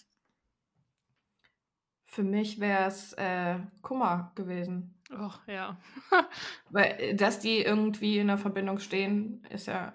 Für 2.07 2.23
mich 2.25 2.59
wäre 2.59 2.87
es 2.87 3.13
äh, 3.13 3.61
Kummer 3.83 4.33
gewesen. 4.35 4.98
Och, 5.11 5.41
ja. 5.47 5.77
Weil, 6.71 6.97
äh, 6.99 7.15
dass 7.15 7.41
die 7.41 7.59
irgendwie 7.63 8.19
in 8.19 8.29
einer 8.29 8.39
Verbindung 8.39 8.79
stehen, 8.79 9.45
ist 9.51 9.67
ja 9.67 9.95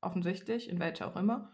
offensichtlich, 0.00 0.68
in 0.68 0.78
welcher 0.78 1.08
auch 1.08 1.16
immer. 1.16 1.52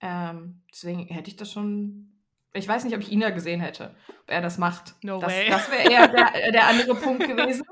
Ähm, 0.00 0.62
deswegen 0.70 1.06
hätte 1.06 1.30
ich 1.30 1.36
das 1.36 1.52
schon. 1.52 2.08
Ich 2.54 2.68
weiß 2.68 2.84
nicht, 2.84 2.94
ob 2.94 3.00
ich 3.00 3.10
ihn 3.10 3.20
da 3.20 3.30
gesehen 3.30 3.60
hätte, 3.60 3.94
ob 4.08 4.30
er 4.30 4.42
das 4.42 4.58
macht. 4.58 4.94
No 5.02 5.20
das 5.20 5.32
way. 5.32 5.48
das 5.48 5.70
wäre 5.70 5.90
eher 5.90 6.08
der, 6.08 6.32
der 6.52 6.66
andere 6.66 6.94
Punkt 6.96 7.26
gewesen. 7.26 7.64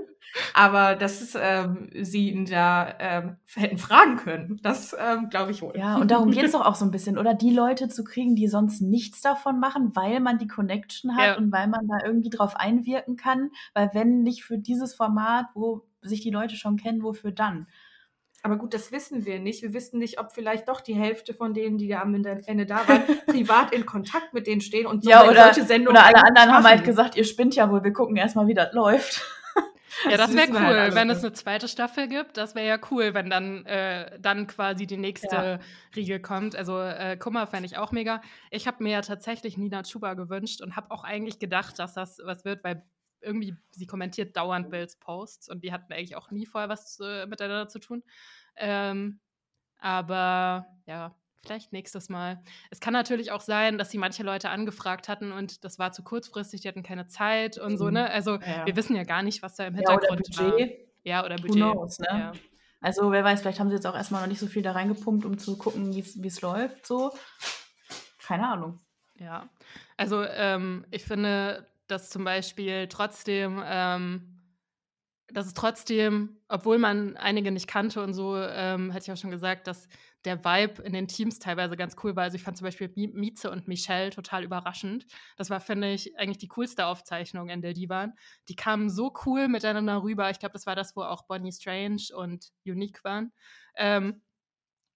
Aber 0.54 0.94
dass 0.96 1.20
es, 1.20 1.36
ähm, 1.40 1.90
sie 2.00 2.30
ihn 2.30 2.46
da 2.46 2.94
ähm, 2.98 3.36
hätten 3.54 3.78
fragen 3.78 4.16
können, 4.16 4.60
das 4.62 4.96
ähm, 4.98 5.28
glaube 5.30 5.50
ich 5.52 5.62
wohl. 5.62 5.72
Ja, 5.76 5.96
und 5.96 6.10
darum 6.10 6.30
geht 6.30 6.44
es 6.44 6.52
doch 6.52 6.64
auch 6.64 6.74
so 6.74 6.84
ein 6.84 6.90
bisschen, 6.90 7.18
oder? 7.18 7.34
Die 7.34 7.50
Leute 7.50 7.88
zu 7.88 8.04
kriegen, 8.04 8.36
die 8.36 8.48
sonst 8.48 8.80
nichts 8.80 9.20
davon 9.20 9.60
machen, 9.60 9.92
weil 9.94 10.20
man 10.20 10.38
die 10.38 10.48
Connection 10.48 11.16
hat 11.16 11.26
Ja. 11.26 11.36
und 11.36 11.52
weil 11.52 11.68
man 11.68 11.86
da 11.88 12.04
irgendwie 12.04 12.30
drauf 12.30 12.56
einwirken 12.56 13.16
kann. 13.16 13.50
Weil 13.74 13.90
wenn 13.92 14.22
nicht 14.22 14.44
für 14.44 14.58
dieses 14.58 14.94
Format, 14.94 15.46
wo 15.54 15.86
sich 16.02 16.20
die 16.20 16.30
Leute 16.30 16.56
schon 16.56 16.76
kennen, 16.76 17.02
wofür 17.02 17.32
dann? 17.32 17.66
Aber 18.42 18.56
gut, 18.56 18.72
das 18.72 18.90
wissen 18.90 19.26
wir 19.26 19.38
nicht. 19.38 19.62
Wir 19.62 19.74
wissen 19.74 19.98
nicht, 19.98 20.18
ob 20.18 20.32
vielleicht 20.32 20.68
doch 20.68 20.80
die 20.80 20.94
Hälfte 20.94 21.34
von 21.34 21.52
denen, 21.52 21.76
die 21.76 21.88
da 21.88 22.00
am 22.00 22.14
Ende 22.14 22.66
da 22.66 22.88
waren, 22.88 23.02
privat 23.26 23.72
in 23.72 23.84
Kontakt 23.84 24.32
mit 24.32 24.46
denen 24.46 24.62
stehen 24.62 24.86
und 24.86 25.04
so 25.04 25.10
ja, 25.10 25.28
oder, 25.28 25.44
solche 25.52 25.64
Sendungen 25.66 25.98
oder 25.98 26.06
alle 26.06 26.24
anderen 26.24 26.52
haben 26.52 26.64
halt 26.64 26.84
gesagt, 26.84 27.16
ihr 27.16 27.24
spinnt 27.24 27.54
ja 27.54 27.70
wohl, 27.70 27.84
wir 27.84 27.92
gucken 27.92 28.16
erstmal, 28.16 28.46
wie 28.46 28.54
das 28.54 28.72
läuft. 28.72 29.22
Ja, 30.08 30.16
das 30.16 30.34
wäre 30.34 30.48
wissen 30.48 30.56
cool, 30.56 30.78
halt 30.78 30.94
wenn 30.94 31.10
es 31.10 31.22
eine 31.24 31.32
zweite 31.32 31.68
Staffel 31.68 32.08
gibt. 32.08 32.36
Das 32.36 32.54
wäre 32.54 32.66
ja 32.66 32.78
cool, 32.90 33.14
wenn 33.14 33.28
dann, 33.30 33.66
äh, 33.66 34.18
dann 34.20 34.46
quasi 34.46 34.86
die 34.86 34.96
nächste 34.96 35.34
Ja. 35.34 35.58
Riege 35.96 36.20
kommt. 36.20 36.56
Also 36.56 36.80
äh, 36.80 37.16
Kummer 37.16 37.46
fände 37.46 37.66
ich 37.66 37.76
auch 37.76 37.92
mega. 37.92 38.20
Ich 38.50 38.66
habe 38.66 38.82
mir 38.82 38.92
ja 38.92 39.00
tatsächlich 39.02 39.56
Nina 39.56 39.82
Chuba 39.82 40.14
gewünscht 40.14 40.62
und 40.62 40.76
habe 40.76 40.90
auch 40.90 41.04
eigentlich 41.04 41.38
gedacht, 41.38 41.78
dass 41.78 41.94
das 41.94 42.20
was 42.24 42.44
wird, 42.44 42.62
weil 42.64 42.84
irgendwie 43.20 43.56
sie 43.72 43.86
kommentiert 43.86 44.36
dauernd 44.36 44.70
Bills 44.70 44.96
Posts 44.96 45.50
und 45.50 45.62
die 45.62 45.72
hatten 45.72 45.92
eigentlich 45.92 46.16
auch 46.16 46.30
nie 46.30 46.46
vorher 46.46 46.68
was 46.68 46.98
äh, 47.00 47.26
miteinander 47.26 47.68
zu 47.68 47.78
tun. 47.78 48.02
Ähm, 48.56 49.20
aber 49.78 50.66
ja, 50.86 51.14
vielleicht 51.44 51.72
nächstes 51.72 52.08
Mal. 52.08 52.42
Es 52.70 52.80
kann 52.80 52.92
natürlich 52.92 53.32
auch 53.32 53.40
sein, 53.40 53.78
dass 53.78 53.90
sie 53.90 53.98
manche 53.98 54.22
Leute 54.22 54.50
angefragt 54.50 55.08
hatten 55.08 55.32
und 55.32 55.64
das 55.64 55.78
war 55.78 55.92
zu 55.92 56.02
kurzfristig, 56.02 56.60
die 56.62 56.68
hatten 56.68 56.82
keine 56.82 57.06
Zeit 57.06 57.58
und 57.58 57.78
so, 57.78 57.86
Mhm. 57.86 57.92
ne? 57.94 58.10
Also 58.10 58.38
Ja. 58.46 58.66
wir 58.66 58.76
wissen 58.76 58.96
ja 58.96 59.04
gar 59.04 59.22
nicht, 59.22 59.42
was 59.42 59.56
da 59.56 59.66
im 59.66 59.74
Ja, 59.74 59.80
oder 59.96 60.08
Hintergrund 60.08 60.38
war. 60.38 60.50
Budget. 60.52 60.88
Ja, 61.04 61.24
oder 61.24 61.36
Who 61.36 61.42
Budget. 61.42 61.56
knows, 61.56 61.98
ne? 61.98 62.06
Ja. 62.10 62.32
Also 62.82 63.12
wer 63.12 63.24
weiß, 63.24 63.40
vielleicht 63.42 63.60
haben 63.60 63.68
sie 63.68 63.74
jetzt 63.76 63.86
auch 63.86 63.94
erstmal 63.94 64.22
noch 64.22 64.28
nicht 64.28 64.38
so 64.40 64.46
viel 64.46 64.62
da 64.62 64.72
reingepumpt, 64.72 65.24
um 65.24 65.38
zu 65.38 65.58
gucken, 65.58 65.94
wie 65.94 66.26
es 66.26 66.40
läuft. 66.40 66.86
So. 66.86 67.12
Keine 68.22 68.48
Ahnung. 68.48 68.80
Ja, 69.18 69.50
also 69.96 70.22
ähm, 70.24 70.86
ich 70.90 71.04
finde, 71.04 71.66
dass 71.88 72.08
zum 72.10 72.24
Beispiel 72.24 72.88
trotzdem 72.88 73.62
ähm, 73.64 74.39
dass 75.32 75.46
es 75.46 75.54
trotzdem, 75.54 76.40
obwohl 76.48 76.78
man 76.78 77.16
einige 77.16 77.50
nicht 77.50 77.66
kannte 77.66 78.02
und 78.02 78.14
so, 78.14 78.36
ähm, 78.36 78.92
hatte 78.92 79.04
ich 79.04 79.12
auch 79.12 79.20
schon 79.20 79.30
gesagt, 79.30 79.66
dass 79.66 79.88
der 80.24 80.44
Vibe 80.44 80.82
in 80.82 80.92
den 80.92 81.08
Teams 81.08 81.38
teilweise 81.38 81.76
ganz 81.76 81.96
cool 82.02 82.14
war. 82.16 82.24
Also 82.24 82.36
ich 82.36 82.42
fand 82.42 82.56
zum 82.56 82.66
Beispiel 82.66 82.92
Mieze 82.94 83.50
und 83.50 83.68
Michelle 83.68 84.10
total 84.10 84.44
überraschend. 84.44 85.06
Das 85.36 85.50
war, 85.50 85.60
finde 85.60 85.92
ich, 85.92 86.18
eigentlich 86.18 86.38
die 86.38 86.48
coolste 86.48 86.86
Aufzeichnung, 86.86 87.48
in 87.48 87.62
der 87.62 87.72
die 87.72 87.88
waren. 87.88 88.12
Die 88.48 88.56
kamen 88.56 88.90
so 88.90 89.12
cool 89.24 89.48
miteinander 89.48 90.02
rüber. 90.02 90.30
Ich 90.30 90.38
glaube, 90.38 90.52
das 90.52 90.66
war 90.66 90.76
das, 90.76 90.94
wo 90.94 91.02
auch 91.02 91.22
Bonnie 91.22 91.52
Strange 91.52 92.08
und 92.14 92.50
Unique 92.66 93.02
waren. 93.04 93.32
Ähm, 93.76 94.22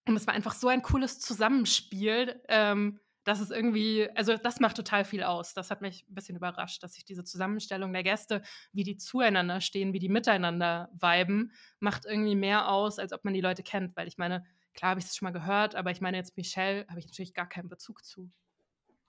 und 0.06 0.16
es 0.16 0.26
war 0.26 0.34
einfach 0.34 0.54
so 0.54 0.68
ein 0.68 0.82
cooles 0.82 1.20
Zusammenspiel. 1.20 2.42
Ähm, 2.48 3.00
das 3.24 3.40
ist 3.40 3.50
irgendwie, 3.50 4.08
also 4.14 4.36
das 4.36 4.60
macht 4.60 4.76
total 4.76 5.04
viel 5.04 5.22
aus. 5.22 5.54
Das 5.54 5.70
hat 5.70 5.80
mich 5.80 6.06
ein 6.08 6.14
bisschen 6.14 6.36
überrascht, 6.36 6.82
dass 6.82 6.94
sich 6.94 7.04
diese 7.04 7.24
Zusammenstellung 7.24 7.92
der 7.92 8.02
Gäste, 8.02 8.42
wie 8.72 8.84
die 8.84 8.96
zueinander 8.96 9.60
stehen, 9.60 9.92
wie 9.92 9.98
die 9.98 10.08
miteinander 10.08 10.90
viben, 10.92 11.52
macht 11.80 12.04
irgendwie 12.04 12.36
mehr 12.36 12.68
aus, 12.68 12.98
als 12.98 13.12
ob 13.12 13.24
man 13.24 13.34
die 13.34 13.40
Leute 13.40 13.62
kennt. 13.62 13.96
Weil 13.96 14.08
ich 14.08 14.18
meine, 14.18 14.44
klar 14.74 14.90
habe 14.90 15.00
ich 15.00 15.06
es 15.06 15.16
schon 15.16 15.26
mal 15.26 15.32
gehört, 15.32 15.74
aber 15.74 15.90
ich 15.90 16.00
meine 16.00 16.18
jetzt 16.18 16.36
Michelle 16.36 16.86
habe 16.88 16.98
ich 16.98 17.06
natürlich 17.06 17.34
gar 17.34 17.48
keinen 17.48 17.68
Bezug 17.68 18.04
zu. 18.04 18.30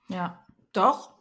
Ja, 0.07 0.45
doch. 0.72 1.13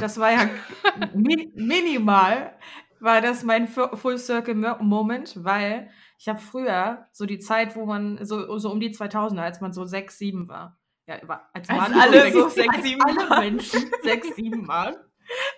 Das 0.00 0.18
war 0.18 0.32
ja 0.32 0.50
min 1.14 1.52
minimal, 1.54 2.54
war 3.00 3.20
das 3.20 3.44
mein 3.44 3.66
Full 3.66 4.18
Circle 4.18 4.54
Moment, 4.54 5.42
weil 5.42 5.90
ich 6.18 6.28
habe 6.28 6.38
früher 6.38 7.08
so 7.12 7.24
die 7.24 7.38
Zeit, 7.38 7.76
wo 7.76 7.86
man 7.86 8.22
so, 8.24 8.58
so 8.58 8.70
um 8.70 8.80
die 8.80 8.94
2000er, 8.94 9.40
als 9.40 9.60
man 9.60 9.72
so 9.72 9.84
sechs, 9.86 10.18
sieben 10.18 10.48
war, 10.48 10.78
ja, 11.18 11.48
als, 11.52 11.68
als 11.68 11.92
alle 11.92 12.32
so 12.32 12.48
sechs, 12.48 12.82
sieben 12.82 13.02
alle 13.02 13.40
Menschen 13.40 13.90
sechs, 14.02 14.34
sieben 14.36 14.68
waren. 14.68 14.96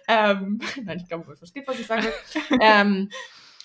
Ähm, 0.09 0.61
nein, 0.85 0.99
ich 0.99 1.09
glaube, 1.09 1.27
man 1.27 1.37
versteht, 1.37 1.67
was 1.67 1.79
ich 1.79 1.87
sage. 1.87 2.13
ähm, 2.61 3.11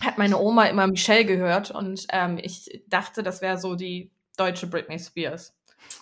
hat 0.01 0.17
meine 0.17 0.37
Oma 0.37 0.65
immer 0.65 0.87
Michelle 0.87 1.25
gehört 1.25 1.71
und 1.71 2.05
ähm, 2.11 2.37
ich 2.41 2.83
dachte, 2.87 3.23
das 3.23 3.41
wäre 3.41 3.57
so 3.57 3.75
die 3.75 4.11
deutsche 4.37 4.67
Britney 4.67 4.99
Spears. 4.99 5.53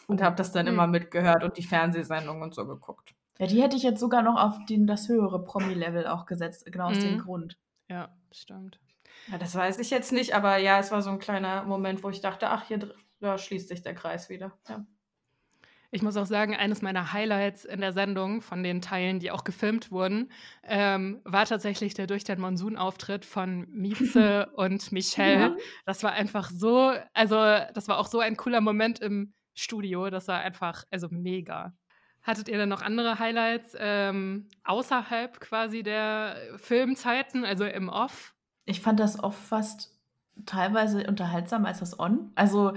Und 0.08 0.22
habe 0.22 0.36
das 0.36 0.52
dann 0.52 0.66
mhm. 0.66 0.74
immer 0.74 0.88
mitgehört 0.88 1.44
und 1.44 1.58
die 1.58 1.64
Fernsehsendungen 1.64 2.42
und 2.42 2.56
so 2.56 2.66
geguckt. 2.66 3.14
Ja, 3.38 3.46
die 3.46 3.62
hätte 3.62 3.76
ich 3.76 3.84
jetzt 3.84 4.00
sogar 4.00 4.24
noch 4.24 4.42
auf 4.42 4.66
den, 4.68 4.88
das 4.88 5.10
höhere 5.10 5.44
Promi-Level 5.44 6.08
auch 6.08 6.26
gesetzt, 6.26 6.66
genau 6.72 6.88
aus 6.90 6.98
mhm. 6.98 7.02
dem 7.02 7.20
Grund. 7.20 7.58
Ja, 7.90 8.10
stimmt. 8.32 8.80
Ja, 9.32 9.38
das 9.38 9.54
weiß 9.54 9.80
ich 9.80 9.90
jetzt 9.92 10.12
nicht, 10.12 10.34
aber 10.34 10.58
ja, 10.58 10.80
es 10.80 10.92
war 10.92 11.02
so 11.02 11.10
ein 11.10 11.20
kleiner 11.20 11.64
Moment, 11.64 12.04
wo 12.04 12.10
ich 12.10 12.22
dachte, 12.22 12.50
ach, 12.50 12.68
hier 12.68 12.90
da 13.20 13.38
schließt 13.38 13.68
sich 13.68 13.82
der 13.82 13.96
Kreis 13.96 14.30
wieder. 14.30 14.54
Ja. 14.68 14.86
Ich 15.96 16.02
muss 16.02 16.18
auch 16.18 16.26
sagen, 16.26 16.54
eines 16.54 16.82
meiner 16.82 17.14
Highlights 17.14 17.64
in 17.64 17.80
der 17.80 17.94
Sendung 17.94 18.42
von 18.42 18.64
den 18.64 18.82
Teilen, 18.82 19.20
die 19.20 19.32
auch 19.32 19.46
gefilmt 19.46 19.92
wurden, 19.92 20.30
ähm, 20.64 21.22
war 21.24 21.46
tatsächlich 21.46 21.94
der 21.94 22.06
durch 22.06 22.26
den 22.26 22.42
Monsun-Auftritt 22.42 23.24
von 23.24 23.66
Mieze 23.70 24.48
und 24.56 24.92
Michelle. 24.92 25.40
Ja. 25.40 25.56
Das 25.86 26.04
war 26.04 26.12
einfach 26.12 26.52
so, 26.52 26.92
also 27.14 27.38
das 27.38 27.88
war 27.88 27.98
auch 27.98 28.08
so 28.08 28.20
ein 28.20 28.36
cooler 28.36 28.60
Moment 28.60 29.00
im 29.00 29.34
Studio. 29.54 30.10
Das 30.10 30.28
war 30.28 30.42
einfach, 30.42 30.84
also 30.92 31.08
mega. 31.10 31.74
Hattet 32.24 32.50
ihr 32.50 32.58
denn 32.58 32.68
noch 32.68 32.82
andere 32.82 33.18
Highlights 33.18 33.74
ähm, 33.80 34.50
außerhalb 34.66 35.40
quasi 35.40 35.82
der 35.82 36.36
Filmzeiten, 36.58 37.46
also 37.46 37.64
im 37.64 37.88
Off? 37.88 38.36
Ich 38.66 38.82
fand 38.82 39.00
das 39.00 39.24
Off 39.24 39.38
fast 39.38 39.98
teilweise 40.46 41.08
unterhaltsamer 41.08 41.70
als 41.70 41.80
das 41.80 41.98
On. 41.98 42.34
Also 42.36 42.74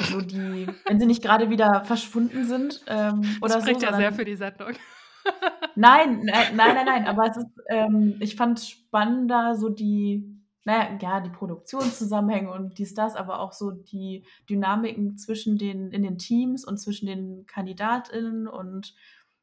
so 0.00 0.20
die, 0.20 0.66
wenn 0.86 1.00
sie 1.00 1.06
nicht 1.06 1.22
gerade 1.22 1.50
wieder 1.50 1.84
verschwunden 1.84 2.44
sind. 2.44 2.82
Ähm, 2.86 3.22
oder 3.40 3.54
das 3.54 3.62
spricht 3.64 3.80
so, 3.80 3.86
ja 3.86 3.96
sehr 3.96 4.12
für 4.12 4.24
die 4.24 4.36
Sendung. 4.36 4.72
nein, 5.74 6.22
nein, 6.24 6.56
nein, 6.56 6.74
nein, 6.74 6.86
nein, 6.86 7.06
aber 7.06 7.28
es 7.30 7.36
ist, 7.36 7.46
ähm, 7.68 8.16
ich 8.20 8.36
fand 8.36 8.60
spannender 8.60 9.54
so 9.54 9.68
die, 9.68 10.24
naja, 10.64 10.98
ja, 11.00 11.20
die 11.20 11.30
Produktionszusammenhänge 11.30 12.52
und 12.52 12.78
dies, 12.78 12.94
das, 12.94 13.16
aber 13.16 13.40
auch 13.40 13.52
so 13.52 13.70
die 13.70 14.24
Dynamiken 14.48 15.16
zwischen 15.18 15.58
den, 15.58 15.90
in 15.90 16.02
den 16.02 16.18
Teams 16.18 16.64
und 16.64 16.78
zwischen 16.78 17.06
den 17.06 17.46
KandidatInnen 17.46 18.46
und 18.46 18.94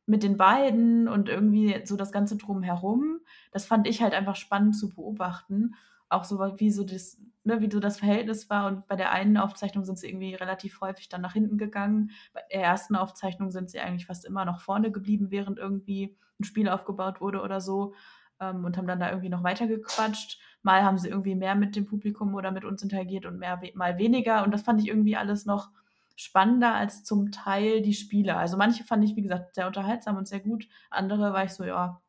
mit 0.07 0.23
den 0.23 0.37
beiden 0.37 1.07
und 1.07 1.29
irgendwie 1.29 1.81
so 1.83 1.95
das 1.95 2.11
Ganze 2.11 2.37
drumherum. 2.37 3.21
Das 3.51 3.65
fand 3.65 3.87
ich 3.87 4.01
halt 4.01 4.13
einfach 4.13 4.35
spannend 4.35 4.77
zu 4.77 4.89
beobachten. 4.89 5.73
Auch 6.09 6.23
so, 6.23 6.39
wie 6.39 6.71
so 6.71 6.83
das, 6.83 7.19
ne, 7.43 7.61
wie 7.61 7.71
so 7.71 7.79
das 7.79 7.99
Verhältnis 7.99 8.49
war. 8.49 8.67
Und 8.67 8.87
bei 8.87 8.95
der 8.95 9.11
einen 9.11 9.37
Aufzeichnung 9.37 9.85
sind 9.85 9.97
sie 9.97 10.07
irgendwie 10.07 10.35
relativ 10.35 10.81
häufig 10.81 11.09
dann 11.09 11.21
nach 11.21 11.33
hinten 11.33 11.57
gegangen. 11.57 12.11
Bei 12.33 12.41
der 12.51 12.61
ersten 12.61 12.95
Aufzeichnung 12.95 13.51
sind 13.51 13.69
sie 13.69 13.79
eigentlich 13.79 14.05
fast 14.05 14.25
immer 14.25 14.45
noch 14.45 14.61
vorne 14.61 14.91
geblieben, 14.91 15.31
während 15.31 15.57
irgendwie 15.57 16.17
ein 16.39 16.43
Spiel 16.43 16.69
aufgebaut 16.69 17.21
wurde 17.21 17.41
oder 17.41 17.61
so. 17.61 17.93
Ähm, 18.39 18.65
und 18.65 18.77
haben 18.77 18.87
dann 18.87 18.99
da 18.99 19.09
irgendwie 19.09 19.29
noch 19.29 19.43
weiter 19.43 19.67
gequatscht. 19.67 20.39
Mal 20.61 20.83
haben 20.83 20.97
sie 20.97 21.09
irgendwie 21.09 21.35
mehr 21.35 21.55
mit 21.55 21.75
dem 21.75 21.85
Publikum 21.85 22.33
oder 22.35 22.51
mit 22.51 22.65
uns 22.65 22.81
interagiert 22.83 23.25
und 23.25 23.37
mehr, 23.39 23.59
mal 23.75 23.97
weniger. 23.97 24.43
Und 24.43 24.51
das 24.51 24.63
fand 24.63 24.81
ich 24.81 24.87
irgendwie 24.87 25.15
alles 25.15 25.45
noch 25.45 25.69
spannender 26.15 26.73
als 26.73 27.03
zum 27.03 27.31
Teil 27.31 27.81
die 27.81 27.93
Spiele. 27.93 28.37
Also 28.37 28.57
manche 28.57 28.83
fand 28.83 29.03
ich, 29.03 29.15
wie 29.15 29.21
gesagt, 29.21 29.55
sehr 29.55 29.67
unterhaltsam 29.67 30.17
und 30.17 30.27
sehr 30.27 30.39
gut. 30.39 30.67
Andere 30.89 31.33
war 31.33 31.43
ich 31.43 31.51
so, 31.51 31.63
ja, 31.63 32.01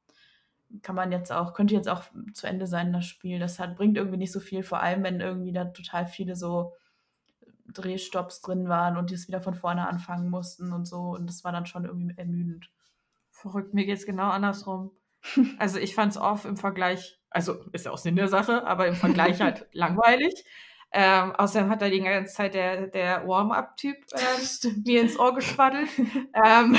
kann 0.83 0.95
man 0.95 1.13
jetzt 1.13 1.33
auch, 1.33 1.55
könnte 1.55 1.75
jetzt 1.75 1.89
auch 1.89 2.05
zu 2.33 2.47
Ende 2.47 2.67
sein, 2.67 2.93
das 2.93 3.07
Spiel. 3.07 3.39
Das 3.39 3.59
hat, 3.59 3.77
bringt 3.77 3.97
irgendwie 3.97 4.19
nicht 4.19 4.33
so 4.33 4.41
viel, 4.41 4.63
vor 4.63 4.81
allem 4.81 5.03
wenn 5.03 5.21
irgendwie 5.21 5.53
da 5.53 5.65
total 5.67 6.07
viele 6.07 6.37
so 6.37 6.75
Drehstopps 7.73 8.41
drin 8.41 8.69
waren 8.69 8.97
und 8.97 9.11
die 9.11 9.15
es 9.15 9.29
wieder 9.29 9.41
von 9.41 9.55
vorne 9.55 9.89
anfangen 9.89 10.31
mussten 10.31 10.73
und 10.73 10.87
so. 10.87 11.15
Und 11.15 11.27
das 11.27 11.45
war 11.45 11.53
dann 11.53 11.67
schon 11.67 11.85
irgendwie 11.85 12.17
ermüdend. 12.17 12.71
Verrückt, 13.31 13.75
mir 13.75 13.87
geht 13.87 13.99
es 13.99 14.07
genau 14.07 14.31
andersrum. 14.31 14.93
Also 15.59 15.79
ich 15.79 15.95
fand 15.95 16.13
es 16.13 16.19
oft 16.19 16.45
im 16.45 16.57
Vergleich, 16.57 17.19
also 17.31 17.55
ist 17.73 17.85
ja 17.85 17.91
auch 17.91 17.99
Sinn 17.99 18.15
der 18.15 18.29
Sache, 18.29 18.65
aber 18.65 18.87
im 18.87 18.95
Vergleich 18.95 19.41
halt 19.41 19.67
langweilig. 19.73 20.45
Ähm, 20.93 21.35
außerdem 21.35 21.69
hat 21.69 21.83
da 21.83 21.89
die 21.89 22.01
ganze 22.01 22.33
Zeit 22.33 22.55
der, 22.55 22.87
der 22.87 23.27
Warm-up-Typ 23.27 23.97
ähm, 24.13 24.83
mir 24.87 25.01
ins 25.01 25.19
Ohr 25.19 25.35
geschwaddelt. 25.35 25.89
ähm, 26.45 26.77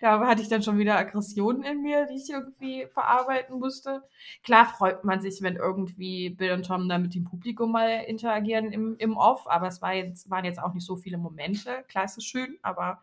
da 0.00 0.26
hatte 0.26 0.42
ich 0.42 0.48
dann 0.48 0.62
schon 0.62 0.78
wieder 0.78 0.96
Aggressionen 0.96 1.62
in 1.62 1.82
mir, 1.82 2.06
die 2.06 2.16
ich 2.16 2.30
irgendwie 2.30 2.86
verarbeiten 2.92 3.58
musste. 3.58 4.02
Klar 4.42 4.66
freut 4.66 5.04
man 5.04 5.20
sich, 5.20 5.42
wenn 5.42 5.56
irgendwie 5.56 6.30
Bill 6.30 6.52
und 6.52 6.66
Tom 6.66 6.88
da 6.88 6.98
mit 6.98 7.14
dem 7.14 7.24
Publikum 7.24 7.72
mal 7.72 8.04
interagieren 8.06 8.72
im, 8.72 8.96
im 8.98 9.16
Off, 9.16 9.46
aber 9.46 9.68
es 9.68 9.82
war 9.82 9.94
jetzt, 9.94 10.30
waren 10.30 10.44
jetzt 10.44 10.62
auch 10.62 10.74
nicht 10.74 10.86
so 10.86 10.96
viele 10.96 11.18
Momente. 11.18 11.84
Klar 11.88 12.04
ist 12.04 12.18
es 12.18 12.24
schön, 12.24 12.58
aber 12.62 13.02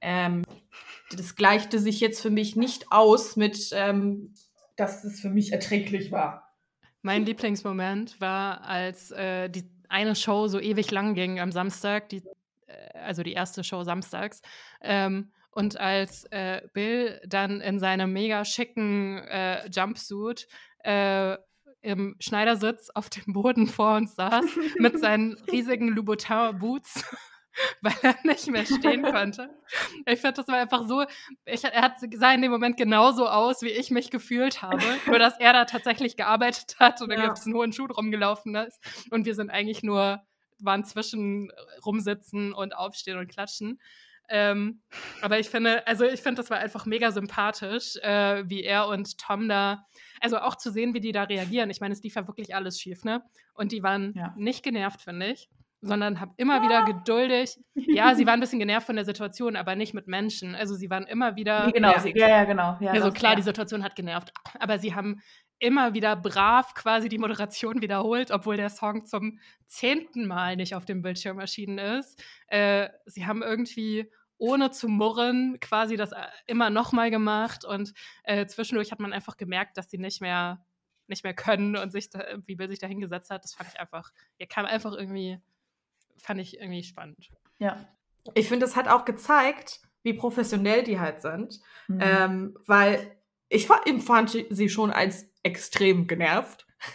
ähm, 0.00 0.42
das 1.16 1.36
gleichte 1.36 1.78
sich 1.78 2.00
jetzt 2.00 2.20
für 2.20 2.30
mich 2.30 2.56
nicht 2.56 2.92
aus 2.92 3.36
mit, 3.36 3.70
ähm, 3.72 4.34
dass 4.76 5.04
es 5.04 5.20
für 5.20 5.30
mich 5.30 5.52
erträglich 5.52 6.12
war. 6.12 6.54
Mein 7.02 7.24
Lieblingsmoment 7.24 8.20
war, 8.20 8.62
als 8.62 9.10
äh, 9.12 9.48
die 9.48 9.64
eine 9.88 10.14
Show 10.14 10.48
so 10.48 10.60
ewig 10.60 10.90
lang 10.90 11.14
ging 11.14 11.40
am 11.40 11.52
Samstag, 11.52 12.08
die, 12.10 12.22
äh, 12.66 12.98
also 12.98 13.22
die 13.22 13.32
erste 13.32 13.64
Show 13.64 13.82
samstags. 13.84 14.42
Ähm, 14.80 15.32
und 15.58 15.76
als 15.76 16.24
äh, 16.30 16.62
Bill 16.72 17.20
dann 17.26 17.60
in 17.60 17.80
seinem 17.80 18.12
mega 18.12 18.44
schicken 18.44 19.18
äh, 19.18 19.68
Jumpsuit 19.68 20.46
äh, 20.84 21.36
im 21.80 22.14
Schneidersitz 22.20 22.90
auf 22.94 23.10
dem 23.10 23.32
Boden 23.32 23.66
vor 23.66 23.96
uns 23.96 24.14
saß, 24.14 24.44
mit 24.78 25.00
seinen 25.00 25.34
riesigen 25.50 25.88
Louboutin-Boots, 25.88 27.04
weil 27.82 27.94
er 28.02 28.14
nicht 28.22 28.46
mehr 28.46 28.66
stehen 28.66 29.02
konnte. 29.02 29.50
Ich 30.06 30.20
finde, 30.20 30.34
das 30.34 30.46
war 30.46 30.58
einfach 30.58 30.86
so, 30.86 31.04
ich, 31.44 31.64
er 31.64 31.82
hat, 31.82 31.94
sah 32.14 32.32
in 32.32 32.42
dem 32.42 32.52
Moment 32.52 32.76
genauso 32.76 33.28
aus, 33.28 33.60
wie 33.62 33.70
ich 33.70 33.90
mich 33.90 34.12
gefühlt 34.12 34.62
habe, 34.62 34.84
nur 35.06 35.18
dass 35.18 35.40
er 35.40 35.52
da 35.54 35.64
tatsächlich 35.64 36.16
gearbeitet 36.16 36.76
hat 36.78 37.02
und 37.02 37.10
ja. 37.10 37.32
auf 37.32 37.34
diesen 37.34 37.54
hohen 37.54 37.72
Schuh 37.72 37.86
rumgelaufen 37.86 38.54
ist. 38.54 38.78
Und 39.10 39.26
wir 39.26 39.34
sind 39.34 39.50
eigentlich 39.50 39.82
nur, 39.82 40.22
waren 40.60 40.84
zwischen 40.84 41.50
rumsitzen 41.84 42.52
und 42.52 42.76
aufstehen 42.76 43.18
und 43.18 43.26
klatschen. 43.26 43.80
Ähm, 44.28 44.80
aber 45.22 45.38
ich 45.38 45.48
finde, 45.48 45.86
also 45.86 46.04
ich 46.04 46.20
finde, 46.20 46.42
das 46.42 46.50
war 46.50 46.58
einfach 46.58 46.86
mega 46.86 47.10
sympathisch, 47.10 47.96
äh, 48.02 48.48
wie 48.48 48.62
er 48.62 48.88
und 48.88 49.18
Tom 49.18 49.48
da, 49.48 49.86
also 50.20 50.38
auch 50.38 50.56
zu 50.56 50.70
sehen, 50.70 50.94
wie 50.94 51.00
die 51.00 51.12
da 51.12 51.24
reagieren. 51.24 51.70
Ich 51.70 51.80
meine, 51.80 51.94
es 51.94 52.02
lief 52.02 52.14
ja 52.14 52.26
wirklich 52.26 52.54
alles 52.54 52.80
schief, 52.80 53.04
ne? 53.04 53.22
Und 53.54 53.72
die 53.72 53.82
waren 53.82 54.12
ja. 54.14 54.34
nicht 54.36 54.62
genervt, 54.62 55.00
finde 55.00 55.26
ich, 55.28 55.48
sondern 55.80 56.20
haben 56.20 56.34
immer 56.36 56.62
wieder 56.62 56.84
geduldig. 56.84 57.58
Ja, 57.74 58.14
sie 58.14 58.26
waren 58.26 58.34
ein 58.34 58.40
bisschen 58.40 58.58
genervt 58.58 58.86
von 58.86 58.96
der 58.96 59.04
Situation, 59.04 59.56
aber 59.56 59.76
nicht 59.76 59.94
mit 59.94 60.08
Menschen. 60.08 60.54
Also 60.54 60.74
sie 60.74 60.90
waren 60.90 61.06
immer 61.06 61.36
wieder. 61.36 61.70
Genau, 61.72 61.92
ja, 61.92 62.04
ja, 62.06 62.28
ja 62.28 62.44
genau. 62.44 62.76
Ja, 62.80 62.92
also 62.92 63.10
klar, 63.12 63.36
die 63.36 63.42
Situation 63.42 63.82
hat 63.82 63.96
genervt, 63.96 64.32
aber 64.58 64.78
sie 64.78 64.94
haben 64.94 65.20
immer 65.60 65.94
wieder 65.94 66.14
brav 66.16 66.74
quasi 66.74 67.08
die 67.08 67.18
Moderation 67.18 67.82
wiederholt, 67.82 68.30
obwohl 68.30 68.56
der 68.56 68.70
Song 68.70 69.06
zum 69.06 69.38
zehnten 69.66 70.26
Mal 70.26 70.56
nicht 70.56 70.74
auf 70.74 70.84
dem 70.84 71.02
Bildschirm 71.02 71.40
erschienen 71.40 71.78
ist. 71.78 72.22
Äh, 72.46 72.88
sie 73.06 73.26
haben 73.26 73.42
irgendwie 73.42 74.10
ohne 74.38 74.70
zu 74.70 74.88
murren 74.88 75.58
quasi 75.60 75.96
das 75.96 76.12
äh, 76.12 76.22
immer 76.46 76.70
nochmal 76.70 77.10
gemacht 77.10 77.64
und 77.64 77.92
äh, 78.22 78.46
zwischendurch 78.46 78.92
hat 78.92 79.00
man 79.00 79.12
einfach 79.12 79.36
gemerkt, 79.36 79.76
dass 79.76 79.90
sie 79.90 79.98
nicht 79.98 80.20
mehr 80.20 80.64
nicht 81.08 81.24
mehr 81.24 81.34
können 81.34 81.76
und 81.76 81.90
sich 81.90 82.10
da, 82.10 82.22
wie 82.44 82.54
Bill 82.54 82.68
sich 82.68 82.78
da 82.78 82.86
hingesetzt 82.86 83.30
hat. 83.30 83.42
Das 83.42 83.54
fand 83.54 83.70
ich 83.70 83.80
einfach, 83.80 84.12
er 84.36 84.46
kam 84.46 84.66
einfach 84.66 84.92
irgendwie, 84.92 85.40
fand 86.16 86.40
ich 86.40 86.60
irgendwie 86.60 86.82
spannend. 86.82 87.30
Ja. 87.58 87.88
Ich 88.34 88.48
finde, 88.48 88.66
es 88.66 88.76
hat 88.76 88.88
auch 88.88 89.06
gezeigt, 89.06 89.80
wie 90.02 90.12
professionell 90.12 90.82
die 90.82 91.00
halt 91.00 91.22
sind, 91.22 91.60
mhm. 91.88 91.98
ähm, 92.02 92.58
weil 92.66 93.17
ich 93.48 93.66
fand 93.66 94.46
sie 94.50 94.68
schon 94.68 94.90
als 94.90 95.26
extrem 95.42 96.06
genervt. 96.06 96.66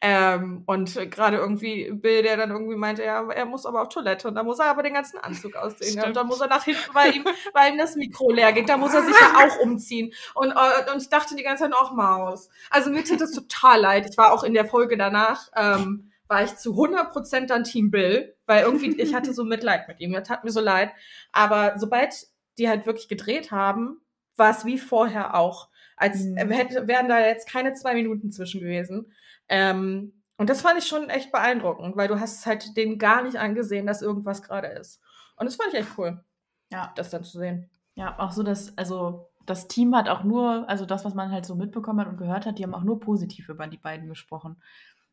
ähm, 0.00 0.64
und 0.66 0.94
gerade 1.10 1.36
irgendwie 1.36 1.92
Bill, 1.92 2.22
der 2.22 2.36
dann 2.36 2.50
irgendwie 2.50 2.76
meinte, 2.76 3.04
ja, 3.04 3.24
er 3.30 3.46
muss 3.46 3.64
aber 3.64 3.82
auf 3.82 3.88
Toilette 3.88 4.26
und 4.26 4.34
da 4.34 4.42
muss 4.42 4.58
er 4.58 4.66
aber 4.66 4.82
den 4.82 4.94
ganzen 4.94 5.18
Anzug 5.18 5.54
ausziehen. 5.56 6.02
und 6.04 6.16
dann 6.16 6.26
muss 6.26 6.40
er 6.40 6.48
nach 6.48 6.64
hinten, 6.64 6.92
weil 6.92 7.14
ihm, 7.14 7.24
weil 7.52 7.72
ihm 7.72 7.78
das 7.78 7.94
Mikro 7.94 8.32
leer 8.32 8.52
geht, 8.52 8.68
da 8.68 8.76
muss 8.76 8.94
er 8.94 9.02
sich 9.02 9.14
ja 9.14 9.46
auch 9.46 9.60
umziehen. 9.60 10.12
Und, 10.34 10.50
äh, 10.50 10.92
und 10.92 11.00
ich 11.00 11.08
dachte 11.08 11.36
die 11.36 11.44
ganze 11.44 11.64
Zeit, 11.64 11.74
auch 11.74 11.92
Maus. 11.92 12.48
Also 12.70 12.90
mir 12.90 13.04
tut 13.04 13.20
das 13.20 13.32
total 13.32 13.80
leid. 13.80 14.08
Ich 14.10 14.18
war 14.18 14.32
auch 14.32 14.42
in 14.42 14.54
der 14.54 14.64
Folge 14.64 14.96
danach, 14.96 15.50
ähm, 15.54 16.10
war 16.28 16.42
ich 16.42 16.56
zu 16.56 16.72
100% 16.72 17.46
dann 17.46 17.62
Team 17.62 17.92
Bill, 17.92 18.34
weil 18.46 18.64
irgendwie, 18.64 19.00
ich 19.00 19.14
hatte 19.14 19.32
so 19.32 19.44
Mitleid 19.44 19.86
mit 19.86 20.00
ihm, 20.00 20.12
er 20.14 20.24
tat 20.24 20.42
mir 20.42 20.50
so 20.50 20.60
leid. 20.60 20.90
Aber 21.30 21.74
sobald 21.76 22.26
die 22.58 22.68
halt 22.68 22.86
wirklich 22.86 23.08
gedreht 23.08 23.52
haben, 23.52 24.00
war 24.36 24.50
es 24.50 24.64
wie 24.64 24.78
vorher 24.78 25.34
auch. 25.34 25.68
Als 25.96 26.24
mhm. 26.24 26.36
hätte, 26.50 26.86
wären 26.88 27.08
da 27.08 27.20
jetzt 27.20 27.48
keine 27.48 27.72
zwei 27.72 27.94
Minuten 27.94 28.30
zwischen 28.30 28.60
gewesen. 28.60 29.12
Ähm, 29.48 30.22
und 30.36 30.50
das 30.50 30.60
fand 30.60 30.78
ich 30.78 30.86
schon 30.86 31.08
echt 31.08 31.32
beeindruckend, 31.32 31.96
weil 31.96 32.08
du 32.08 32.20
hast 32.20 32.44
halt 32.44 32.76
denen 32.76 32.98
gar 32.98 33.22
nicht 33.22 33.38
angesehen, 33.38 33.86
dass 33.86 34.02
irgendwas 34.02 34.42
gerade 34.42 34.68
ist. 34.68 35.00
Und 35.36 35.46
das 35.46 35.56
fand 35.56 35.72
ich 35.72 35.80
echt 35.80 35.98
cool. 35.98 36.22
Ja. 36.70 36.92
Das 36.96 37.10
dann 37.10 37.24
zu 37.24 37.38
sehen. 37.38 37.70
Ja, 37.94 38.18
auch 38.18 38.32
so, 38.32 38.42
dass, 38.42 38.76
also 38.76 39.30
das 39.46 39.68
Team 39.68 39.96
hat 39.96 40.08
auch 40.08 40.24
nur, 40.24 40.68
also 40.68 40.84
das, 40.84 41.04
was 41.04 41.14
man 41.14 41.30
halt 41.30 41.46
so 41.46 41.54
mitbekommen 41.54 42.00
hat 42.00 42.08
und 42.08 42.18
gehört 42.18 42.44
hat, 42.44 42.58
die 42.58 42.64
haben 42.64 42.74
auch 42.74 42.82
nur 42.82 43.00
positiv 43.00 43.48
über 43.48 43.66
die 43.66 43.78
beiden 43.78 44.08
gesprochen. 44.08 44.60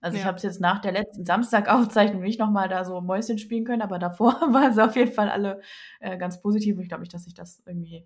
Also 0.01 0.17
ja. 0.17 0.23
ich 0.23 0.27
habe 0.27 0.35
es 0.35 0.43
jetzt 0.43 0.59
nach 0.59 0.79
der 0.79 0.91
letzten 0.91 1.23
Samstag-Aufzeichnung 1.23 2.21
nicht 2.21 2.39
nochmal 2.39 2.67
da 2.67 2.83
so 2.83 2.99
Mäuschen 2.99 3.37
spielen 3.37 3.63
können, 3.63 3.81
aber 3.81 3.99
davor 3.99 4.33
waren 4.53 4.73
sie 4.73 4.83
auf 4.83 4.97
jeden 4.97 5.13
Fall 5.13 5.29
alle 5.29 5.61
äh, 6.01 6.17
ganz 6.17 6.41
positiv. 6.41 6.75
Und 6.75 6.83
ich 6.83 6.89
glaube 6.89 7.01
nicht, 7.01 7.13
dass 7.13 7.23
sich 7.23 7.33
das 7.33 7.63
irgendwie, 7.65 8.05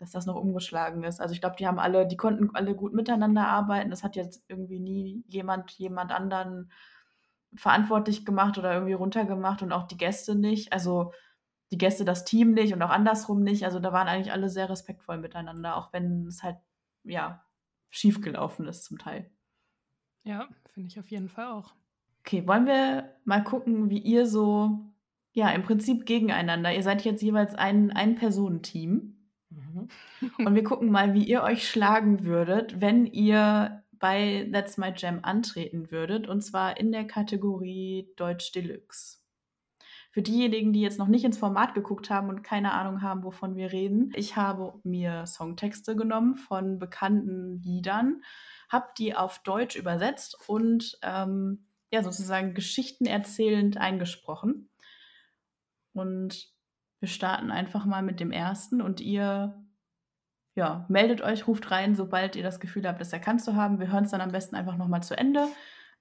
dass 0.00 0.12
das 0.12 0.24
noch 0.24 0.34
umgeschlagen 0.34 1.04
ist. 1.04 1.20
Also 1.20 1.34
ich 1.34 1.40
glaube, 1.42 1.56
die 1.58 1.66
haben 1.66 1.78
alle, 1.78 2.06
die 2.06 2.16
konnten 2.16 2.50
alle 2.54 2.74
gut 2.74 2.94
miteinander 2.94 3.46
arbeiten. 3.46 3.90
Das 3.90 4.02
hat 4.02 4.16
jetzt 4.16 4.42
irgendwie 4.48 4.80
nie 4.80 5.22
jemand, 5.28 5.70
jemand 5.72 6.10
anderen 6.10 6.72
verantwortlich 7.54 8.24
gemacht 8.24 8.56
oder 8.56 8.72
irgendwie 8.72 8.94
runtergemacht 8.94 9.62
und 9.62 9.72
auch 9.72 9.86
die 9.86 9.98
Gäste 9.98 10.34
nicht. 10.34 10.72
Also 10.72 11.12
die 11.70 11.76
Gäste 11.76 12.06
das 12.06 12.24
Team 12.24 12.54
nicht 12.54 12.72
und 12.72 12.82
auch 12.82 12.90
andersrum 12.90 13.42
nicht. 13.42 13.66
Also 13.66 13.78
da 13.78 13.92
waren 13.92 14.08
eigentlich 14.08 14.32
alle 14.32 14.48
sehr 14.48 14.70
respektvoll 14.70 15.18
miteinander, 15.18 15.76
auch 15.76 15.92
wenn 15.92 16.26
es 16.26 16.42
halt, 16.42 16.56
ja, 17.04 17.44
schiefgelaufen 17.90 18.66
ist 18.68 18.84
zum 18.84 18.96
Teil. 18.96 19.30
Ja, 20.22 20.48
finde 20.72 20.88
ich 20.88 20.98
auf 20.98 21.10
jeden 21.10 21.28
Fall 21.28 21.48
auch. 21.48 21.74
Okay, 22.20 22.46
wollen 22.46 22.66
wir 22.66 23.14
mal 23.24 23.44
gucken, 23.44 23.90
wie 23.90 23.98
ihr 23.98 24.26
so, 24.26 24.78
ja, 25.32 25.50
im 25.50 25.62
Prinzip 25.62 26.06
gegeneinander. 26.06 26.74
Ihr 26.74 26.82
seid 26.82 27.04
jetzt 27.04 27.22
jeweils 27.22 27.54
ein 27.54 27.90
Ein-Personen-Team. 27.90 29.19
Mhm. 29.50 29.88
Und 30.46 30.54
wir 30.54 30.64
gucken 30.64 30.90
mal, 30.90 31.14
wie 31.14 31.24
ihr 31.24 31.42
euch 31.42 31.68
schlagen 31.68 32.24
würdet, 32.24 32.80
wenn 32.80 33.06
ihr 33.06 33.82
bei 33.92 34.48
That's 34.52 34.78
My 34.78 34.92
Jam 34.96 35.20
antreten 35.22 35.90
würdet. 35.90 36.26
Und 36.26 36.40
zwar 36.42 36.78
in 36.78 36.92
der 36.92 37.06
Kategorie 37.06 38.08
Deutsch 38.16 38.52
Deluxe. 38.52 39.18
Für 40.12 40.22
diejenigen, 40.22 40.72
die 40.72 40.80
jetzt 40.80 40.98
noch 40.98 41.06
nicht 41.06 41.24
ins 41.24 41.38
Format 41.38 41.74
geguckt 41.74 42.10
haben 42.10 42.30
und 42.30 42.42
keine 42.42 42.72
Ahnung 42.72 43.02
haben, 43.02 43.22
wovon 43.22 43.54
wir 43.54 43.70
reden, 43.70 44.12
ich 44.16 44.34
habe 44.34 44.80
mir 44.82 45.26
Songtexte 45.26 45.94
genommen 45.94 46.34
von 46.34 46.78
bekannten 46.78 47.62
Liedern 47.62 48.22
habe 48.70 48.88
die 48.96 49.14
auf 49.14 49.42
Deutsch 49.42 49.76
übersetzt 49.76 50.36
und 50.48 50.98
ähm, 51.02 51.66
ja, 51.92 52.02
sozusagen 52.02 52.54
Geschichten 52.54 53.04
erzählend 53.04 53.76
eingesprochen. 53.76 54.70
Und 55.92 56.48
wir 57.00 57.08
starten 57.08 57.50
einfach 57.50 57.84
mal 57.86 58.02
mit 58.02 58.20
dem 58.20 58.30
ersten 58.30 58.80
und 58.80 59.00
ihr 59.00 59.54
ja, 60.54 60.84
meldet 60.88 61.22
euch, 61.22 61.46
ruft 61.46 61.70
rein, 61.70 61.94
sobald 61.94 62.36
ihr 62.36 62.42
das 62.42 62.60
Gefühl 62.60 62.86
habt, 62.86 63.00
das 63.00 63.12
erkannt 63.12 63.42
zu 63.42 63.56
haben. 63.56 63.78
Wir 63.78 63.90
hören 63.90 64.04
es 64.04 64.10
dann 64.10 64.20
am 64.20 64.32
besten 64.32 64.56
einfach 64.56 64.76
nochmal 64.76 65.02
zu 65.02 65.16
Ende. 65.16 65.46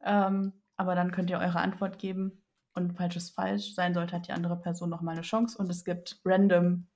Ähm, 0.03 0.53
aber 0.75 0.95
dann 0.95 1.11
könnt 1.11 1.29
ihr 1.29 1.39
eure 1.39 1.59
Antwort 1.59 1.99
geben. 1.99 2.43
Und 2.73 2.93
falls 2.97 3.15
es 3.15 3.29
falsch 3.29 3.73
sein 3.73 3.93
sollte, 3.93 4.15
hat 4.15 4.27
die 4.27 4.33
andere 4.33 4.59
Person 4.59 4.89
nochmal 4.89 5.13
eine 5.15 5.21
Chance 5.23 5.57
und 5.57 5.69
es 5.69 5.83
gibt 5.85 6.19
random 6.25 6.87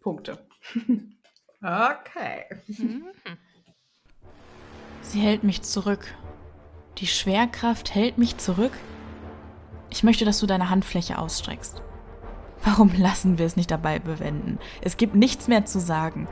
Punkte. 0.00 0.38
okay. 1.62 2.44
Sie 5.02 5.20
hält 5.20 5.44
mich 5.44 5.62
zurück. 5.62 6.14
Die 6.98 7.06
Schwerkraft 7.06 7.94
hält 7.94 8.18
mich 8.18 8.38
zurück? 8.38 8.72
Ich 9.90 10.02
möchte, 10.02 10.24
dass 10.24 10.40
du 10.40 10.46
deine 10.46 10.70
Handfläche 10.70 11.18
ausstreckst. 11.18 11.82
Warum 12.64 12.90
lassen 12.96 13.38
wir 13.38 13.46
es 13.46 13.56
nicht 13.56 13.70
dabei 13.70 13.98
bewenden? 13.98 14.58
Es 14.80 14.96
gibt 14.96 15.14
nichts 15.14 15.48
mehr 15.48 15.64
zu 15.64 15.78
sagen. 15.80 16.28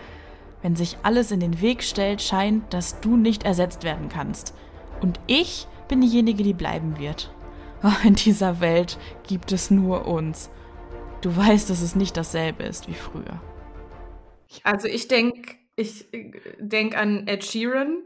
Wenn 0.62 0.76
sich 0.76 0.97
alles 1.03 1.30
in 1.30 1.41
den 1.41 1.61
Weg 1.61 1.83
stellt, 1.83 2.22
scheint, 2.22 2.72
dass 2.72 3.01
du 3.01 3.16
nicht 3.16 3.43
ersetzt 3.43 3.85
werden 3.85 4.09
kannst. 4.09 4.55
Und 5.01 5.20
ich 5.26 5.66
bin 5.89 6.01
diejenige, 6.01 6.43
die 6.43 6.55
bleiben 6.55 6.99
wird. 6.99 7.35
Oh, 7.83 8.07
in 8.07 8.14
dieser 8.14 8.61
Welt 8.61 8.99
gibt 9.26 9.51
es 9.51 9.70
nur 9.70 10.07
uns. 10.07 10.51
Du 11.20 11.37
weißt, 11.37 11.68
dass 11.68 11.83
es 11.83 11.97
nicht 11.97 12.16
dasselbe 12.16 12.62
ist 12.62 12.89
wie 12.89 12.95
früher. 12.95 13.41
Also 14.62 14.87
ich 14.87 15.09
denke 15.09 15.57
ich 15.76 16.12
äh, 16.12 16.30
denk 16.59 16.97
an 16.97 17.26
Ed 17.26 17.45
Sheeran 17.45 18.03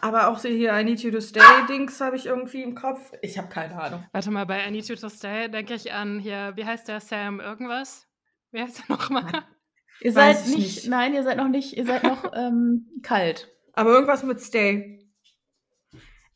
aber 0.00 0.28
auch 0.28 0.40
hier 0.40 0.72
I 0.78 0.84
Need 0.84 1.00
You 1.00 1.10
to 1.10 1.20
Stay-Dings 1.20 2.00
habe 2.00 2.16
ich 2.16 2.26
irgendwie 2.26 2.62
im 2.62 2.74
Kopf. 2.74 3.12
Ich 3.20 3.36
habe 3.36 3.48
keine 3.48 3.80
Ahnung. 3.80 4.04
Warte 4.12 4.30
mal, 4.30 4.46
bei 4.46 4.66
I 4.66 4.70
Need 4.70 4.88
You 4.88 4.96
to 4.96 5.08
Stay 5.08 5.48
denke 5.48 5.74
ich 5.74 5.92
an 5.92 6.18
hier, 6.18 6.52
wie 6.56 6.64
heißt 6.64 6.88
der 6.88 7.00
Sam 7.00 7.40
irgendwas? 7.40 8.08
Wie 8.52 8.60
heißt 8.60 8.78
der 8.78 8.96
nochmal? 8.96 9.30
Ihr 10.00 10.12
seid 10.12 10.46
nicht, 10.46 10.56
nicht, 10.56 10.88
nein, 10.88 11.14
ihr 11.14 11.22
seid 11.22 11.36
noch 11.36 11.46
nicht, 11.46 11.76
ihr 11.76 11.86
seid 11.86 12.02
noch 12.02 12.32
ähm, 12.34 12.88
kalt. 13.02 13.48
Aber 13.74 13.90
irgendwas 13.90 14.24
mit 14.24 14.40
Stay. 14.40 14.98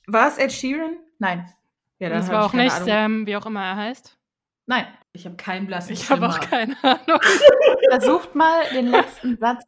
War 0.07 0.29
es 0.29 0.39
Ed 0.39 0.53
Sheeran? 0.53 0.99
Nein. 1.19 1.53
Ja, 1.99 2.11
das 2.11 2.29
war 2.31 2.45
auch 2.45 2.53
nicht 2.53 2.73
Ahnung. 2.73 2.87
Sam, 2.87 3.27
wie 3.27 3.35
auch 3.35 3.47
immer 3.47 3.65
er 3.65 3.77
heißt. 3.77 4.17
Nein. 4.67 4.87
Ich 5.13 5.25
habe 5.25 5.37
keinen 5.37 5.67
blassen 5.67 5.95
Ich 5.95 6.11
habe 6.11 6.29
auch 6.29 6.39
keine 6.39 6.77
Ahnung. 6.83 7.21
Versucht 7.91 8.35
mal 8.35 8.63
den 8.73 8.89
letzten 8.89 9.37
Satz 9.39 9.65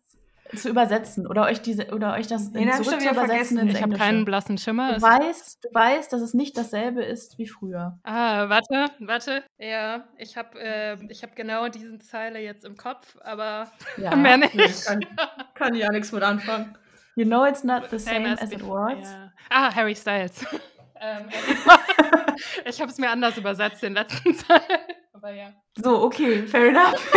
zu 0.56 0.68
übersetzen 0.68 1.26
oder 1.26 1.44
euch 1.44 1.60
diese 1.60 1.88
oder 1.92 2.14
euch 2.14 2.26
das 2.26 2.50
nee, 2.50 2.70
zurück 2.70 3.00
zu 3.00 3.10
übersetzen 3.10 3.58
ins 3.58 3.74
Ich 3.74 3.82
habe 3.82 3.96
keinen 3.96 4.24
blassen 4.24 4.58
Schimmer. 4.58 4.94
Du 4.94 5.02
weißt, 5.02 5.64
du 5.64 5.68
weißt, 5.74 6.12
dass 6.12 6.20
es 6.20 6.34
nicht 6.34 6.56
dasselbe 6.56 7.02
ist 7.02 7.38
wie 7.38 7.46
früher. 7.46 7.98
Ah, 8.02 8.48
warte, 8.48 8.86
warte. 9.00 9.42
Ja, 9.58 10.04
ich 10.16 10.36
habe 10.36 10.58
äh, 10.60 10.96
ich 11.08 11.22
habe 11.22 11.32
genau 11.34 11.68
diese 11.68 11.98
Zeile 11.98 12.38
jetzt 12.40 12.64
im 12.64 12.76
Kopf, 12.76 13.16
aber 13.22 13.70
ja. 13.96 14.16
mehr 14.16 14.38
nicht. 14.38 14.54
Nee, 14.54 14.68
kann, 14.84 15.06
kann 15.54 15.74
ja 15.74 15.90
nichts 15.90 16.12
mit 16.12 16.22
anfangen. 16.22 16.76
You 17.16 17.24
know 17.24 17.44
it's 17.44 17.64
not 17.64 17.90
the 17.90 17.98
same, 17.98 18.26
as, 18.26 18.40
as 18.40 18.52
it 18.52 18.62
was. 18.62 18.98
Yeah. 19.00 19.32
Ah, 19.50 19.74
Harry 19.74 19.96
Styles. 19.96 20.44
ähm, 21.00 21.28
ich 22.64 22.80
habe 22.80 22.90
es 22.90 22.98
mir 22.98 23.10
anders 23.10 23.36
übersetzt 23.36 23.82
den 23.82 23.94
letzten 23.94 24.36
Teil. 24.38 24.60
Aber 25.12 25.32
ja. 25.32 25.52
So, 25.76 26.02
okay, 26.02 26.46
fair 26.46 26.68
enough. 26.68 27.12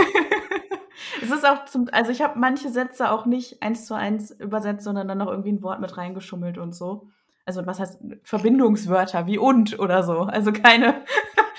Es 1.22 1.32
ist 1.32 1.46
auch 1.46 1.66
zum, 1.66 1.88
also 1.92 2.12
ich 2.12 2.22
habe 2.22 2.39
manche 2.39 2.70
Sätze 2.70 3.12
auch 3.12 3.26
nicht 3.26 3.62
eins 3.62 3.86
zu 3.86 3.94
eins 3.94 4.32
übersetzt, 4.32 4.84
sondern 4.84 5.08
dann 5.08 5.18
noch 5.18 5.28
irgendwie 5.28 5.52
ein 5.52 5.64
Wort 5.64 5.80
mit 5.80 5.98
reingeschummelt 5.98 6.58
und 6.58 6.74
so. 6.74 7.08
Also 7.46 7.66
was 7.66 7.80
heißt 7.80 8.00
Verbindungswörter 8.24 9.26
wie 9.28 9.38
und 9.38 9.80
oder 9.80 10.04
so. 10.04 10.22
Also 10.22 10.52
keine. 10.52 11.04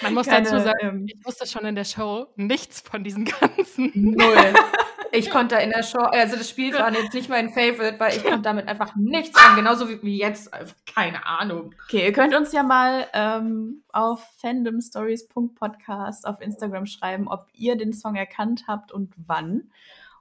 Man 0.02 0.14
muss 0.14 0.26
keine, 0.26 0.48
dazu 0.48 0.62
sagen, 0.62 0.78
ähm, 0.80 1.06
ich 1.06 1.24
wusste 1.24 1.46
schon 1.46 1.64
in 1.64 1.74
der 1.74 1.84
Show 1.84 2.26
nichts 2.36 2.80
von 2.80 3.04
diesen 3.04 3.24
ganzen. 3.24 3.90
Null. 3.94 4.54
Ich 5.14 5.30
konnte 5.30 5.56
in 5.56 5.68
der 5.68 5.82
Show, 5.82 5.98
also 5.98 6.36
das 6.36 6.48
Spiel 6.48 6.72
war 6.72 6.90
jetzt 6.90 7.12
nicht 7.12 7.28
mein 7.28 7.50
Favorite, 7.50 8.00
weil 8.00 8.16
ich 8.16 8.24
konnte 8.24 8.40
damit 8.40 8.66
einfach 8.66 8.96
nichts 8.96 9.38
an, 9.38 9.56
genauso 9.56 9.90
wie, 9.90 10.02
wie 10.02 10.18
jetzt. 10.18 10.52
Also 10.54 10.72
keine 10.86 11.26
Ahnung. 11.26 11.74
Okay, 11.84 12.06
ihr 12.06 12.14
könnt 12.14 12.34
uns 12.34 12.50
ja 12.52 12.62
mal 12.62 13.06
ähm, 13.12 13.84
auf 13.92 14.26
fandomstories.podcast 14.38 16.26
auf 16.26 16.40
Instagram 16.40 16.86
schreiben, 16.86 17.28
ob 17.28 17.48
ihr 17.52 17.76
den 17.76 17.92
Song 17.92 18.14
erkannt 18.14 18.64
habt 18.66 18.90
und 18.90 19.12
wann. 19.26 19.70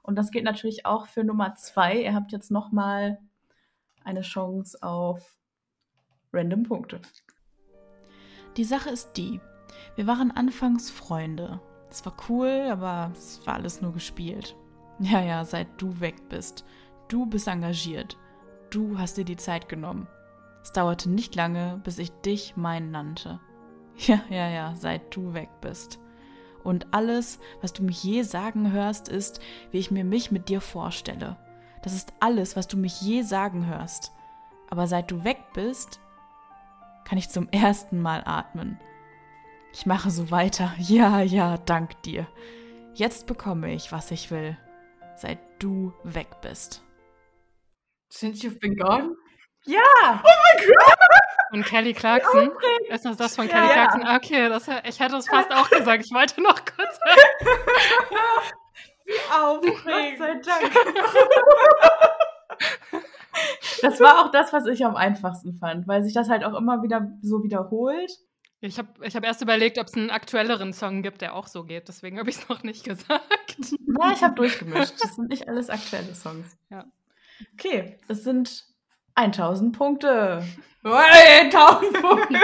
Und 0.02 0.16
das 0.16 0.30
geht 0.30 0.44
natürlich 0.44 0.84
auch 0.84 1.06
für 1.06 1.24
Nummer 1.24 1.54
zwei. 1.54 2.02
Ihr 2.02 2.12
habt 2.12 2.30
jetzt 2.32 2.50
noch 2.50 2.70
mal 2.70 3.18
eine 4.04 4.20
Chance 4.20 4.76
auf 4.82 5.38
random 6.34 6.64
Punkte. 6.64 7.00
Die 8.58 8.64
Sache 8.64 8.90
ist 8.90 9.14
die, 9.14 9.40
wir 9.96 10.06
waren 10.06 10.30
anfangs 10.30 10.90
Freunde. 10.90 11.60
Es 11.88 12.04
war 12.04 12.14
cool, 12.28 12.68
aber 12.70 13.10
es 13.14 13.40
war 13.46 13.54
alles 13.54 13.80
nur 13.80 13.94
gespielt. 13.94 14.54
Ja, 15.02 15.20
ja, 15.20 15.44
seit 15.44 15.82
du 15.82 15.98
weg 15.98 16.28
bist. 16.28 16.64
Du 17.08 17.26
bist 17.26 17.48
engagiert. 17.48 18.16
Du 18.70 18.98
hast 18.98 19.16
dir 19.16 19.24
die 19.24 19.36
Zeit 19.36 19.68
genommen. 19.68 20.06
Es 20.62 20.70
dauerte 20.70 21.10
nicht 21.10 21.34
lange, 21.34 21.80
bis 21.82 21.98
ich 21.98 22.12
dich 22.22 22.56
mein 22.56 22.90
nannte. 22.90 23.40
Ja, 23.98 24.20
ja, 24.30 24.48
ja, 24.48 24.74
seit 24.74 25.14
du 25.14 25.34
weg 25.34 25.50
bist. 25.60 25.98
Und 26.64 26.94
alles, 26.94 27.40
was 27.60 27.74
du 27.74 27.82
mich 27.82 28.02
je 28.02 28.22
sagen 28.22 28.72
hörst, 28.72 29.08
ist, 29.08 29.40
wie 29.70 29.78
ich 29.78 29.90
mir 29.90 30.02
mich 30.02 30.30
mit 30.30 30.48
dir 30.48 30.62
vorstelle. 30.62 31.36
Das 31.82 31.92
ist 31.92 32.14
alles, 32.18 32.56
was 32.56 32.68
du 32.68 32.78
mich 32.78 33.02
je 33.02 33.20
sagen 33.20 33.66
hörst. 33.66 34.12
Aber 34.70 34.86
seit 34.86 35.10
du 35.10 35.24
weg 35.24 35.38
bist, 35.52 36.00
kann 37.04 37.18
ich 37.18 37.28
zum 37.28 37.50
ersten 37.50 38.00
Mal 38.00 38.22
atmen. 38.24 38.78
Ich 39.74 39.84
mache 39.84 40.10
so 40.10 40.30
weiter. 40.30 40.72
Ja, 40.78 41.20
ja, 41.20 41.58
dank 41.58 42.00
dir. 42.02 42.26
Jetzt 42.94 43.26
bekomme 43.26 43.74
ich, 43.74 43.92
was 43.92 44.10
ich 44.10 44.30
will 44.30 44.56
seit 45.22 45.38
du 45.60 45.92
weg 46.04 46.26
bist. 46.42 46.82
Since 48.10 48.44
You've 48.46 48.58
Been 48.60 48.76
Gone? 48.76 49.16
Ja! 49.64 49.80
Oh 50.04 50.16
mein 50.16 50.66
Gott! 50.66 50.96
Und 51.52 51.64
Kelly 51.64 51.92
Clarkson? 51.94 52.50
Ist 52.88 53.04
das 53.04 53.16
das 53.16 53.36
von 53.36 53.48
Kelly 53.48 53.66
Ja. 53.68 53.72
Clarkson? 53.72 54.16
Okay, 54.16 54.48
das, 54.48 54.68
ich 54.84 55.00
hätte 55.00 55.16
es 55.16 55.28
fast 55.28 55.50
auch 55.52 55.70
gesagt. 55.70 56.04
Ich 56.04 56.12
wollte 56.12 56.42
noch 56.42 56.56
kurz. 56.64 56.98
Gott 59.06 59.38
Aufregend. 59.38 60.18
sei 60.18 60.34
Dank. 60.44 60.72
Das 63.80 63.98
war 63.98 64.20
auch 64.24 64.30
das, 64.30 64.52
was 64.52 64.66
ich 64.66 64.84
am 64.84 64.94
einfachsten 64.94 65.54
fand, 65.58 65.88
weil 65.88 66.04
sich 66.04 66.12
das 66.14 66.28
halt 66.28 66.44
auch 66.44 66.54
immer 66.54 66.82
wieder 66.82 67.08
so 67.22 67.42
wiederholt. 67.42 68.12
Ich 68.64 68.78
habe 68.78 68.88
ich 69.04 69.16
hab 69.16 69.24
erst 69.24 69.42
überlegt, 69.42 69.76
ob 69.78 69.88
es 69.88 69.94
einen 69.94 70.10
aktuelleren 70.10 70.72
Song 70.72 71.02
gibt, 71.02 71.20
der 71.20 71.34
auch 71.34 71.48
so 71.48 71.64
geht. 71.64 71.88
Deswegen 71.88 72.20
habe 72.20 72.30
ich 72.30 72.36
es 72.36 72.48
noch 72.48 72.62
nicht 72.62 72.84
gesagt. 72.88 73.56
Na, 73.86 74.12
ich 74.12 74.22
habe 74.22 74.36
durchgemischt. 74.36 74.94
Das 75.02 75.16
sind 75.16 75.28
nicht 75.28 75.48
alles 75.48 75.68
aktuelle 75.68 76.14
Songs. 76.14 76.56
Ja. 76.70 76.84
Okay, 77.54 77.98
es 78.06 78.22
sind 78.22 78.64
1000 79.16 79.76
Punkte. 79.76 80.44
Hey, 80.84 81.50
1000 81.50 81.92
Punkte. 82.00 82.40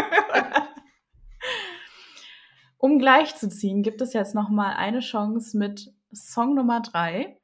Um 2.79 2.99
gleichzuziehen, 2.99 3.83
gibt 3.85 4.01
es 4.01 4.12
jetzt 4.12 4.35
noch 4.35 4.49
mal 4.49 4.75
eine 4.75 5.01
Chance 5.01 5.57
mit 5.57 5.93
Song 6.12 6.55
Nummer 6.55 6.81
3. 6.81 7.37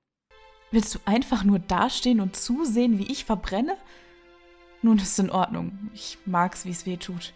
Willst 0.72 0.96
du 0.96 0.98
einfach 1.04 1.44
nur 1.44 1.60
dastehen 1.60 2.20
und 2.20 2.34
zusehen, 2.34 2.98
wie 2.98 3.10
ich 3.10 3.24
verbrenne? 3.24 3.76
Nun 4.82 4.98
ist 4.98 5.18
in 5.20 5.30
Ordnung. 5.30 5.90
Ich 5.94 6.18
mag's, 6.26 6.64
wie 6.64 6.70
es 6.70 6.86
weh 6.86 6.96
tut. 6.96 7.34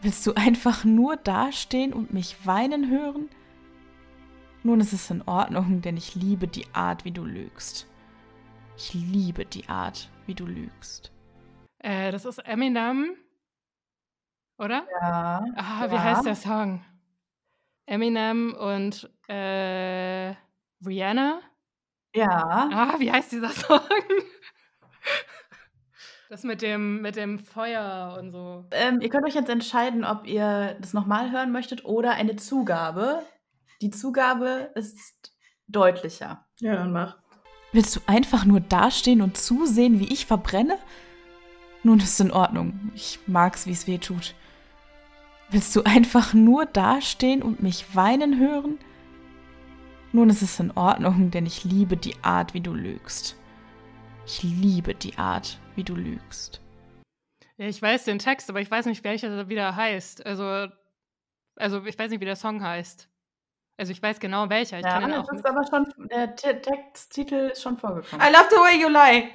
Willst 0.00 0.26
du 0.26 0.34
einfach 0.34 0.84
nur 0.84 1.16
dastehen 1.16 1.92
und 1.92 2.12
mich 2.12 2.46
weinen 2.46 2.90
hören? 2.90 3.28
Nun 4.62 4.80
ist 4.80 4.92
es 4.92 5.10
in 5.10 5.22
Ordnung, 5.22 5.80
denn 5.80 5.96
ich 5.96 6.14
liebe 6.14 6.48
die 6.48 6.66
Art, 6.74 7.04
wie 7.04 7.12
du 7.12 7.24
lügst. 7.24 7.86
Ich 8.76 8.92
liebe 8.94 9.46
die 9.46 9.68
Art, 9.68 10.10
wie 10.26 10.34
du 10.34 10.44
lügst. 10.44 11.12
Äh, 11.78 12.10
das 12.12 12.24
ist 12.24 12.38
Eminem. 12.38 13.16
Oder? 14.58 14.86
Ja. 15.00 15.44
Ah, 15.56 15.90
wie 15.90 15.94
Ja. 15.94 16.02
heißt 16.02 16.26
der 16.26 16.34
Song? 16.34 16.84
Eminem 17.86 18.54
und 18.54 19.08
äh, 19.28 20.34
Rihanna? 20.84 21.40
Ja. 22.14 22.68
Ah, 22.72 22.94
wie 22.98 23.10
heißt 23.12 23.32
dieser 23.32 23.50
Song? 23.50 23.80
Das 26.28 26.42
mit 26.42 26.60
dem, 26.60 27.02
mit 27.02 27.14
dem 27.14 27.38
Feuer 27.38 28.16
und 28.18 28.32
so. 28.32 28.64
Ähm, 28.72 29.00
ihr 29.00 29.08
könnt 29.08 29.26
euch 29.26 29.34
jetzt 29.34 29.48
entscheiden, 29.48 30.04
ob 30.04 30.26
ihr 30.26 30.76
das 30.80 30.92
nochmal 30.92 31.30
hören 31.30 31.52
möchtet 31.52 31.84
oder 31.84 32.12
eine 32.12 32.34
Zugabe. 32.36 33.22
Die 33.80 33.90
Zugabe 33.90 34.70
ist 34.74 35.32
deutlicher. 35.68 36.44
Ja, 36.58 36.74
dann 36.74 36.92
mach. 36.92 37.16
Willst 37.72 37.94
du 37.94 38.00
einfach 38.06 38.44
nur 38.44 38.60
dastehen 38.60 39.22
und 39.22 39.36
zusehen, 39.36 40.00
wie 40.00 40.12
ich 40.12 40.26
verbrenne? 40.26 40.78
Nun 41.82 42.00
ist 42.00 42.20
in 42.20 42.32
Ordnung. 42.32 42.90
Ich 42.94 43.20
mag's, 43.26 43.66
wie 43.66 43.72
es 43.72 43.86
weh 43.86 43.98
tut. 43.98 44.34
Willst 45.50 45.76
du 45.76 45.84
einfach 45.84 46.34
nur 46.34 46.66
dastehen 46.66 47.42
und 47.42 47.62
mich 47.62 47.94
weinen 47.94 48.40
hören? 48.40 48.78
Nun 50.12 50.30
ist 50.30 50.42
es 50.42 50.58
in 50.58 50.72
Ordnung, 50.72 51.30
denn 51.30 51.46
ich 51.46 51.62
liebe 51.62 51.96
die 51.96 52.16
Art, 52.22 52.54
wie 52.54 52.60
du 52.60 52.72
lügst. 52.72 53.36
Ich 54.26 54.42
liebe 54.42 54.94
die 54.94 55.18
Art, 55.18 55.60
wie 55.76 55.84
du 55.84 55.94
lügst. 55.94 56.60
Ja, 57.58 57.66
ich 57.66 57.80
weiß 57.80 58.04
den 58.04 58.18
Text, 58.18 58.50
aber 58.50 58.60
ich 58.60 58.70
weiß 58.70 58.86
nicht, 58.86 59.02
welcher 59.04 59.28
der 59.34 59.48
wieder 59.48 59.76
heißt. 59.76 60.24
Also, 60.26 60.66
also 61.56 61.84
ich 61.84 61.98
weiß 61.98 62.10
nicht, 62.10 62.20
wie 62.20 62.24
der 62.26 62.36
Song 62.36 62.62
heißt. 62.62 63.08
Also 63.78 63.92
ich 63.92 64.02
weiß 64.02 64.20
genau 64.20 64.48
welcher. 64.48 64.78
Ich 64.78 64.84
Ja, 64.84 65.00
kann 65.00 65.04
ihn 65.04 65.10
das 65.10 65.20
auch 65.28 65.32
ist 65.32 65.36
mit, 65.36 65.46
aber 65.46 65.66
schon, 65.66 66.08
der 66.08 66.34
Te- 66.34 66.60
Texttitel 66.60 67.50
ist 67.52 67.62
schon 67.62 67.76
vorgekommen. 67.78 68.26
I 68.26 68.30
love 68.32 68.46
the 68.50 68.56
way 68.56 68.80
you 68.80 68.88
lie. 68.88 69.30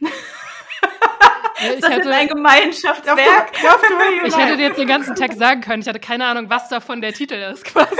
Ja, 0.00 1.70
ich, 1.70 1.74
Ist 1.76 1.84
das 1.84 1.96
jetzt 1.96 2.08
ein 2.08 2.28
Gemeinschaftswerk? 2.28 3.62
Love 3.62 3.78
the 3.88 3.94
way 3.94 4.18
you 4.20 4.26
ich 4.26 4.36
hätte 4.36 4.56
dir 4.56 4.64
jetzt 4.64 4.78
den 4.78 4.88
ganzen 4.88 5.14
Text 5.14 5.38
sagen 5.38 5.60
können. 5.60 5.82
Ich 5.82 5.88
hatte 5.88 6.00
keine 6.00 6.26
Ahnung, 6.26 6.50
was 6.50 6.68
davon 6.68 7.00
der 7.00 7.12
Titel 7.12 7.34
ist, 7.34 7.64
quasi. 7.64 7.96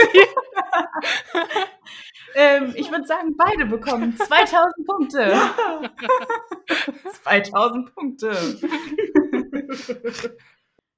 ähm, 2.34 2.72
ich 2.76 2.90
würde 2.90 3.06
sagen, 3.06 3.36
beide 3.36 3.66
bekommen 3.66 4.16
2000 4.16 4.86
Punkte. 4.86 5.32
2000 7.22 7.94
Punkte. 7.94 8.32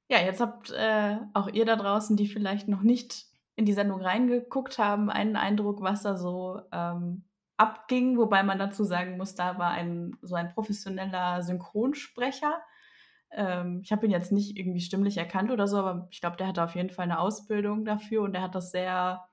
ja, 0.09 0.21
jetzt 0.21 0.41
habt 0.41 0.71
äh, 0.73 1.17
auch 1.35 1.49
ihr 1.49 1.65
da 1.65 1.77
draußen, 1.77 2.17
die 2.17 2.27
vielleicht 2.27 2.69
noch 2.69 2.83
nicht 2.83 3.27
in 3.57 3.65
die 3.65 3.73
Sendung 3.73 4.01
reingeguckt 4.01 4.79
haben, 4.79 5.11
einen 5.11 5.37
Eindruck, 5.37 5.83
was 5.83 6.03
da 6.03 6.17
so 6.17 6.61
ähm, 6.73 7.25
abging. 7.57 8.19
Wobei 8.19 8.43
man 8.43 8.59
dazu 8.59 8.85
sagen 8.85 9.17
muss, 9.17 9.35
da 9.35 9.59
war 9.59 9.71
ein 9.71 10.17
so 10.23 10.35
ein 10.35 10.53
professioneller 10.53 11.43
Synchronsprecher. 11.43 12.61
Ähm, 13.33 13.81
ich 13.83 13.93
habe 13.93 14.07
ihn 14.07 14.13
jetzt 14.13 14.33
nicht 14.33 14.57
irgendwie 14.57 14.81
stimmlich 14.81 15.17
erkannt 15.17 15.51
oder 15.51 15.67
so, 15.67 15.79
aber 15.79 16.07
ich 16.11 16.21
glaube, 16.21 16.37
der 16.37 16.49
hatte 16.49 16.63
auf 16.63 16.75
jeden 16.75 16.91
Fall 16.91 17.05
eine 17.05 17.19
Ausbildung 17.19 17.85
dafür 17.85 18.23
und 18.23 18.33
der 18.35 18.43
hat 18.43 18.55
das 18.55 18.71
sehr, 18.71 19.25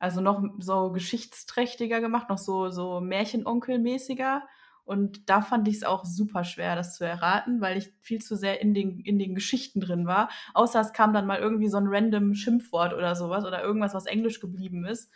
also 0.00 0.20
noch 0.20 0.42
so 0.58 0.90
geschichtsträchtiger 0.90 2.00
gemacht, 2.00 2.28
noch 2.28 2.38
so, 2.38 2.70
so 2.70 3.00
Märchenonkelmäßiger. 3.00 4.42
Und 4.84 5.28
da 5.30 5.40
fand 5.40 5.68
ich 5.68 5.76
es 5.76 5.84
auch 5.84 6.04
super 6.04 6.42
schwer, 6.42 6.74
das 6.74 6.96
zu 6.96 7.04
erraten, 7.04 7.60
weil 7.60 7.76
ich 7.78 7.92
viel 8.00 8.20
zu 8.20 8.34
sehr 8.34 8.60
in 8.60 8.74
den, 8.74 8.98
in 8.98 9.20
den 9.20 9.36
Geschichten 9.36 9.80
drin 9.80 10.06
war. 10.06 10.30
Außer 10.54 10.80
es 10.80 10.92
kam 10.92 11.12
dann 11.12 11.26
mal 11.26 11.38
irgendwie 11.38 11.68
so 11.68 11.76
ein 11.76 11.86
random 11.86 12.34
Schimpfwort 12.34 12.92
oder 12.94 13.14
sowas 13.14 13.44
oder 13.44 13.62
irgendwas, 13.62 13.94
was 13.94 14.06
Englisch 14.06 14.40
geblieben 14.40 14.84
ist, 14.84 15.12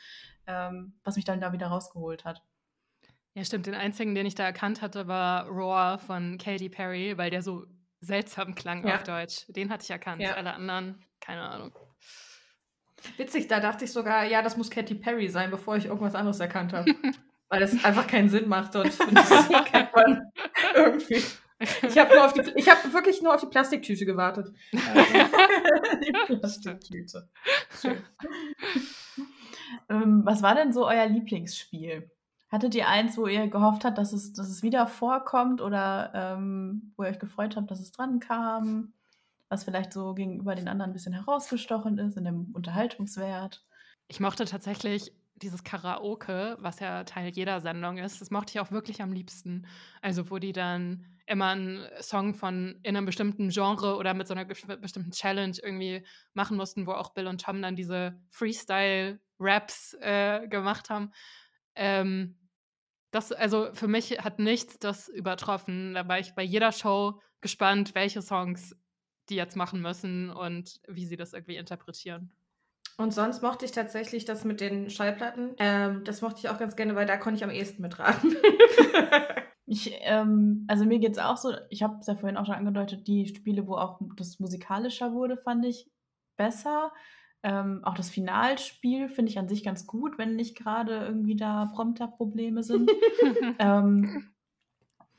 ähm, 0.46 0.92
was 1.02 1.16
mich 1.16 1.24
dann 1.24 1.40
da 1.40 1.52
wieder 1.52 1.66
rausgeholt 1.68 2.24
hat. 2.24 2.42
Ja, 3.32 3.42
stimmt. 3.44 3.66
Den 3.66 3.74
einzigen, 3.74 4.14
den 4.14 4.26
ich 4.26 4.36
da 4.36 4.44
erkannt 4.44 4.80
hatte, 4.80 5.08
war 5.08 5.48
Roar 5.48 5.98
von 5.98 6.38
Katy 6.38 6.68
Perry, 6.68 7.18
weil 7.18 7.30
der 7.30 7.42
so 7.42 7.66
seltsam 8.00 8.54
klang 8.54 8.86
Ja. 8.86 8.96
auf 8.96 9.02
Deutsch. 9.02 9.46
Den 9.48 9.70
hatte 9.70 9.82
ich 9.82 9.90
erkannt. 9.90 10.22
Ja. 10.22 10.34
Alle 10.34 10.54
anderen, 10.54 11.02
keine 11.18 11.42
Ahnung. 11.42 11.72
Witzig, 13.16 13.48
da 13.48 13.60
dachte 13.60 13.84
ich 13.84 13.92
sogar, 13.92 14.24
ja, 14.24 14.42
das 14.42 14.56
muss 14.56 14.70
Katy 14.70 14.94
Perry 14.94 15.28
sein, 15.28 15.50
bevor 15.50 15.76
ich 15.76 15.86
irgendwas 15.86 16.14
anderes 16.14 16.40
erkannt 16.40 16.72
habe. 16.72 16.94
Weil 17.48 17.60
das 17.60 17.84
einfach 17.84 18.06
keinen 18.06 18.28
Sinn 18.28 18.48
macht 18.48 18.74
und 18.74 18.90
kennt 19.66 19.94
man 19.94 20.22
irgendwie. 20.74 21.22
Ich 21.86 21.98
habe 21.98 22.20
habe 22.20 22.92
wirklich 22.92 23.22
nur 23.22 23.34
auf 23.34 23.40
die 23.40 23.46
Plastiktüte 23.46 24.04
gewartet. 24.04 24.52
Die 24.72 26.12
Plastiktüte. 26.34 27.28
Ähm, 29.88 30.22
was 30.24 30.42
war 30.42 30.54
denn 30.54 30.72
so 30.72 30.86
euer 30.86 31.06
Lieblingsspiel? 31.06 32.10
Hattet 32.50 32.74
ihr 32.74 32.88
eins, 32.88 33.16
wo 33.16 33.26
ihr 33.26 33.48
gehofft 33.48 33.84
habt, 33.84 33.98
dass 33.98 34.12
es, 34.12 34.32
dass 34.32 34.48
es 34.48 34.62
wieder 34.62 34.86
vorkommt 34.86 35.60
oder 35.60 36.12
ähm, 36.14 36.92
wo 36.96 37.04
ihr 37.04 37.10
euch 37.10 37.18
gefreut 37.18 37.56
habt, 37.56 37.70
dass 37.70 37.80
es 37.80 37.92
dran 37.92 38.20
kam? 38.20 38.92
Was 39.54 39.62
vielleicht 39.62 39.92
so 39.92 40.14
gegenüber 40.14 40.56
den 40.56 40.66
anderen 40.66 40.90
ein 40.90 40.92
bisschen 40.92 41.12
herausgestochen 41.12 41.96
ist 41.98 42.16
in 42.16 42.24
dem 42.24 42.50
Unterhaltungswert? 42.54 43.64
Ich 44.08 44.18
mochte 44.18 44.46
tatsächlich 44.46 45.12
dieses 45.36 45.62
Karaoke, 45.62 46.56
was 46.58 46.80
ja 46.80 47.04
Teil 47.04 47.30
jeder 47.30 47.60
Sendung 47.60 47.98
ist, 47.98 48.20
das 48.20 48.32
mochte 48.32 48.50
ich 48.50 48.58
auch 48.58 48.72
wirklich 48.72 49.00
am 49.00 49.12
liebsten. 49.12 49.68
Also, 50.02 50.28
wo 50.28 50.38
die 50.38 50.50
dann 50.50 51.06
immer 51.26 51.50
einen 51.50 51.86
Song 52.00 52.34
von 52.34 52.80
in 52.82 52.96
einem 52.96 53.06
bestimmten 53.06 53.50
Genre 53.50 53.94
oder 53.94 54.12
mit 54.12 54.26
so 54.26 54.34
einer 54.34 54.44
bestimmten 54.44 55.12
Challenge 55.12 55.56
irgendwie 55.62 56.04
machen 56.32 56.56
mussten, 56.56 56.88
wo 56.88 56.90
auch 56.90 57.14
Bill 57.14 57.28
und 57.28 57.40
Tom 57.40 57.62
dann 57.62 57.76
diese 57.76 58.20
Freestyle-Raps 58.30 59.96
äh, 60.00 60.48
gemacht 60.48 60.90
haben. 60.90 61.12
Ähm, 61.76 62.40
das, 63.12 63.30
also 63.30 63.68
für 63.72 63.86
mich 63.86 64.18
hat 64.18 64.40
nichts 64.40 64.80
das 64.80 65.08
übertroffen. 65.08 65.94
Da 65.94 66.08
war 66.08 66.18
ich 66.18 66.34
bei 66.34 66.42
jeder 66.42 66.72
Show 66.72 67.20
gespannt, 67.40 67.94
welche 67.94 68.20
Songs 68.20 68.74
die 69.28 69.36
jetzt 69.36 69.56
machen 69.56 69.80
müssen 69.80 70.30
und 70.30 70.80
wie 70.88 71.06
sie 71.06 71.16
das 71.16 71.32
irgendwie 71.32 71.56
interpretieren. 71.56 72.32
Und 72.96 73.12
sonst 73.12 73.42
mochte 73.42 73.64
ich 73.64 73.72
tatsächlich 73.72 74.24
das 74.24 74.44
mit 74.44 74.60
den 74.60 74.88
Schallplatten. 74.88 75.54
Ähm, 75.58 76.04
das 76.04 76.22
mochte 76.22 76.38
ich 76.38 76.48
auch 76.48 76.58
ganz 76.58 76.76
gerne, 76.76 76.94
weil 76.94 77.06
da 77.06 77.16
konnte 77.16 77.38
ich 77.38 77.44
am 77.44 77.50
ehesten 77.50 77.82
mitraten. 77.82 78.36
Ich, 79.66 79.94
ähm, 80.02 80.66
also 80.68 80.84
mir 80.84 80.98
geht's 80.98 81.18
auch 81.18 81.38
so, 81.38 81.52
ich 81.70 81.82
habe 81.82 81.96
es 81.98 82.06
ja 82.06 82.14
vorhin 82.14 82.36
auch 82.36 82.44
schon 82.44 82.54
angedeutet, 82.54 83.06
die 83.06 83.26
Spiele, 83.26 83.66
wo 83.66 83.76
auch 83.76 83.98
das 84.16 84.38
musikalischer 84.38 85.12
wurde, 85.14 85.38
fand 85.38 85.64
ich 85.64 85.90
besser. 86.36 86.92
Ähm, 87.42 87.80
auch 87.82 87.94
das 87.94 88.10
Finalspiel 88.10 89.08
finde 89.08 89.30
ich 89.30 89.38
an 89.38 89.48
sich 89.48 89.64
ganz 89.64 89.86
gut, 89.86 90.18
wenn 90.18 90.36
nicht 90.36 90.56
gerade 90.56 91.06
irgendwie 91.06 91.36
da 91.36 91.66
Prompter-Probleme 91.74 92.62
sind. 92.62 92.90
ähm, 93.58 94.32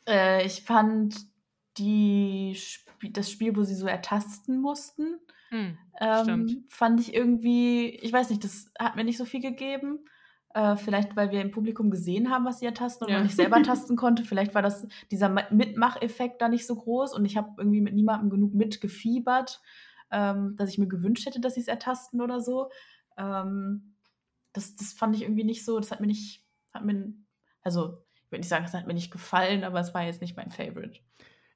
äh, 0.08 0.46
ich 0.46 0.64
fand 0.64 1.16
die 1.78 2.56
Sp 3.08 3.14
das 3.14 3.32
Spiel, 3.32 3.56
wo 3.56 3.64
sie 3.64 3.76
so 3.76 3.88
ertasten 3.88 4.60
mussten, 4.62 5.20
Hm, 5.50 5.78
ähm, 6.02 6.66
fand 6.70 7.00
ich 7.00 7.14
irgendwie, 7.14 7.90
ich 7.90 8.12
weiß 8.12 8.30
nicht, 8.30 8.44
das 8.44 8.72
hat 8.80 8.96
mir 8.96 9.04
nicht 9.04 9.18
so 9.18 9.26
viel 9.26 9.42
gegeben. 9.42 10.06
Äh, 10.54 10.78
vielleicht, 10.78 11.16
weil 11.18 11.32
wir 11.32 11.42
im 11.42 11.52
Publikum 11.52 11.92
gesehen 11.92 12.30
haben, 12.30 12.46
was 12.46 12.60
sie 12.60 12.66
ertasten 12.66 13.06
und 13.06 13.12
Ja. 13.12 13.18
man 13.18 13.26
nicht 13.26 13.36
selber 13.36 13.62
tasten 13.62 13.96
konnte. 13.98 14.24
Vielleicht 14.24 14.56
war 14.56 14.62
das 14.62 14.88
dieser 15.12 15.28
Ma- 15.30 15.50
Mitmacheffekt 15.52 16.42
da 16.42 16.48
nicht 16.48 16.66
so 16.66 16.76
groß 16.76 17.14
und 17.14 17.26
ich 17.26 17.36
habe 17.36 17.50
irgendwie 17.58 17.82
mit 17.82 17.94
niemandem 17.94 18.30
genug 18.30 18.54
mitgefiebert, 18.54 19.62
ähm, 20.12 20.56
dass 20.58 20.70
ich 20.70 20.78
mir 20.78 20.88
gewünscht 20.88 21.26
hätte, 21.26 21.42
dass 21.42 21.56
sie 21.56 21.62
es 21.62 21.68
ertasten 21.68 22.22
oder 22.22 22.40
so. 22.40 22.70
Ähm, 23.18 23.96
das, 24.54 24.76
das 24.78 24.94
fand 24.94 25.16
ich 25.16 25.24
irgendwie 25.24 25.44
nicht 25.44 25.66
so, 25.66 25.78
das 25.78 25.92
hat 25.92 26.00
mir 26.00 26.08
nicht, 26.08 26.46
hat 26.74 26.86
mir, 26.86 27.14
also 27.62 28.06
würde 28.30 28.40
nicht 28.40 28.48
sagen, 28.50 28.66
es 28.66 28.74
hat 28.74 28.88
mir 28.88 28.94
nicht 28.94 29.12
gefallen, 29.12 29.64
aber 29.66 29.80
es 29.82 29.94
war 29.94 30.04
jetzt 30.04 30.22
nicht 30.22 30.38
mein 30.38 30.52
Favorite. 30.52 31.00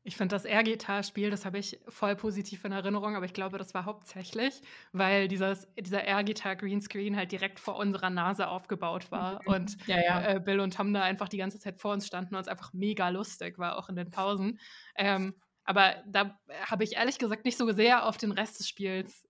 Ich 0.09 0.17
finde 0.17 0.33
das 0.33 0.43
Air-Gitar-Spiel, 0.43 1.29
das 1.29 1.45
habe 1.45 1.59
ich 1.59 1.79
voll 1.87 2.15
positiv 2.15 2.65
in 2.65 2.71
Erinnerung, 2.71 3.15
aber 3.15 3.25
ich 3.25 3.33
glaube, 3.33 3.59
das 3.59 3.75
war 3.75 3.85
hauptsächlich, 3.85 4.59
weil 4.91 5.27
dieses, 5.27 5.67
dieser 5.77 6.03
Air-Gitar-Greenscreen 6.03 7.15
halt 7.15 7.31
direkt 7.31 7.59
vor 7.59 7.75
unserer 7.75 8.09
Nase 8.09 8.47
aufgebaut 8.47 9.11
war 9.11 9.33
mhm. 9.43 9.53
und 9.53 9.77
ja, 9.85 10.01
ja. 10.01 10.21
Äh, 10.23 10.39
Bill 10.39 10.61
und 10.61 10.73
Tom 10.73 10.95
da 10.95 11.03
einfach 11.03 11.29
die 11.29 11.37
ganze 11.37 11.59
Zeit 11.59 11.79
vor 11.79 11.93
uns 11.93 12.07
standen 12.07 12.33
und 12.33 12.41
es 12.41 12.47
einfach 12.47 12.73
mega 12.73 13.09
lustig 13.09 13.59
war, 13.59 13.77
auch 13.77 13.87
in 13.87 13.95
den 13.95 14.09
Pausen. 14.09 14.59
Ähm, 14.95 15.35
aber 15.63 15.97
da 16.07 16.39
habe 16.65 16.83
ich 16.83 16.95
ehrlich 16.95 17.19
gesagt 17.19 17.45
nicht 17.45 17.59
so 17.59 17.71
sehr 17.71 18.07
auf 18.07 18.17
den 18.17 18.31
Rest 18.31 18.59
des 18.59 18.67
Spiels 18.67 19.28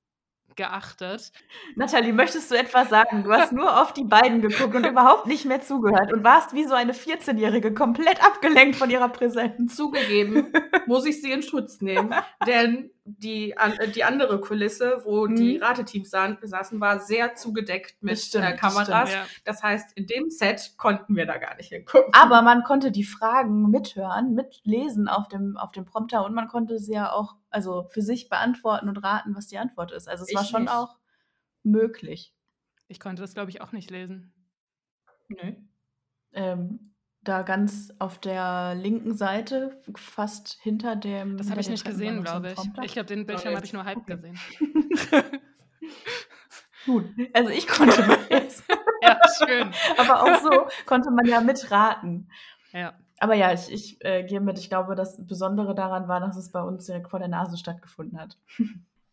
geachtet. 0.55 1.31
Nathalie, 1.75 2.13
möchtest 2.13 2.51
du 2.51 2.55
etwas 2.55 2.89
sagen? 2.89 3.23
Du 3.23 3.31
hast 3.31 3.51
nur 3.51 3.81
auf 3.81 3.93
die 3.93 4.03
beiden 4.03 4.41
geguckt 4.41 4.75
und 4.75 4.85
überhaupt 4.85 5.25
nicht 5.27 5.45
mehr 5.45 5.61
zugehört 5.61 6.13
und 6.13 6.23
warst 6.23 6.53
wie 6.53 6.65
so 6.65 6.73
eine 6.73 6.93
14-Jährige 6.93 7.73
komplett 7.73 8.23
abgelenkt 8.23 8.75
von 8.75 8.89
ihrer 8.89 9.09
Präsenz. 9.09 9.75
Zugegeben, 9.75 10.51
muss 10.85 11.05
ich 11.05 11.21
sie 11.21 11.31
in 11.31 11.41
Schutz 11.41 11.81
nehmen. 11.81 12.13
Denn 12.45 12.91
die, 13.05 13.57
an, 13.57 13.73
die 13.95 14.03
andere 14.03 14.39
Kulisse, 14.39 15.01
wo 15.03 15.27
mhm. 15.27 15.35
die 15.35 15.57
Rateteams 15.57 16.09
saßen, 16.09 16.79
war 16.79 16.99
sehr 16.99 17.35
zugedeckt 17.35 18.01
mit 18.01 18.19
stimmt, 18.19 18.45
äh, 18.45 18.55
Kameras. 18.55 18.87
Das, 18.87 19.09
stimmt, 19.09 19.25
ja. 19.25 19.41
das, 19.45 19.63
heißt, 19.63 19.97
in 19.97 20.07
dem 20.07 20.29
Set 20.29 20.73
konnten 20.77 21.15
wir 21.15 21.25
da 21.25 21.37
gar 21.37 21.55
nicht 21.55 21.69
hingucken. 21.69 22.13
Aber 22.13 22.41
man 22.41 22.63
konnte 22.63 22.91
die 22.91 23.03
Fragen 23.03 23.69
mithören, 23.69 24.35
mitlesen 24.35 25.07
auf 25.07 25.27
dem, 25.27 25.57
auf 25.57 25.71
dem 25.71 25.85
Prompter 25.85 26.25
und 26.25 26.33
man 26.33 26.47
konnte 26.47 26.79
sie 26.79 26.93
ja 26.93 27.11
auch 27.11 27.35
also 27.49 27.87
für 27.89 28.01
sich 28.01 28.29
beantworten 28.29 28.89
und 28.89 28.97
raten, 28.97 29.35
was 29.35 29.47
die 29.47 29.57
Antwort 29.57 29.91
ist. 29.91 30.07
Also 30.07 30.23
es 30.23 30.29
ich 30.29 30.35
war 30.35 30.45
schon 30.45 30.63
nicht. 30.63 30.73
auch 30.73 30.97
möglich. 31.63 32.33
Ich 32.87 32.99
konnte 32.99 33.21
das, 33.21 33.33
glaube 33.33 33.49
ich, 33.49 33.61
auch 33.61 33.71
nicht 33.71 33.89
lesen. 33.91 34.33
Nö. 35.27 35.53
Ähm, 36.33 36.93
da 37.23 37.41
ganz 37.41 37.93
auf 37.99 38.19
der 38.19 38.75
linken 38.75 39.15
Seite, 39.15 39.81
fast 39.95 40.57
hinter 40.61 40.95
dem. 40.95 41.37
Das 41.37 41.49
habe 41.49 41.61
ich 41.61 41.69
nicht 41.69 41.85
gesehen, 41.85 42.23
glaube 42.23 42.53
ich. 42.53 42.59
Ich 42.83 42.93
glaube, 42.93 43.07
den 43.07 43.25
Bildschirm 43.25 43.55
habe 43.55 43.65
ich 43.65 43.73
nur 43.73 43.83
halb 43.83 43.97
okay. 43.97 44.15
gesehen. 44.15 44.39
Gut, 46.85 47.05
also 47.33 47.49
ich 47.49 47.67
konnte 47.67 48.01
mitlesen. 48.07 48.63
ja, 49.01 49.19
schön. 49.37 49.69
Aber 49.97 50.23
auch 50.23 50.41
so 50.41 50.67
konnte 50.85 51.11
man 51.11 51.25
ja 51.25 51.41
mitraten. 51.41 52.29
Ja. 52.71 52.93
Aber 53.19 53.35
ja, 53.35 53.51
ich, 53.53 53.71
ich 53.71 54.03
äh, 54.05 54.23
gehe 54.23 54.39
mit. 54.39 54.57
Ich 54.59 54.69
glaube, 54.69 54.95
das 54.95 55.25
Besondere 55.25 55.75
daran 55.75 56.07
war, 56.07 56.21
dass 56.21 56.37
es 56.37 56.51
bei 56.51 56.61
uns 56.61 56.85
direkt 56.85 57.09
vor 57.09 57.19
der 57.19 57.27
Nase 57.27 57.57
stattgefunden 57.57 58.17
hat. 58.19 58.37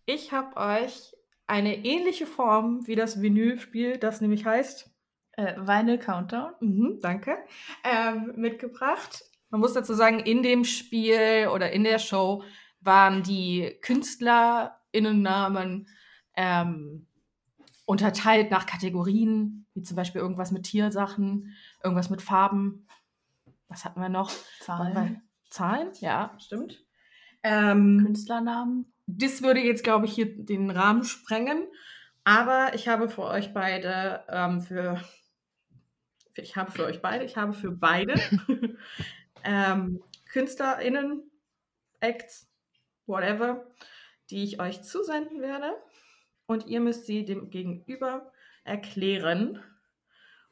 Ich 0.04 0.32
habe 0.32 0.56
euch 0.56 1.16
eine 1.48 1.84
ähnliche 1.84 2.26
Form 2.26 2.86
wie 2.86 2.94
das 2.94 3.20
Vinylspiel, 3.20 3.98
das 3.98 4.20
nämlich 4.20 4.44
heißt 4.44 4.90
äh, 5.36 5.54
Vinyl 5.56 5.98
Countdown. 5.98 6.52
Mhm, 6.60 6.98
danke. 7.00 7.36
Ähm, 7.84 8.32
mitgebracht. 8.36 9.22
Man 9.50 9.60
muss 9.60 9.74
dazu 9.74 9.94
sagen, 9.94 10.20
in 10.20 10.42
dem 10.42 10.64
Spiel 10.64 11.48
oder 11.52 11.72
in 11.72 11.84
der 11.84 11.98
Show 11.98 12.42
waren 12.80 13.22
die 13.22 13.76
KünstlerInnennamen 13.82 15.88
ähm, 16.36 17.06
unterteilt 17.84 18.50
nach 18.50 18.66
Kategorien, 18.66 19.66
wie 19.74 19.82
zum 19.82 19.96
Beispiel 19.96 20.20
irgendwas 20.20 20.50
mit 20.50 20.64
Tiersachen, 20.64 21.54
irgendwas 21.82 22.10
mit 22.10 22.20
Farben, 22.20 22.86
was 23.68 23.84
hatten 23.84 24.00
wir 24.00 24.08
noch? 24.08 24.30
Zahlen. 24.60 25.22
Zahlen, 25.50 25.90
ja, 26.00 26.34
stimmt. 26.38 26.84
Ähm, 27.42 28.02
Künstlernamen. 28.04 28.92
Das 29.06 29.42
würde 29.42 29.60
jetzt, 29.60 29.84
glaube 29.84 30.06
ich, 30.06 30.14
hier 30.14 30.44
den 30.44 30.70
Rahmen 30.70 31.04
sprengen. 31.04 31.66
Aber 32.24 32.74
ich 32.74 32.88
habe 32.88 33.08
für 33.08 33.22
euch 33.22 33.54
beide, 33.54 34.24
ähm, 34.28 34.60
für, 34.60 35.00
ich 36.36 36.56
habe 36.56 36.70
für 36.70 36.84
euch 36.84 37.02
beide, 37.02 37.24
ich 37.24 37.36
habe 37.36 37.52
für 37.52 37.70
beide 37.70 38.14
ähm, 39.44 40.02
KünstlerInnen, 40.30 41.30
Acts, 42.00 42.48
whatever, 43.06 43.66
die 44.30 44.44
ich 44.44 44.60
euch 44.60 44.82
zusenden 44.82 45.40
werde. 45.40 45.74
Und 46.46 46.66
ihr 46.66 46.80
müsst 46.80 47.06
sie 47.06 47.24
dem 47.24 47.50
Gegenüber 47.50 48.32
erklären, 48.64 49.62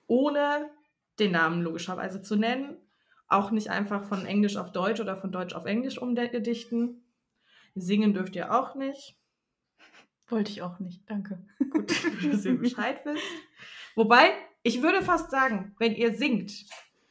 ohne 0.07 0.71
den 1.19 1.33
Namen 1.33 1.63
logischerweise 1.63 2.23
zu 2.23 2.37
nennen 2.37 2.77
auch 3.29 3.51
nicht 3.51 3.71
einfach 3.71 4.05
von 4.05 4.27
Englisch 4.27 4.57
auf 4.57 4.73
Deutsch 4.73 5.01
oder 5.01 5.17
von 5.17 5.33
Deutsch 5.33 5.55
auf 5.55 5.65
Englisch 5.65 5.99
umgedichten. 5.99 7.03
Singen 7.75 8.15
dürft 8.15 8.37
ihr 8.37 8.55
auch 8.55 8.75
nicht. 8.75 9.17
Wollte 10.29 10.53
ich 10.53 10.63
auch 10.63 10.79
nicht, 10.79 11.03
danke. 11.11 11.45
Gut, 11.71 11.93
dass 12.25 12.45
ihr 12.45 12.59
Bescheid 12.59 13.05
wisst. 13.05 13.25
Wobei, 13.95 14.33
ich 14.65 14.83
würde 14.83 15.03
fast 15.03 15.31
sagen, 15.31 15.77
wenn 15.79 15.95
ihr 15.95 16.15
singt, 16.15 16.53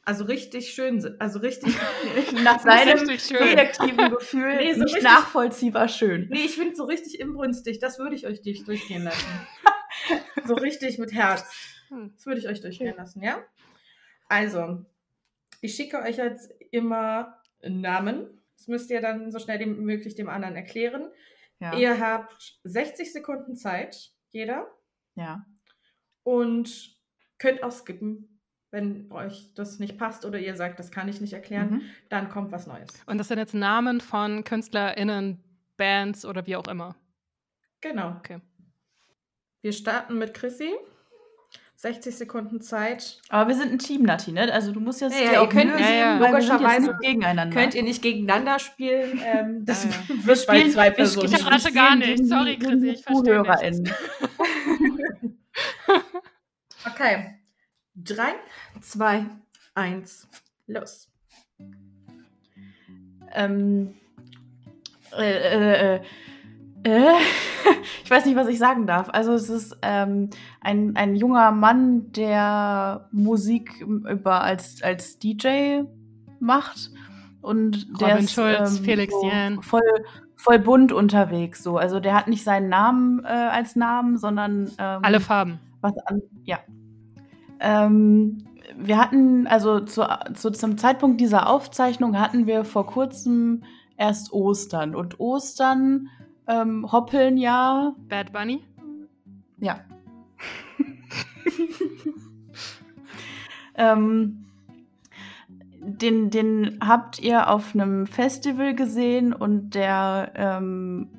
also 0.04 0.24
richtig 0.24 0.74
schön, 0.74 1.16
also 1.18 1.38
richtig 1.38 1.74
nach 2.44 2.60
seinem 2.60 2.98
subjektiven 2.98 4.10
Gefühl 4.10 4.56
nee, 4.56 4.72
so 4.74 4.80
nicht 4.80 4.96
richtig, 4.96 5.02
nachvollziehbar 5.04 5.88
schön. 5.88 6.28
Nee, 6.30 6.44
ich 6.44 6.56
finde 6.56 6.76
so 6.76 6.84
richtig 6.84 7.18
inbrünstig, 7.18 7.78
das 7.78 7.98
würde 7.98 8.16
ich 8.16 8.26
euch 8.26 8.42
durchgehen 8.42 9.04
lassen. 9.04 9.46
so 10.44 10.54
richtig 10.54 10.98
mit 10.98 11.12
Herz. 11.12 11.48
Hm. 11.88 12.12
Das 12.14 12.26
würde 12.26 12.40
ich 12.40 12.48
euch 12.48 12.60
durchgehen 12.60 12.96
lassen, 12.96 13.22
ja? 13.22 13.42
Also, 14.28 14.84
ich 15.60 15.76
schicke 15.76 16.02
euch 16.02 16.16
jetzt 16.16 16.50
immer 16.72 17.40
Namen. 17.62 18.42
Das 18.56 18.66
müsst 18.66 18.90
ihr 18.90 19.00
dann 19.00 19.30
so 19.30 19.38
schnell 19.38 19.60
wie 19.60 19.66
möglich 19.66 20.16
dem 20.16 20.28
anderen 20.28 20.56
erklären. 20.56 21.08
Ja. 21.60 21.76
Ihr 21.76 22.00
habt 22.00 22.58
60 22.64 23.12
Sekunden 23.12 23.54
Zeit, 23.54 24.12
jeder. 24.30 24.66
Ja. 25.14 25.46
Und 26.24 26.93
könnt 27.38 27.62
auch 27.62 27.72
skippen, 27.72 28.40
wenn 28.70 29.10
euch 29.12 29.52
das 29.54 29.78
nicht 29.78 29.98
passt 29.98 30.24
oder 30.24 30.38
ihr 30.38 30.56
sagt, 30.56 30.78
das 30.78 30.90
kann 30.90 31.08
ich 31.08 31.20
nicht 31.20 31.32
erklären, 31.32 31.70
mhm. 31.70 31.82
dann 32.08 32.28
kommt 32.28 32.50
was 32.52 32.66
Neues. 32.66 32.90
Und 33.06 33.18
das 33.18 33.28
sind 33.28 33.38
jetzt 33.38 33.54
Namen 33.54 34.00
von 34.00 34.44
KünstlerInnen, 34.44 35.42
Bands 35.76 36.24
oder 36.24 36.46
wie 36.46 36.56
auch 36.56 36.66
immer. 36.66 36.96
Genau. 37.80 38.16
Okay. 38.18 38.40
Wir 39.62 39.72
starten 39.72 40.18
mit 40.18 40.34
Chrissy. 40.34 40.70
60 41.76 42.16
Sekunden 42.16 42.60
Zeit. 42.62 43.20
Aber 43.28 43.48
wir 43.48 43.56
sind 43.56 43.70
ein 43.72 43.78
Team, 43.78 44.04
Nati, 44.04 44.32
ne? 44.32 44.50
Also 44.52 44.72
du 44.72 44.80
musst 44.80 45.02
jetzt 45.02 45.20
ja, 45.20 45.32
ja, 45.32 45.42
ihr 45.42 45.48
könnt 45.48 45.78
ja, 45.78 45.90
ja. 45.90 46.18
logischerweise 46.18 46.96
gegeneinander. 47.02 47.54
Könnt 47.54 47.74
ihr 47.74 47.82
nicht 47.82 48.00
gegeneinander 48.00 48.58
spielen. 48.58 49.20
Ähm, 49.22 49.64
das 49.66 49.84
ja, 49.84 49.90
wir 50.08 50.36
spielen 50.36 50.70
zwei 50.70 50.90
Personen. 50.90 51.32
Ich 51.32 51.44
rate 51.44 51.72
gar 51.72 51.94
nicht. 51.96 52.26
Sorry, 52.26 52.58
Chrissy, 52.58 52.88
ich 52.88 53.02
verstehe 53.02 53.42
nicht. 53.70 53.94
okay. 56.86 57.38
Drei, 57.94 58.34
zwei, 58.80 59.26
eins, 59.74 60.28
los. 60.66 61.08
Ähm, 63.32 63.94
äh, 65.16 65.22
äh, 65.22 65.96
äh, 65.96 66.00
äh 66.84 67.12
ich 68.04 68.10
weiß 68.10 68.26
nicht, 68.26 68.36
was 68.36 68.48
ich 68.48 68.58
sagen 68.58 68.86
darf. 68.86 69.08
Also 69.10 69.32
es 69.32 69.48
ist 69.48 69.76
ähm, 69.82 70.30
ein, 70.60 70.96
ein 70.96 71.16
junger 71.16 71.50
Mann, 71.52 72.12
der 72.12 73.08
Musik 73.12 73.80
über 73.80 74.42
als, 74.42 74.82
als 74.82 75.18
DJ 75.18 75.82
macht. 76.40 76.90
Und 77.40 77.86
Robin 77.94 78.06
der 78.06 78.18
ist 78.18 78.32
Schulz, 78.32 78.78
ähm, 78.78 78.84
Felix 78.84 79.12
so 79.12 79.62
voll, 79.62 79.82
voll 80.36 80.58
bunt 80.58 80.92
unterwegs. 80.92 81.62
So. 81.62 81.76
Also 81.76 82.00
der 82.00 82.14
hat 82.14 82.28
nicht 82.28 82.42
seinen 82.42 82.68
Namen 82.68 83.24
äh, 83.24 83.28
als 83.28 83.76
Namen, 83.76 84.16
sondern 84.16 84.70
ähm, 84.78 85.00
alle 85.02 85.20
Farben. 85.20 85.60
Was 85.84 85.98
an, 86.06 86.22
ja. 86.46 86.60
Ähm, 87.60 88.38
wir 88.74 88.96
hatten, 88.96 89.46
also 89.46 89.80
zu, 89.80 90.02
zu, 90.32 90.50
zum 90.50 90.78
Zeitpunkt 90.78 91.20
dieser 91.20 91.50
Aufzeichnung 91.50 92.18
hatten 92.18 92.46
wir 92.46 92.64
vor 92.64 92.86
kurzem 92.86 93.64
erst 93.98 94.32
Ostern. 94.32 94.94
Und 94.94 95.20
Ostern 95.20 96.08
ähm, 96.46 96.90
hoppeln 96.90 97.36
ja. 97.36 97.94
Bad 98.08 98.32
Bunny? 98.32 98.64
Ja. 99.58 99.80
ähm, 103.74 104.46
den, 105.80 106.30
den 106.30 106.78
habt 106.82 107.18
ihr 107.18 107.50
auf 107.50 107.74
einem 107.74 108.06
Festival 108.06 108.74
gesehen 108.74 109.34
und 109.34 109.74
der 109.74 110.32
ähm, 110.34 111.10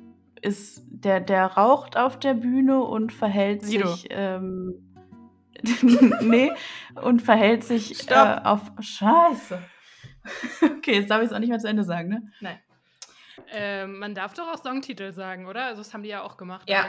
ist, 0.46 0.82
der, 0.86 1.20
der 1.20 1.46
raucht 1.46 1.96
auf 1.96 2.18
der 2.18 2.34
Bühne 2.34 2.80
und 2.80 3.12
verhält 3.12 3.64
Sido. 3.64 3.88
sich. 3.88 4.06
Ähm, 4.10 4.82
nee, 6.20 6.52
und 7.02 7.22
verhält 7.22 7.64
sich 7.64 8.10
äh, 8.10 8.14
auf. 8.14 8.60
Scheiße. 8.78 9.58
okay, 10.62 11.00
jetzt 11.00 11.10
darf 11.10 11.20
ich 11.22 11.28
es 11.28 11.32
auch 11.32 11.38
nicht 11.38 11.48
mehr 11.48 11.58
zu 11.58 11.68
Ende 11.68 11.84
sagen, 11.84 12.08
ne? 12.08 12.32
Nein. 12.40 12.58
Äh, 13.52 13.86
man 13.86 14.14
darf 14.14 14.34
doch 14.34 14.48
auch 14.48 14.62
Songtitel 14.62 15.12
sagen, 15.12 15.46
oder? 15.46 15.66
Also 15.66 15.80
das 15.80 15.92
haben 15.92 16.02
die 16.02 16.08
ja 16.08 16.22
auch 16.22 16.36
gemacht. 16.36 16.68
Ja. 16.68 16.88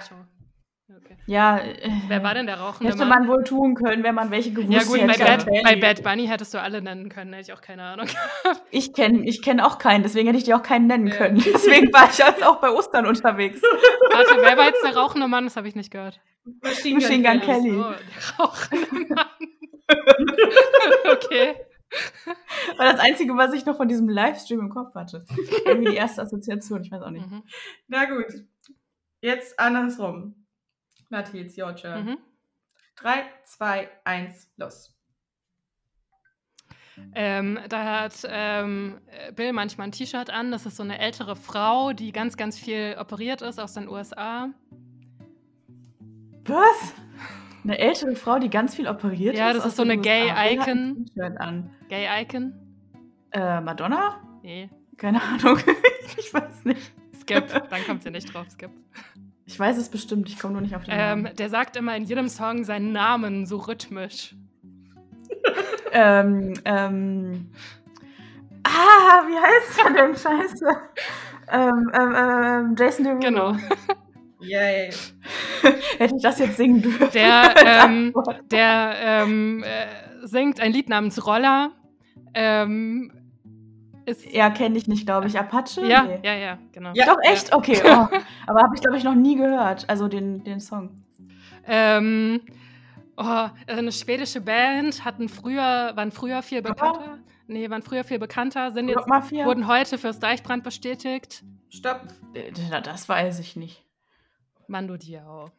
Okay. 0.90 1.18
Ja, 1.26 1.58
äh, 1.58 1.92
wer 2.08 2.24
war 2.24 2.34
denn 2.34 2.46
der 2.46 2.62
rauchende 2.62 2.94
Hätte 2.94 3.06
man 3.06 3.28
wohl 3.28 3.44
tun 3.44 3.76
können, 3.76 4.04
wenn 4.04 4.16
man 4.16 4.32
welche 4.32 4.52
gewusst 4.52 4.74
hätte. 4.74 4.98
Ja 4.98 5.06
gut, 5.06 5.20
hätte. 5.20 5.46
Bei 5.46 5.52
Bad, 5.52 5.64
bei 5.64 5.76
Bad, 5.76 6.04
Bunny 6.04 6.28
hättest 6.28 6.54
du 6.54 6.62
alle 6.62 6.82
nennen 6.82 7.10
können, 7.10 7.34
hätte 7.34 7.52
ich 7.52 7.58
auch 7.58 7.60
keine 7.60 7.84
Ahnung. 7.84 8.08
ich 8.72 8.94
kenne 8.94 9.28
ich 9.28 9.42
kenn 9.42 9.60
auch 9.60 9.80
keinen, 9.80 10.04
deswegen 10.04 10.28
hätte 10.28 10.38
ich 10.38 10.46
dir 10.46 10.56
auch 10.56 10.64
keinen 10.64 10.88
nennen 10.88 11.08
ja. 11.08 11.16
können. 11.16 11.38
Deswegen 11.46 11.92
war 11.92 12.10
ich 12.10 12.18
jetzt 12.18 12.42
auch 12.42 12.62
bei 12.62 12.70
Ostern 12.72 13.06
unterwegs. 13.06 13.62
Warte, 14.12 14.42
wer 14.42 14.58
war 14.58 14.66
jetzt 14.66 14.82
der 14.82 14.96
rauchende 14.96 15.28
Mann? 15.28 15.44
Das 15.44 15.58
habe 15.58 15.68
ich 15.68 15.76
nicht 15.76 15.92
gehört. 15.92 16.22
Machine, 16.62 17.00
Machine 17.00 17.24
Gun, 17.24 17.42
Kelly. 17.42 17.70
Kelly. 17.70 17.82
Oh, 17.82 17.94
der 17.94 18.46
rauchende 18.46 19.14
Mann. 19.14 19.28
okay. 21.12 21.56
War 22.78 22.94
das 22.94 23.02
Einzige, 23.02 23.36
was 23.36 23.54
ich 23.54 23.66
noch 23.66 23.76
von 23.76 23.90
diesem 23.90 24.08
Livestream 24.08 24.62
im 24.62 24.70
Kopf 24.70 24.96
hatte. 24.96 25.26
Irgendwie 25.66 25.92
die 25.92 25.98
erste 25.98 26.22
Assoziation, 26.22 26.82
ich 26.82 26.92
weiß 26.92 27.02
auch 27.02 27.12
nicht. 27.12 27.30
Mhm. 27.30 27.44
Na 27.88 28.06
gut, 28.06 28.26
jetzt 29.22 29.60
andersrum. 29.60 30.47
Nati, 31.10 31.39
it's 31.39 31.58
your 31.58 31.76
turn. 31.76 32.05
Mhm. 32.05 32.18
3, 32.97 33.24
2, 33.43 33.89
1, 34.03 34.51
los. 34.58 34.93
Ähm, 37.14 37.60
da 37.70 38.01
hat 38.01 38.14
ähm, 38.28 38.99
Bill 39.36 39.53
manchmal 39.53 39.88
ein 39.88 39.91
T-Shirt 39.91 40.30
an. 40.32 40.51
Das 40.51 40.66
ist 40.66 40.78
so 40.78 40.84
eine 40.84 40.99
ältere 40.99 41.36
Frau, 41.36 41.93
die 41.93 42.12
ganz, 42.12 42.38
ganz 42.38 42.58
viel 42.58 42.95
operiert 42.99 43.41
ist 43.41 43.60
aus 43.60 43.74
den 43.74 43.88
USA. 43.88 44.49
Was? 46.45 46.93
Eine 47.64 47.78
ältere 47.78 48.16
Frau, 48.16 48.39
die 48.39 48.49
ganz 48.49 48.76
viel 48.76 48.88
operiert 48.88 49.38
ja, 49.38 49.49
ist? 49.49 49.53
Ja, 49.55 49.62
das 49.62 49.66
ist 49.66 49.76
so 49.76 49.84
eine 49.84 49.97
Gay-Icon. 49.97 51.05
Gay-Icon? 51.89 52.53
Äh, 53.32 53.62
Madonna? 53.62 54.22
Nee. 54.41 54.70
Keine 54.97 55.22
Ahnung. 55.22 55.60
ich 56.18 56.34
weiß 56.34 56.66
nicht. 56.66 56.93
Skip. 57.22 57.47
Dann 57.70 57.84
kommt 57.86 58.03
sie 58.03 58.10
nicht 58.10 58.34
drauf, 58.34 58.47
Skip. 58.49 58.72
Ich 59.48 59.58
weiß 59.58 59.78
es 59.78 59.88
bestimmt, 59.88 60.28
ich 60.28 60.38
komme 60.38 60.54
nur 60.54 60.62
nicht 60.62 60.76
auf 60.76 60.84
den 60.84 60.93
ähm, 60.93 61.22
Namen. 61.24 61.36
Der 61.38 61.50
sagt 61.50 61.78
immer 61.78 61.95
in 61.95 62.04
jedem 62.04 62.28
Song 62.28 62.66
seinen 62.66 62.91
Namen 62.91 63.45
so 63.45 63.58
rhythmisch. 63.58 64.36
ähm, 65.93 66.54
ähm. 66.66 67.50
Ah, 68.64 69.24
wie 69.26 69.38
heißt 69.38 69.80
er 69.86 69.93
denn? 69.93 70.16
Scheiße. 70.16 70.66
ähm, 71.50 71.91
ähm, 71.93 72.16
ähm, 72.16 72.76
Jason 72.78 73.06
Derulo. 73.06 73.20
Genau. 73.22 73.56
Yay. 74.41 74.89
Hätte 75.98 76.16
ich 76.16 76.22
das 76.22 76.39
jetzt 76.39 76.58
singen 76.58 76.82
dürfen. 76.82 77.10
Der, 77.14 77.56
ähm, 77.66 78.14
der 78.52 78.95
ähm, 79.00 79.64
äh, 79.64 80.28
singt 80.28 80.60
ein 80.60 80.74
Lied 80.74 80.89
namens 80.89 81.26
Roller. 81.26 81.72
Ähm, 82.34 83.12
ist, 84.08 84.26
ja, 84.32 84.49
kenne 84.49 84.78
ich 84.78 84.88
nicht, 84.88 85.05
glaube 85.05 85.28
ich. 85.28 85.38
Apache? 85.38 85.86
Ja, 85.86 86.03
nee. 86.03 86.20
ja, 86.24 86.34
ja, 86.34 86.58
genau. 86.72 86.91
Ja, 86.93 87.05
doch, 87.05 87.18
echt? 87.24 87.49
Ja. 87.49 87.58
Okay. 87.58 87.82
Oh. 87.84 88.08
Aber 88.47 88.62
habe 88.62 88.74
ich, 88.74 88.82
glaube 88.82 88.97
ich, 88.97 89.03
noch 89.03 89.16
nie 89.16 89.36
gehört. 89.36 89.89
Also 89.89 90.08
den, 90.08 90.45
den 90.45 90.62
Song. 90.62 91.03
Ähm, 91.66 92.39
oh, 93.18 93.47
eine 93.68 93.91
schwedische 93.91 94.39
Band 94.39 95.03
hatten 95.03 95.28
früher, 95.28 95.91
waren 95.95 96.12
früher 96.12 96.41
viel 96.41 96.62
bekannter. 96.62 97.18
Oh. 97.18 97.32
Nee, 97.47 97.70
waren 97.70 97.82
früher 97.82 98.05
viel 98.05 98.20
bekannter, 98.20 98.72
sind 98.72 98.89
jetzt, 98.89 99.08
wurden 99.10 99.68
heute 99.68 99.97
fürs 99.97 100.20
Deichbrand 100.20 100.64
bestätigt. 100.64 101.43
Stopp. 101.70 102.01
Äh, 102.34 102.51
das 102.82 103.10
weiß 103.10 103.39
ich 103.39 103.58
nicht. 103.58 103.86
Mando 104.68 104.95
Diao. 104.95 105.51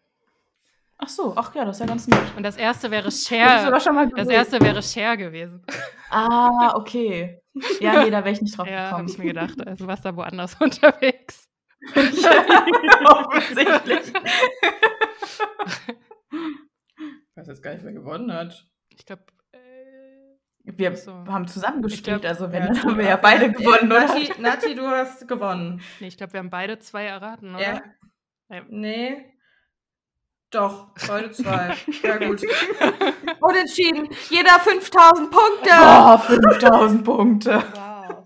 Ach 0.97 1.09
so, 1.09 1.35
ach 1.37 1.55
ja, 1.55 1.65
das 1.65 1.77
ist 1.77 1.81
ja 1.81 1.87
ganz 1.87 2.09
nett. 2.09 2.37
Und 2.37 2.43
das 2.43 2.57
erste 2.57 2.91
wäre 2.91 3.11
Cher. 3.13 3.71
Das, 3.71 3.85
das 3.85 4.29
erste 4.29 4.61
wäre 4.61 4.83
Cher 4.83 5.17
gewesen. 5.17 5.63
Ah, 6.11 6.75
okay. 6.75 7.41
Ja, 7.81 8.05
nee, 8.05 8.11
da 8.11 8.25
wäre 8.25 8.31
ich 8.31 8.43
nicht 8.43 8.57
drauf 8.57 8.67
ja, 8.67 8.85
gekommen. 8.85 9.03
habe 9.03 9.11
ich 9.11 9.19
mir 9.19 9.27
gedacht. 9.27 9.67
Also 9.67 9.87
warst 9.87 10.05
da 10.05 10.17
woanders 10.17 10.55
unterwegs. 10.61 11.49
ja, 11.95 13.05
offensichtlich. 13.05 14.09
ich 14.09 14.15
weiß 17.37 17.47
jetzt 17.47 17.63
gar 17.63 17.75
nicht, 17.75 17.85
wer 17.85 17.93
gewonnen 17.93 18.33
hat. 18.33 18.67
Ich 18.89 19.07
glaube, 19.07 19.23
äh, 19.53 19.59
wir 20.65 20.97
so. 20.97 21.13
haben 21.13 21.47
zusammengespielt, 21.47 22.27
also 22.27 22.51
wenn, 22.53 22.65
ja, 22.65 22.69
dann 22.69 22.83
haben 22.83 22.99
wir 22.99 23.05
ja 23.05 23.17
beide 23.17 23.53
gewonnen, 23.53 23.93
oder? 23.93 24.07
Nati, 24.07 24.33
Nati, 24.41 24.75
du 24.75 24.85
hast 24.87 25.29
gewonnen. 25.29 25.81
Nee, 26.01 26.09
ich 26.09 26.17
glaube, 26.17 26.33
wir 26.33 26.41
haben 26.41 26.51
beide 26.51 26.81
zwei 26.81 27.05
erraten, 27.05 27.55
oder? 27.55 27.83
Ja. 28.51 28.63
Nee. 28.69 29.38
Doch, 30.51 30.89
beide 31.07 31.31
zwei. 31.31 31.77
Sehr 32.01 32.19
gut. 32.27 32.43
Unentschieden. 33.41 34.09
Jeder 34.31 34.59
5000 34.59 35.31
Punkte. 35.31 35.71
Oh, 35.71 36.19
5000 36.19 37.05
Punkte. 37.05 37.63
Wow. 37.75 38.25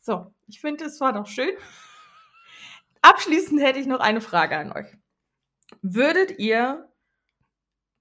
So, 0.00 0.34
ich 0.48 0.60
finde, 0.60 0.84
es 0.84 1.00
war 1.00 1.12
doch 1.14 1.26
schön. 1.26 1.50
Abschließend 3.00 3.60
hätte 3.62 3.78
ich 3.78 3.86
noch 3.86 4.00
eine 4.00 4.20
Frage 4.20 4.58
an 4.58 4.72
euch. 4.72 4.86
Würdet 5.80 6.38
ihr 6.38 6.88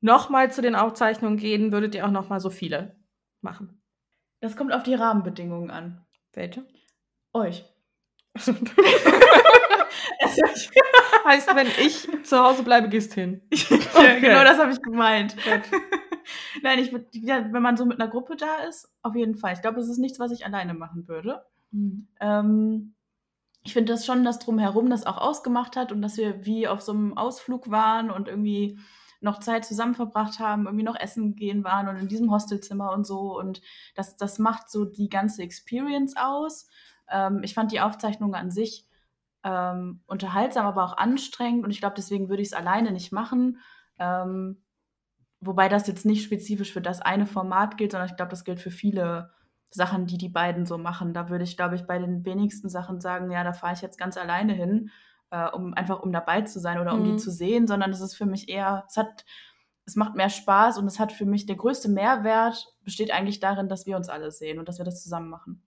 nochmal 0.02 0.52
zu 0.52 0.62
den 0.62 0.76
Aufzeichnungen 0.76 1.38
gehen? 1.38 1.72
Würdet 1.72 1.96
ihr 1.96 2.06
auch 2.06 2.12
nochmal 2.12 2.40
so 2.42 2.50
viele 2.50 3.00
machen? 3.40 3.82
Das 4.42 4.58
kommt 4.58 4.74
auf 4.74 4.84
die 4.84 4.96
Rahmenbedingungen 4.96 5.72
an. 5.72 6.06
Welche? 6.34 6.66
Euch. 7.34 7.64
heißt, 11.26 11.56
wenn 11.56 11.68
ich 11.68 12.08
zu 12.24 12.40
Hause 12.40 12.64
bleibe, 12.64 12.90
gehst 12.90 13.14
hin. 13.14 13.42
Okay. 13.94 14.20
genau 14.22 14.44
das 14.44 14.58
habe 14.58 14.72
ich 14.72 14.82
gemeint. 14.82 15.36
Nein, 16.64 16.80
ich 16.80 16.92
würde, 16.92 17.06
ja, 17.12 17.46
wenn 17.52 17.62
man 17.62 17.78
so 17.78 17.86
mit 17.86 18.00
einer 18.00 18.10
Gruppe 18.10 18.36
da 18.36 18.64
ist, 18.68 18.90
auf 19.02 19.16
jeden 19.16 19.36
Fall. 19.36 19.54
Ich 19.54 19.62
glaube, 19.62 19.80
es 19.80 19.90
ist 19.90 20.00
nichts, 20.00 20.20
was 20.20 20.32
ich 20.32 20.46
alleine 20.46 20.74
machen 20.74 21.08
würde. 21.08 21.44
Mhm. 21.72 22.08
Ähm, 22.20 22.94
ich 23.64 23.74
finde 23.74 23.94
das 23.94 24.06
schon, 24.06 24.24
dass 24.24 24.40
drumherum 24.40 24.90
das 24.90 25.06
auch 25.06 25.18
ausgemacht 25.18 25.76
hat 25.76 25.92
und 25.92 26.02
dass 26.02 26.18
wir 26.18 26.46
wie 26.46 26.68
auf 26.68 26.82
so 26.82 26.94
einem 26.94 27.18
Ausflug 27.18 27.70
waren 27.70 28.10
und 28.10 28.28
irgendwie 28.28 28.80
noch 29.20 29.40
Zeit 29.40 29.66
zusammen 29.66 29.94
verbracht 29.94 30.40
haben, 30.40 30.66
irgendwie 30.66 30.84
noch 30.84 31.00
essen 31.00 31.36
gehen 31.36 31.64
waren 31.64 31.88
und 31.88 31.98
in 31.98 32.08
diesem 32.08 32.32
Hostelzimmer 32.32 32.92
und 32.92 33.06
so. 33.06 33.38
Und 33.38 33.62
das, 33.96 34.18
das 34.18 34.40
macht 34.40 34.70
so 34.70 34.86
die 34.86 35.10
ganze 35.10 35.44
Experience 35.44 36.16
aus. 36.18 36.68
Ähm, 37.10 37.42
ich 37.44 37.54
fand 37.54 37.72
die 37.72 37.82
Aufzeichnung 37.82 38.34
an 38.34 38.50
sich 38.50 38.88
ähm, 39.44 40.02
unterhaltsam, 40.06 40.66
aber 40.66 40.84
auch 40.84 40.98
anstrengend. 40.98 41.64
Und 41.64 41.72
ich 41.72 41.80
glaube, 41.80 41.96
deswegen 41.98 42.30
würde 42.30 42.42
ich 42.42 42.50
es 42.50 42.54
alleine 42.54 42.92
nicht 42.92 43.12
machen. 43.12 43.60
Ähm, 44.00 44.64
wobei 45.40 45.70
das 45.70 45.88
jetzt 45.88 46.06
nicht 46.06 46.24
spezifisch 46.24 46.72
für 46.72 46.82
das 46.82 47.02
eine 47.02 47.26
Format 47.26 47.78
gilt, 47.78 47.92
sondern 47.92 48.10
ich 48.10 48.16
glaube, 48.16 48.30
das 48.30 48.44
gilt 48.44 48.60
für 48.60 48.72
viele 48.72 49.32
Sachen, 49.72 50.06
die 50.06 50.18
die 50.18 50.30
beiden 50.30 50.66
so 50.66 50.78
machen. 50.78 51.14
Da 51.14 51.30
würde 51.30 51.44
ich, 51.44 51.58
glaube 51.58 51.76
ich, 51.76 51.88
bei 51.88 51.98
den 51.98 52.26
wenigsten 52.26 52.70
Sachen 52.70 53.02
sagen, 53.02 53.32
ja, 53.32 53.44
da 53.44 53.54
fahre 53.54 53.74
ich 53.74 53.82
jetzt 53.82 53.98
ganz 53.98 54.18
alleine 54.18 54.54
hin, 54.54 54.92
äh, 55.32 55.50
um 55.50 55.74
einfach 55.74 56.02
um 56.02 56.12
dabei 56.12 56.42
zu 56.42 56.60
sein 56.60 56.80
oder 56.80 56.94
um 56.94 57.02
mhm. 57.02 57.06
die 57.06 57.18
zu 57.18 57.32
sehen, 57.32 57.68
sondern 57.68 57.92
es 57.92 58.02
ist 58.02 58.16
für 58.16 58.26
mich 58.26 58.50
eher, 58.50 58.84
es 58.88 58.98
hat, 58.98 59.26
es 59.86 59.96
macht 59.96 60.16
mehr 60.16 60.30
Spaß 60.30 60.78
und 60.78 60.86
es 60.86 61.00
hat 61.00 61.12
für 61.12 61.26
mich 61.26 61.46
der 61.46 61.56
größte 61.56 61.90
Mehrwert 61.90 62.68
besteht 62.84 63.12
eigentlich 63.12 63.40
darin, 63.40 63.70
dass 63.70 63.86
wir 63.86 63.98
uns 63.98 64.10
alle 64.10 64.32
sehen 64.32 64.60
und 64.60 64.68
dass 64.68 64.78
wir 64.78 64.86
das 64.86 65.02
zusammen 65.02 65.30
machen. 65.30 65.64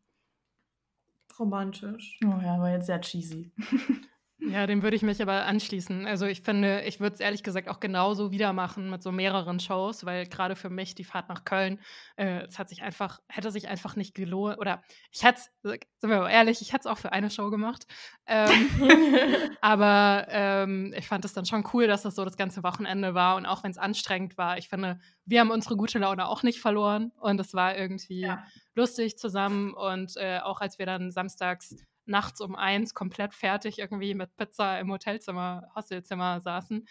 Romantisch. 1.38 2.18
Oh 2.24 2.40
ja, 2.42 2.58
war 2.58 2.70
jetzt 2.70 2.86
sehr 2.86 3.00
cheesy. 3.00 3.52
Ja, 4.38 4.66
dem 4.66 4.82
würde 4.82 4.96
ich 4.96 5.02
mich 5.02 5.22
aber 5.22 5.46
anschließen. 5.46 6.06
Also 6.06 6.26
ich 6.26 6.42
finde, 6.42 6.82
ich 6.82 6.98
würde 6.98 7.14
es 7.14 7.20
ehrlich 7.20 7.44
gesagt 7.44 7.68
auch 7.68 7.78
genauso 7.78 8.32
wieder 8.32 8.52
machen 8.52 8.90
mit 8.90 9.02
so 9.02 9.12
mehreren 9.12 9.60
Shows, 9.60 10.04
weil 10.04 10.26
gerade 10.26 10.56
für 10.56 10.70
mich 10.70 10.96
die 10.96 11.04
Fahrt 11.04 11.28
nach 11.28 11.44
Köln, 11.44 11.80
äh, 12.16 12.42
es 12.42 12.58
hat 12.58 12.68
sich 12.68 12.82
einfach, 12.82 13.20
hätte 13.28 13.52
sich 13.52 13.68
einfach 13.68 13.94
nicht 13.94 14.12
gelohnt. 14.14 14.58
Oder 14.58 14.82
ich 15.12 15.22
hätte 15.22 15.38
es, 15.62 15.78
sind 15.98 16.10
wir 16.10 16.18
mal 16.18 16.30
ehrlich, 16.30 16.60
ich 16.60 16.72
hätte 16.72 16.80
es 16.80 16.86
auch 16.86 16.98
für 16.98 17.12
eine 17.12 17.30
Show 17.30 17.48
gemacht. 17.48 17.86
Ähm, 18.26 18.50
aber 19.60 20.26
ähm, 20.28 20.92
ich 20.96 21.06
fand 21.06 21.24
es 21.24 21.32
dann 21.32 21.46
schon 21.46 21.64
cool, 21.72 21.86
dass 21.86 22.02
das 22.02 22.16
so 22.16 22.24
das 22.24 22.36
ganze 22.36 22.64
Wochenende 22.64 23.14
war 23.14 23.36
und 23.36 23.46
auch 23.46 23.62
wenn 23.62 23.70
es 23.70 23.78
anstrengend 23.78 24.36
war, 24.36 24.58
ich 24.58 24.68
finde, 24.68 24.98
wir 25.24 25.40
haben 25.40 25.50
unsere 25.50 25.76
gute 25.76 25.98
Laune 26.00 26.26
auch 26.26 26.42
nicht 26.42 26.60
verloren 26.60 27.12
und 27.20 27.40
es 27.40 27.54
war 27.54 27.76
irgendwie 27.76 28.22
ja. 28.22 28.44
lustig 28.74 29.16
zusammen 29.16 29.74
und 29.74 30.16
äh, 30.16 30.40
auch 30.40 30.60
als 30.60 30.78
wir 30.78 30.86
dann 30.86 31.12
samstags 31.12 31.76
nachts 32.06 32.40
um 32.40 32.54
eins 32.54 32.94
komplett 32.94 33.34
fertig 33.34 33.78
irgendwie 33.78 34.14
mit 34.14 34.36
Pizza 34.36 34.78
im 34.78 34.90
Hotelzimmer, 34.90 35.70
Hostelzimmer 35.74 36.40
saßen. 36.40 36.86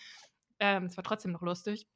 Ähm, 0.60 0.86
es 0.86 0.98
war 0.98 1.04
trotzdem 1.04 1.32
noch 1.32 1.42
lustig. 1.42 1.88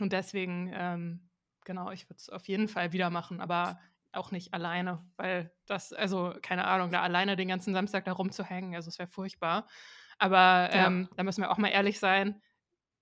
Und 0.00 0.12
deswegen, 0.12 0.70
ähm, 0.72 1.28
genau, 1.64 1.90
ich 1.90 2.08
würde 2.08 2.18
es 2.18 2.28
auf 2.28 2.46
jeden 2.46 2.68
Fall 2.68 2.92
wieder 2.92 3.10
machen, 3.10 3.40
aber 3.40 3.78
auch 4.12 4.30
nicht 4.30 4.54
alleine, 4.54 5.04
weil 5.16 5.52
das, 5.66 5.92
also 5.92 6.34
keine 6.42 6.66
Ahnung, 6.66 6.90
da 6.90 7.02
alleine 7.02 7.36
den 7.36 7.48
ganzen 7.48 7.74
Samstag 7.74 8.04
da 8.04 8.12
rumzuhängen, 8.12 8.74
also 8.74 8.88
es 8.88 8.98
wäre 8.98 9.08
furchtbar. 9.08 9.66
Aber 10.18 10.70
ähm, 10.72 11.08
ja. 11.08 11.16
da 11.16 11.22
müssen 11.22 11.42
wir 11.42 11.50
auch 11.50 11.58
mal 11.58 11.68
ehrlich 11.68 11.98
sein, 11.98 12.40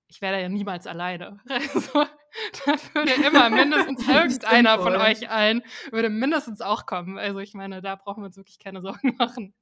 ich 0.08 0.20
wäre 0.20 0.40
ja 0.40 0.48
niemals 0.48 0.86
alleine. 0.86 1.40
Also, 1.48 2.06
da 2.66 2.74
würde 2.94 3.12
immer 3.26 3.50
mindestens 3.50 4.06
irgendeiner 4.08 4.78
von 4.78 4.94
euch 4.96 5.30
allen, 5.30 5.62
würde 5.90 6.08
mindestens 6.08 6.60
auch 6.60 6.86
kommen. 6.86 7.18
Also 7.18 7.40
ich 7.40 7.54
meine, 7.54 7.82
da 7.82 7.96
brauchen 7.96 8.22
wir 8.22 8.26
uns 8.26 8.36
wirklich 8.36 8.58
keine 8.58 8.80
Sorgen 8.80 9.14
machen. 9.18 9.54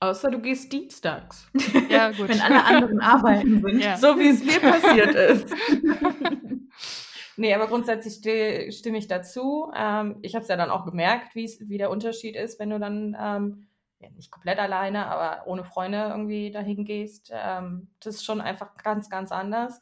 Außer 0.00 0.30
du 0.30 0.40
gehst 0.40 0.72
dienstags. 0.72 1.50
Ja, 1.88 2.10
gut. 2.10 2.28
Wenn 2.28 2.40
alle 2.40 2.64
anderen 2.64 3.00
arbeiten 3.00 3.62
sind. 3.62 3.80
Ja. 3.80 3.96
So 3.96 4.18
wie 4.18 4.28
es 4.28 4.44
mir 4.44 4.60
passiert 4.60 5.14
ist. 5.14 5.48
nee, 7.36 7.54
aber 7.54 7.68
grundsätzlich 7.68 8.76
stimme 8.76 8.98
ich 8.98 9.08
dazu. 9.08 9.72
Ähm, 9.74 10.18
ich 10.20 10.34
habe 10.34 10.42
es 10.42 10.48
ja 10.48 10.56
dann 10.56 10.70
auch 10.70 10.84
gemerkt, 10.84 11.34
wie 11.34 11.78
der 11.78 11.90
Unterschied 11.90 12.36
ist, 12.36 12.58
wenn 12.58 12.70
du 12.70 12.78
dann 12.78 13.16
ähm, 13.18 13.66
ja, 14.04 14.10
nicht 14.10 14.30
komplett 14.30 14.58
alleine, 14.58 15.06
aber 15.06 15.46
ohne 15.46 15.64
Freunde 15.64 16.08
irgendwie 16.10 16.50
dahin 16.50 16.84
gehst. 16.84 17.30
Ähm, 17.32 17.88
das 18.00 18.16
ist 18.16 18.24
schon 18.24 18.40
einfach 18.40 18.76
ganz, 18.76 19.08
ganz 19.08 19.32
anders. 19.32 19.80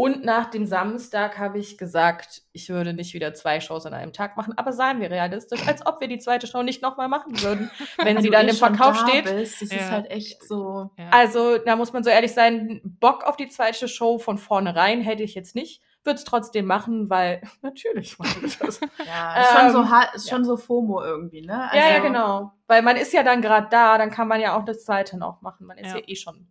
Und 0.00 0.24
nach 0.24 0.46
dem 0.50 0.64
Samstag 0.64 1.36
habe 1.38 1.58
ich 1.58 1.76
gesagt, 1.76 2.40
ich 2.52 2.70
würde 2.70 2.94
nicht 2.94 3.12
wieder 3.12 3.34
zwei 3.34 3.60
Shows 3.60 3.84
an 3.84 3.92
einem 3.92 4.14
Tag 4.14 4.34
machen, 4.34 4.56
aber 4.56 4.72
seien 4.72 4.98
wir 4.98 5.10
realistisch, 5.10 5.68
als 5.68 5.84
ob 5.84 6.00
wir 6.00 6.08
die 6.08 6.18
zweite 6.18 6.46
Show 6.46 6.62
nicht 6.62 6.80
nochmal 6.80 7.08
machen 7.08 7.38
würden, 7.42 7.70
wenn 8.02 8.18
sie 8.22 8.30
dann 8.30 8.46
eh 8.46 8.52
im 8.52 8.56
Verkauf 8.56 8.96
steht. 8.96 9.24
Bist, 9.26 9.60
das 9.60 9.70
ja. 9.70 9.76
ist 9.76 9.90
halt 9.90 10.10
echt 10.10 10.42
so. 10.42 10.88
Ja. 10.96 11.10
Also, 11.10 11.58
da 11.58 11.76
muss 11.76 11.92
man 11.92 12.02
so 12.02 12.08
ehrlich 12.08 12.32
sein, 12.32 12.80
Bock 12.82 13.24
auf 13.24 13.36
die 13.36 13.50
zweite 13.50 13.88
Show 13.88 14.18
von 14.18 14.38
vornherein 14.38 15.02
hätte 15.02 15.22
ich 15.22 15.34
jetzt 15.34 15.54
nicht. 15.54 15.82
würde 16.02 16.16
es 16.16 16.24
trotzdem 16.24 16.64
machen, 16.64 17.10
weil 17.10 17.42
natürlich 17.60 18.18
machen 18.18 18.40
wir 18.40 18.66
das. 18.66 18.80
Ja, 19.06 19.42
ist, 19.42 19.52
schon, 19.52 19.70
so, 19.72 19.78
Ähm, 19.82 20.04
ist 20.14 20.26
ja. 20.30 20.34
schon 20.34 20.44
so 20.46 20.56
FOMO 20.56 21.02
irgendwie, 21.02 21.42
ne? 21.42 21.68
ja, 21.74 21.76
ja, 21.76 21.94
Also- 21.96 22.02
genau. 22.04 22.52
Weil 22.68 22.80
man 22.80 22.96
ist 22.96 23.12
ja 23.12 23.22
dann 23.22 23.42
gerade 23.42 23.66
da, 23.70 23.98
dann 23.98 24.10
kann 24.10 24.28
man 24.28 24.40
ja 24.40 24.56
auch 24.56 24.64
das 24.64 24.82
Zweite 24.82 25.18
noch 25.18 25.42
machen. 25.42 25.66
Man 25.66 25.76
ist 25.76 25.90
Ja. 25.92 25.98
ja, 25.98 26.04
eh 26.06 26.16
schon 26.16 26.48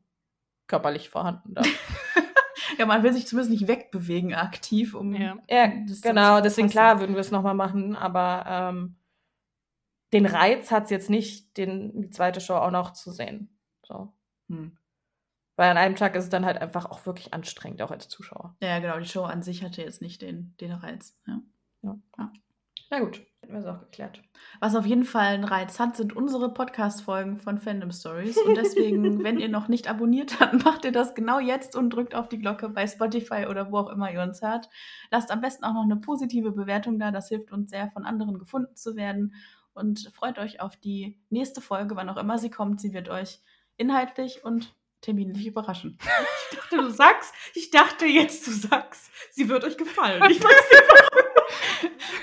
körperlich 0.68 1.10
vorhanden 1.10 1.56
da. 1.56 1.64
Ja, 2.78 2.86
man 2.86 3.04
will 3.04 3.14
sich 3.14 3.28
zumindest 3.28 3.52
nicht 3.52 3.68
wegbewegen 3.68 4.34
aktiv, 4.34 4.94
um. 4.94 5.14
Ja. 5.14 5.38
ja, 5.50 5.72
Das 5.88 6.02
genau. 6.02 6.38
zu 6.38 6.44
Deswegen 6.44 6.70
klar 6.70 7.00
würden 7.00 7.16
wir 7.16 7.22
es 7.22 7.32
nochmal 7.32 7.56
machen, 7.56 7.96
aber 7.96 8.46
ähm, 8.48 8.96
den 10.14 10.26
Reiz 10.26 10.72
hat 10.72 10.86
es 10.86 10.90
jetzt 10.90 11.10
nicht, 11.10 11.58
den, 11.58 12.02
die 12.02 12.10
zweite 12.10 12.42
Show 12.42 12.56
auch 12.56 12.72
noch 12.72 12.94
zu 12.94 13.12
sehen. 13.12 13.50
So. 13.84 14.14
Hm. 14.50 14.78
Weil 15.56 15.72
an 15.72 15.78
einem 15.78 15.96
Tag 15.96 16.16
ist 16.16 16.26
es 16.26 16.30
dann 16.30 16.46
halt 16.46 16.58
einfach 16.58 16.86
auch 16.86 17.06
wirklich 17.06 17.34
anstrengend, 17.34 17.82
auch 17.82 17.92
als 17.92 18.08
Zuschauer. 18.08 18.56
Ja, 18.62 18.80
genau, 18.80 18.98
die 18.98 19.08
Show 19.08 19.24
an 19.24 19.42
sich 19.42 19.64
hatte 19.64 19.82
jetzt 19.82 20.02
nicht 20.02 20.22
den, 20.22 20.56
den 20.62 20.72
Reiz. 20.72 21.20
Ja. 21.28 21.42
Na 22.92 23.00
gut, 23.00 23.22
hätten 23.42 23.54
wir 23.54 23.60
es 23.60 23.66
auch 23.68 23.82
geklärt. 23.82 24.24
Was 24.60 24.76
auf 24.76 24.86
jeden 24.86 25.04
Fall 25.04 25.28
einen 25.28 25.44
Reiz 25.44 25.80
hat, 25.80 25.96
sind 25.96 26.16
unsere 26.16 26.52
Podcast-Folgen 26.54 27.38
von 27.38 27.60
Fandom 27.60 27.92
Stories. 27.92 28.38
Und 28.38 28.56
deswegen, 28.56 29.24
wenn 29.24 29.40
ihr 29.40 29.50
noch 29.50 29.68
nicht 29.68 29.88
abonniert 29.88 30.40
habt, 30.40 30.64
macht 30.66 30.86
ihr 30.86 30.92
das 30.92 31.14
genau 31.14 31.40
jetzt 31.40 31.76
und 31.76 31.92
drückt 31.92 32.16
auf 32.16 32.30
die 32.30 32.40
Glocke 32.40 32.70
bei 32.70 32.88
Spotify 32.88 33.46
oder 33.48 33.72
wo 33.72 33.78
auch 33.78 33.90
immer 33.90 34.12
ihr 34.12 34.24
uns 34.24 34.42
hört. 34.42 34.70
Lasst 35.12 35.30
am 35.30 35.40
besten 35.40 35.66
auch 35.66 35.74
noch 35.74 35.84
eine 35.84 35.98
positive 35.98 36.52
Bewertung 36.52 36.98
da. 36.98 37.12
Das 37.12 37.30
hilft 37.30 37.52
uns 37.52 37.70
sehr, 37.70 37.92
von 37.92 38.06
anderen 38.06 38.40
gefunden 38.40 38.76
zu 38.76 38.96
werden. 38.96 39.36
Und 39.74 40.12
freut 40.16 40.40
euch 40.40 40.60
auf 40.60 40.76
die 40.76 41.20
nächste 41.30 41.62
Folge, 41.62 41.96
wann 41.96 42.10
auch 42.10 42.18
immer 42.18 42.40
sie 42.40 42.50
kommt. 42.50 42.82
Sie 42.82 42.94
wird 42.94 43.08
euch 43.08 43.40
inhaltlich 43.78 44.44
und 44.44 44.76
terminlich 45.02 45.46
überraschen. 45.46 45.98
Ich 46.52 46.58
dachte, 46.58 46.78
du 46.78 46.90
sagst, 46.90 47.34
ich 47.54 47.70
dachte 47.70 48.06
jetzt, 48.06 48.48
du 48.48 48.52
sagst, 48.52 49.12
sie 49.32 49.50
wird 49.50 49.64
euch 49.64 49.78
gefallen. 49.78 50.22
Ich 50.30 50.44
weiß 50.44 50.52
nicht, 50.72 51.29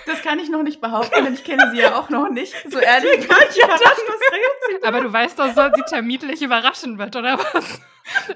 Das 0.07 0.23
kann 0.23 0.39
ich 0.39 0.49
noch 0.49 0.63
nicht 0.63 0.81
behaupten, 0.81 1.25
denn 1.25 1.35
ich 1.35 1.45
kenne 1.45 1.71
sie 1.73 1.81
ja 1.81 1.99
auch 1.99 2.09
noch 2.11 2.29
nicht. 2.31 2.55
So 2.71 2.79
ehrlich. 2.79 3.29
kann 3.29 3.43
ich 3.51 3.57
ja 3.57 3.67
das, 3.69 4.83
Aber 4.83 5.01
du 5.01 5.13
weißt 5.13 5.39
doch, 5.39 5.53
dass 5.55 5.73
sie 5.75 5.83
terminlich 5.89 6.43
überraschen 6.43 6.99
wird, 6.99 7.17
oder 7.17 7.39
was? 7.39 7.81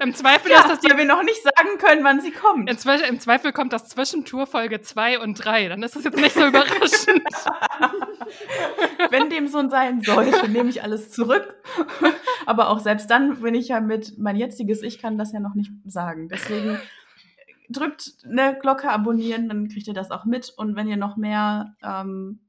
Im 0.01 0.13
Zweifel 0.13 0.51
Ja, 0.51 0.59
ist 0.59 0.69
das 0.69 0.79
die. 0.81 0.89
weil 0.89 0.97
wir 0.97 1.05
noch 1.05 1.23
nicht 1.23 1.41
sagen 1.43 1.77
können, 1.77 2.03
wann 2.03 2.19
sie 2.19 2.31
kommt. 2.31 2.69
Im 2.69 2.77
Zweifel, 2.77 3.07
Im 3.07 3.19
Zweifel 3.21 3.53
kommt 3.53 3.71
das 3.71 3.87
zwischen 3.87 4.25
Tour 4.25 4.45
Folge 4.45 4.81
2 4.81 5.19
und 5.19 5.35
3. 5.35 5.69
Dann 5.69 5.81
ist 5.81 5.95
das 5.95 6.03
jetzt 6.03 6.17
nicht 6.19 6.35
so 6.35 6.45
überraschend. 6.45 7.23
Wenn 9.09 9.29
dem 9.29 9.47
so 9.47 9.67
sein 9.69 10.01
sollte, 10.01 10.49
nehme 10.49 10.69
ich 10.69 10.83
alles 10.83 11.11
zurück. 11.11 11.55
Aber 12.45 12.69
auch 12.69 12.79
selbst 12.79 13.09
dann 13.09 13.41
bin 13.41 13.55
ich 13.55 13.69
ja 13.69 13.79
mit 13.79 14.17
mein 14.17 14.35
jetziges 14.35 14.81
Ich 14.83 15.01
kann 15.01 15.17
das 15.17 15.31
ja 15.31 15.39
noch 15.39 15.53
nicht 15.55 15.71
sagen. 15.85 16.27
Deswegen 16.27 16.79
drückt 17.71 18.11
eine 18.23 18.57
Glocke 18.59 18.89
abonnieren, 18.89 19.47
dann 19.49 19.67
kriegt 19.69 19.87
ihr 19.87 19.93
das 19.93 20.11
auch 20.11 20.25
mit. 20.25 20.49
Und 20.57 20.75
wenn 20.75 20.87
ihr 20.87 20.97
noch 20.97 21.17
mehr 21.17 21.75
ähm, 21.83 22.39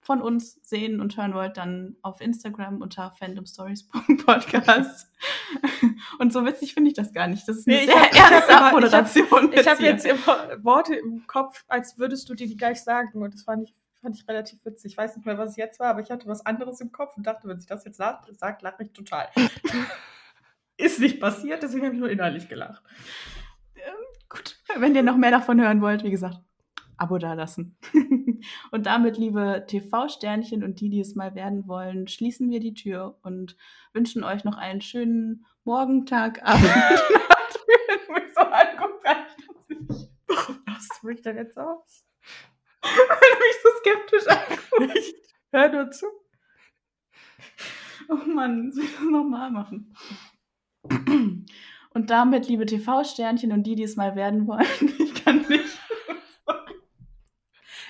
von 0.00 0.22
uns 0.22 0.54
sehen 0.62 1.00
und 1.00 1.16
hören 1.16 1.34
wollt, 1.34 1.56
dann 1.56 1.96
auf 2.02 2.20
Instagram 2.20 2.80
unter 2.80 3.10
fandomstories.podcast. 3.18 5.10
Und 6.18 6.32
so 6.32 6.44
witzig 6.46 6.74
finde 6.74 6.88
ich 6.90 6.96
das 6.96 7.12
gar 7.12 7.28
nicht. 7.28 7.46
Das 7.48 7.56
ist 7.58 7.68
eine 7.68 7.76
Nee, 7.76 7.82
ich 7.84 7.90
sehr 7.90 8.00
hab- 8.00 8.12
hab 8.12 8.30
ernste 8.32 8.50
immer- 8.52 8.58
ich 8.58 8.64
hab- 8.64 8.72
Moderation. 8.72 9.52
Ich 9.52 9.68
habe 9.68 9.78
hier. 9.78 9.90
jetzt 9.90 10.06
immer 10.06 10.64
Worte 10.64 10.94
im 10.94 11.26
Kopf, 11.26 11.64
als 11.68 11.98
würdest 11.98 12.28
du 12.28 12.34
dir 12.34 12.46
die 12.46 12.56
gleich 12.56 12.82
sagen. 12.82 13.22
Und 13.22 13.34
das 13.34 13.42
fand 13.42 13.64
ich, 13.64 13.74
fand 14.00 14.16
ich 14.16 14.26
relativ 14.28 14.64
witzig. 14.64 14.92
Ich 14.92 14.98
weiß 14.98 15.16
nicht 15.16 15.26
mehr, 15.26 15.36
was 15.38 15.50
es 15.50 15.56
jetzt 15.56 15.78
war, 15.80 15.88
aber 15.90 16.00
ich 16.00 16.10
hatte 16.10 16.26
was 16.26 16.44
anderes 16.46 16.80
im 16.80 16.90
Kopf 16.92 17.16
und 17.16 17.26
dachte, 17.26 17.46
wenn 17.48 17.60
sie 17.60 17.66
das 17.66 17.84
jetzt 17.84 17.96
sagt, 17.98 18.34
sagt 18.38 18.62
lache 18.62 18.82
ich 18.84 18.92
total. 18.92 19.28
Ist 20.76 21.00
nicht 21.00 21.20
passiert, 21.20 21.62
deswegen 21.62 21.84
habe 21.86 21.94
ich 21.94 22.00
nur 22.00 22.08
innerlich 22.10 22.48
gelacht. 22.48 22.82
Gut, 24.28 24.58
wenn 24.76 24.94
ihr 24.94 25.02
noch 25.02 25.16
mehr 25.16 25.30
davon 25.30 25.60
hören 25.60 25.80
wollt, 25.80 26.04
wie 26.04 26.10
gesagt, 26.10 26.38
Abo 26.98 27.18
dalassen. 27.18 27.78
und 28.72 28.86
damit, 28.86 29.16
liebe 29.16 29.64
TV-Sternchen 29.66 30.64
und 30.64 30.80
die, 30.80 30.90
die 30.90 31.00
es 31.00 31.14
mal 31.14 31.34
werden 31.34 31.68
wollen, 31.68 32.08
schließen 32.08 32.50
wir 32.50 32.60
die 32.60 32.74
Tür 32.74 33.18
und 33.22 33.56
wünschen 33.92 34.24
euch 34.24 34.44
noch 34.44 34.56
einen 34.56 34.80
schönen 34.80 35.46
Morgen, 35.64 36.06
Tag, 36.06 36.42
Abend. 36.46 36.64
So 38.34 38.42
nicht. 38.42 39.98
Warum 40.26 40.60
lachst 40.66 40.92
du 41.02 41.06
mich 41.06 41.22
denn 41.22 41.36
jetzt 41.36 41.58
aus? 41.58 42.04
Weil 42.82 42.90
du 42.90 43.38
mich 43.38 43.56
so 43.62 43.68
skeptisch 43.78 44.26
anguckst. 44.28 45.14
Hör 45.52 45.68
nur 45.70 45.90
zu. 45.90 46.06
Oh 48.08 48.14
Mann, 48.14 48.72
soll 48.72 48.84
ich 48.84 48.92
das 48.92 49.04
nochmal 49.04 49.50
machen? 49.50 49.94
Und 51.90 52.10
damit, 52.10 52.48
liebe 52.48 52.66
TV-Sternchen 52.66 53.52
und 53.52 53.64
die, 53.64 53.74
die 53.74 53.82
es 53.82 53.96
mal 53.96 54.14
werden 54.14 54.46
wollen, 54.46 54.66
ich 54.98 55.24
kann 55.24 55.44
nicht. 55.48 55.78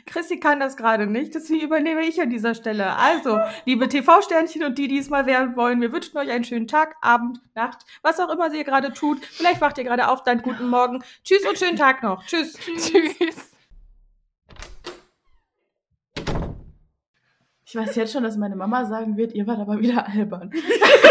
Chrissy 0.06 0.40
kann 0.40 0.58
das 0.58 0.76
gerade 0.76 1.06
nicht, 1.06 1.34
deswegen 1.34 1.66
übernehme 1.66 2.00
ich 2.00 2.20
an 2.20 2.30
dieser 2.30 2.54
Stelle. 2.54 2.96
Also, 2.96 3.38
liebe 3.66 3.88
TV-Sternchen 3.88 4.64
und 4.64 4.78
die, 4.78 4.88
die 4.88 4.98
es 4.98 5.10
mal 5.10 5.26
werden 5.26 5.54
wollen, 5.56 5.80
wir 5.80 5.92
wünschen 5.92 6.16
euch 6.16 6.30
einen 6.30 6.44
schönen 6.44 6.66
Tag, 6.66 6.96
Abend, 7.02 7.40
Nacht, 7.54 7.84
was 8.02 8.18
auch 8.18 8.30
immer 8.30 8.52
ihr 8.52 8.64
gerade 8.64 8.92
tut. 8.92 9.24
Vielleicht 9.24 9.60
wacht 9.60 9.78
ihr 9.78 9.84
gerade 9.84 10.08
auf, 10.08 10.22
dann 10.22 10.42
guten 10.42 10.68
Morgen. 10.68 11.02
Tschüss 11.24 11.46
und 11.46 11.58
schönen 11.58 11.76
Tag 11.76 12.02
noch. 12.02 12.24
Tschüss. 12.24 12.54
Tschüss. 12.54 13.52
Ich 17.66 17.76
weiß 17.76 17.96
jetzt 17.96 18.14
schon, 18.14 18.22
dass 18.22 18.38
meine 18.38 18.56
Mama 18.56 18.86
sagen 18.86 19.18
wird, 19.18 19.34
ihr 19.34 19.46
wart 19.46 19.60
aber 19.60 19.78
wieder 19.78 20.08
albern. 20.08 20.50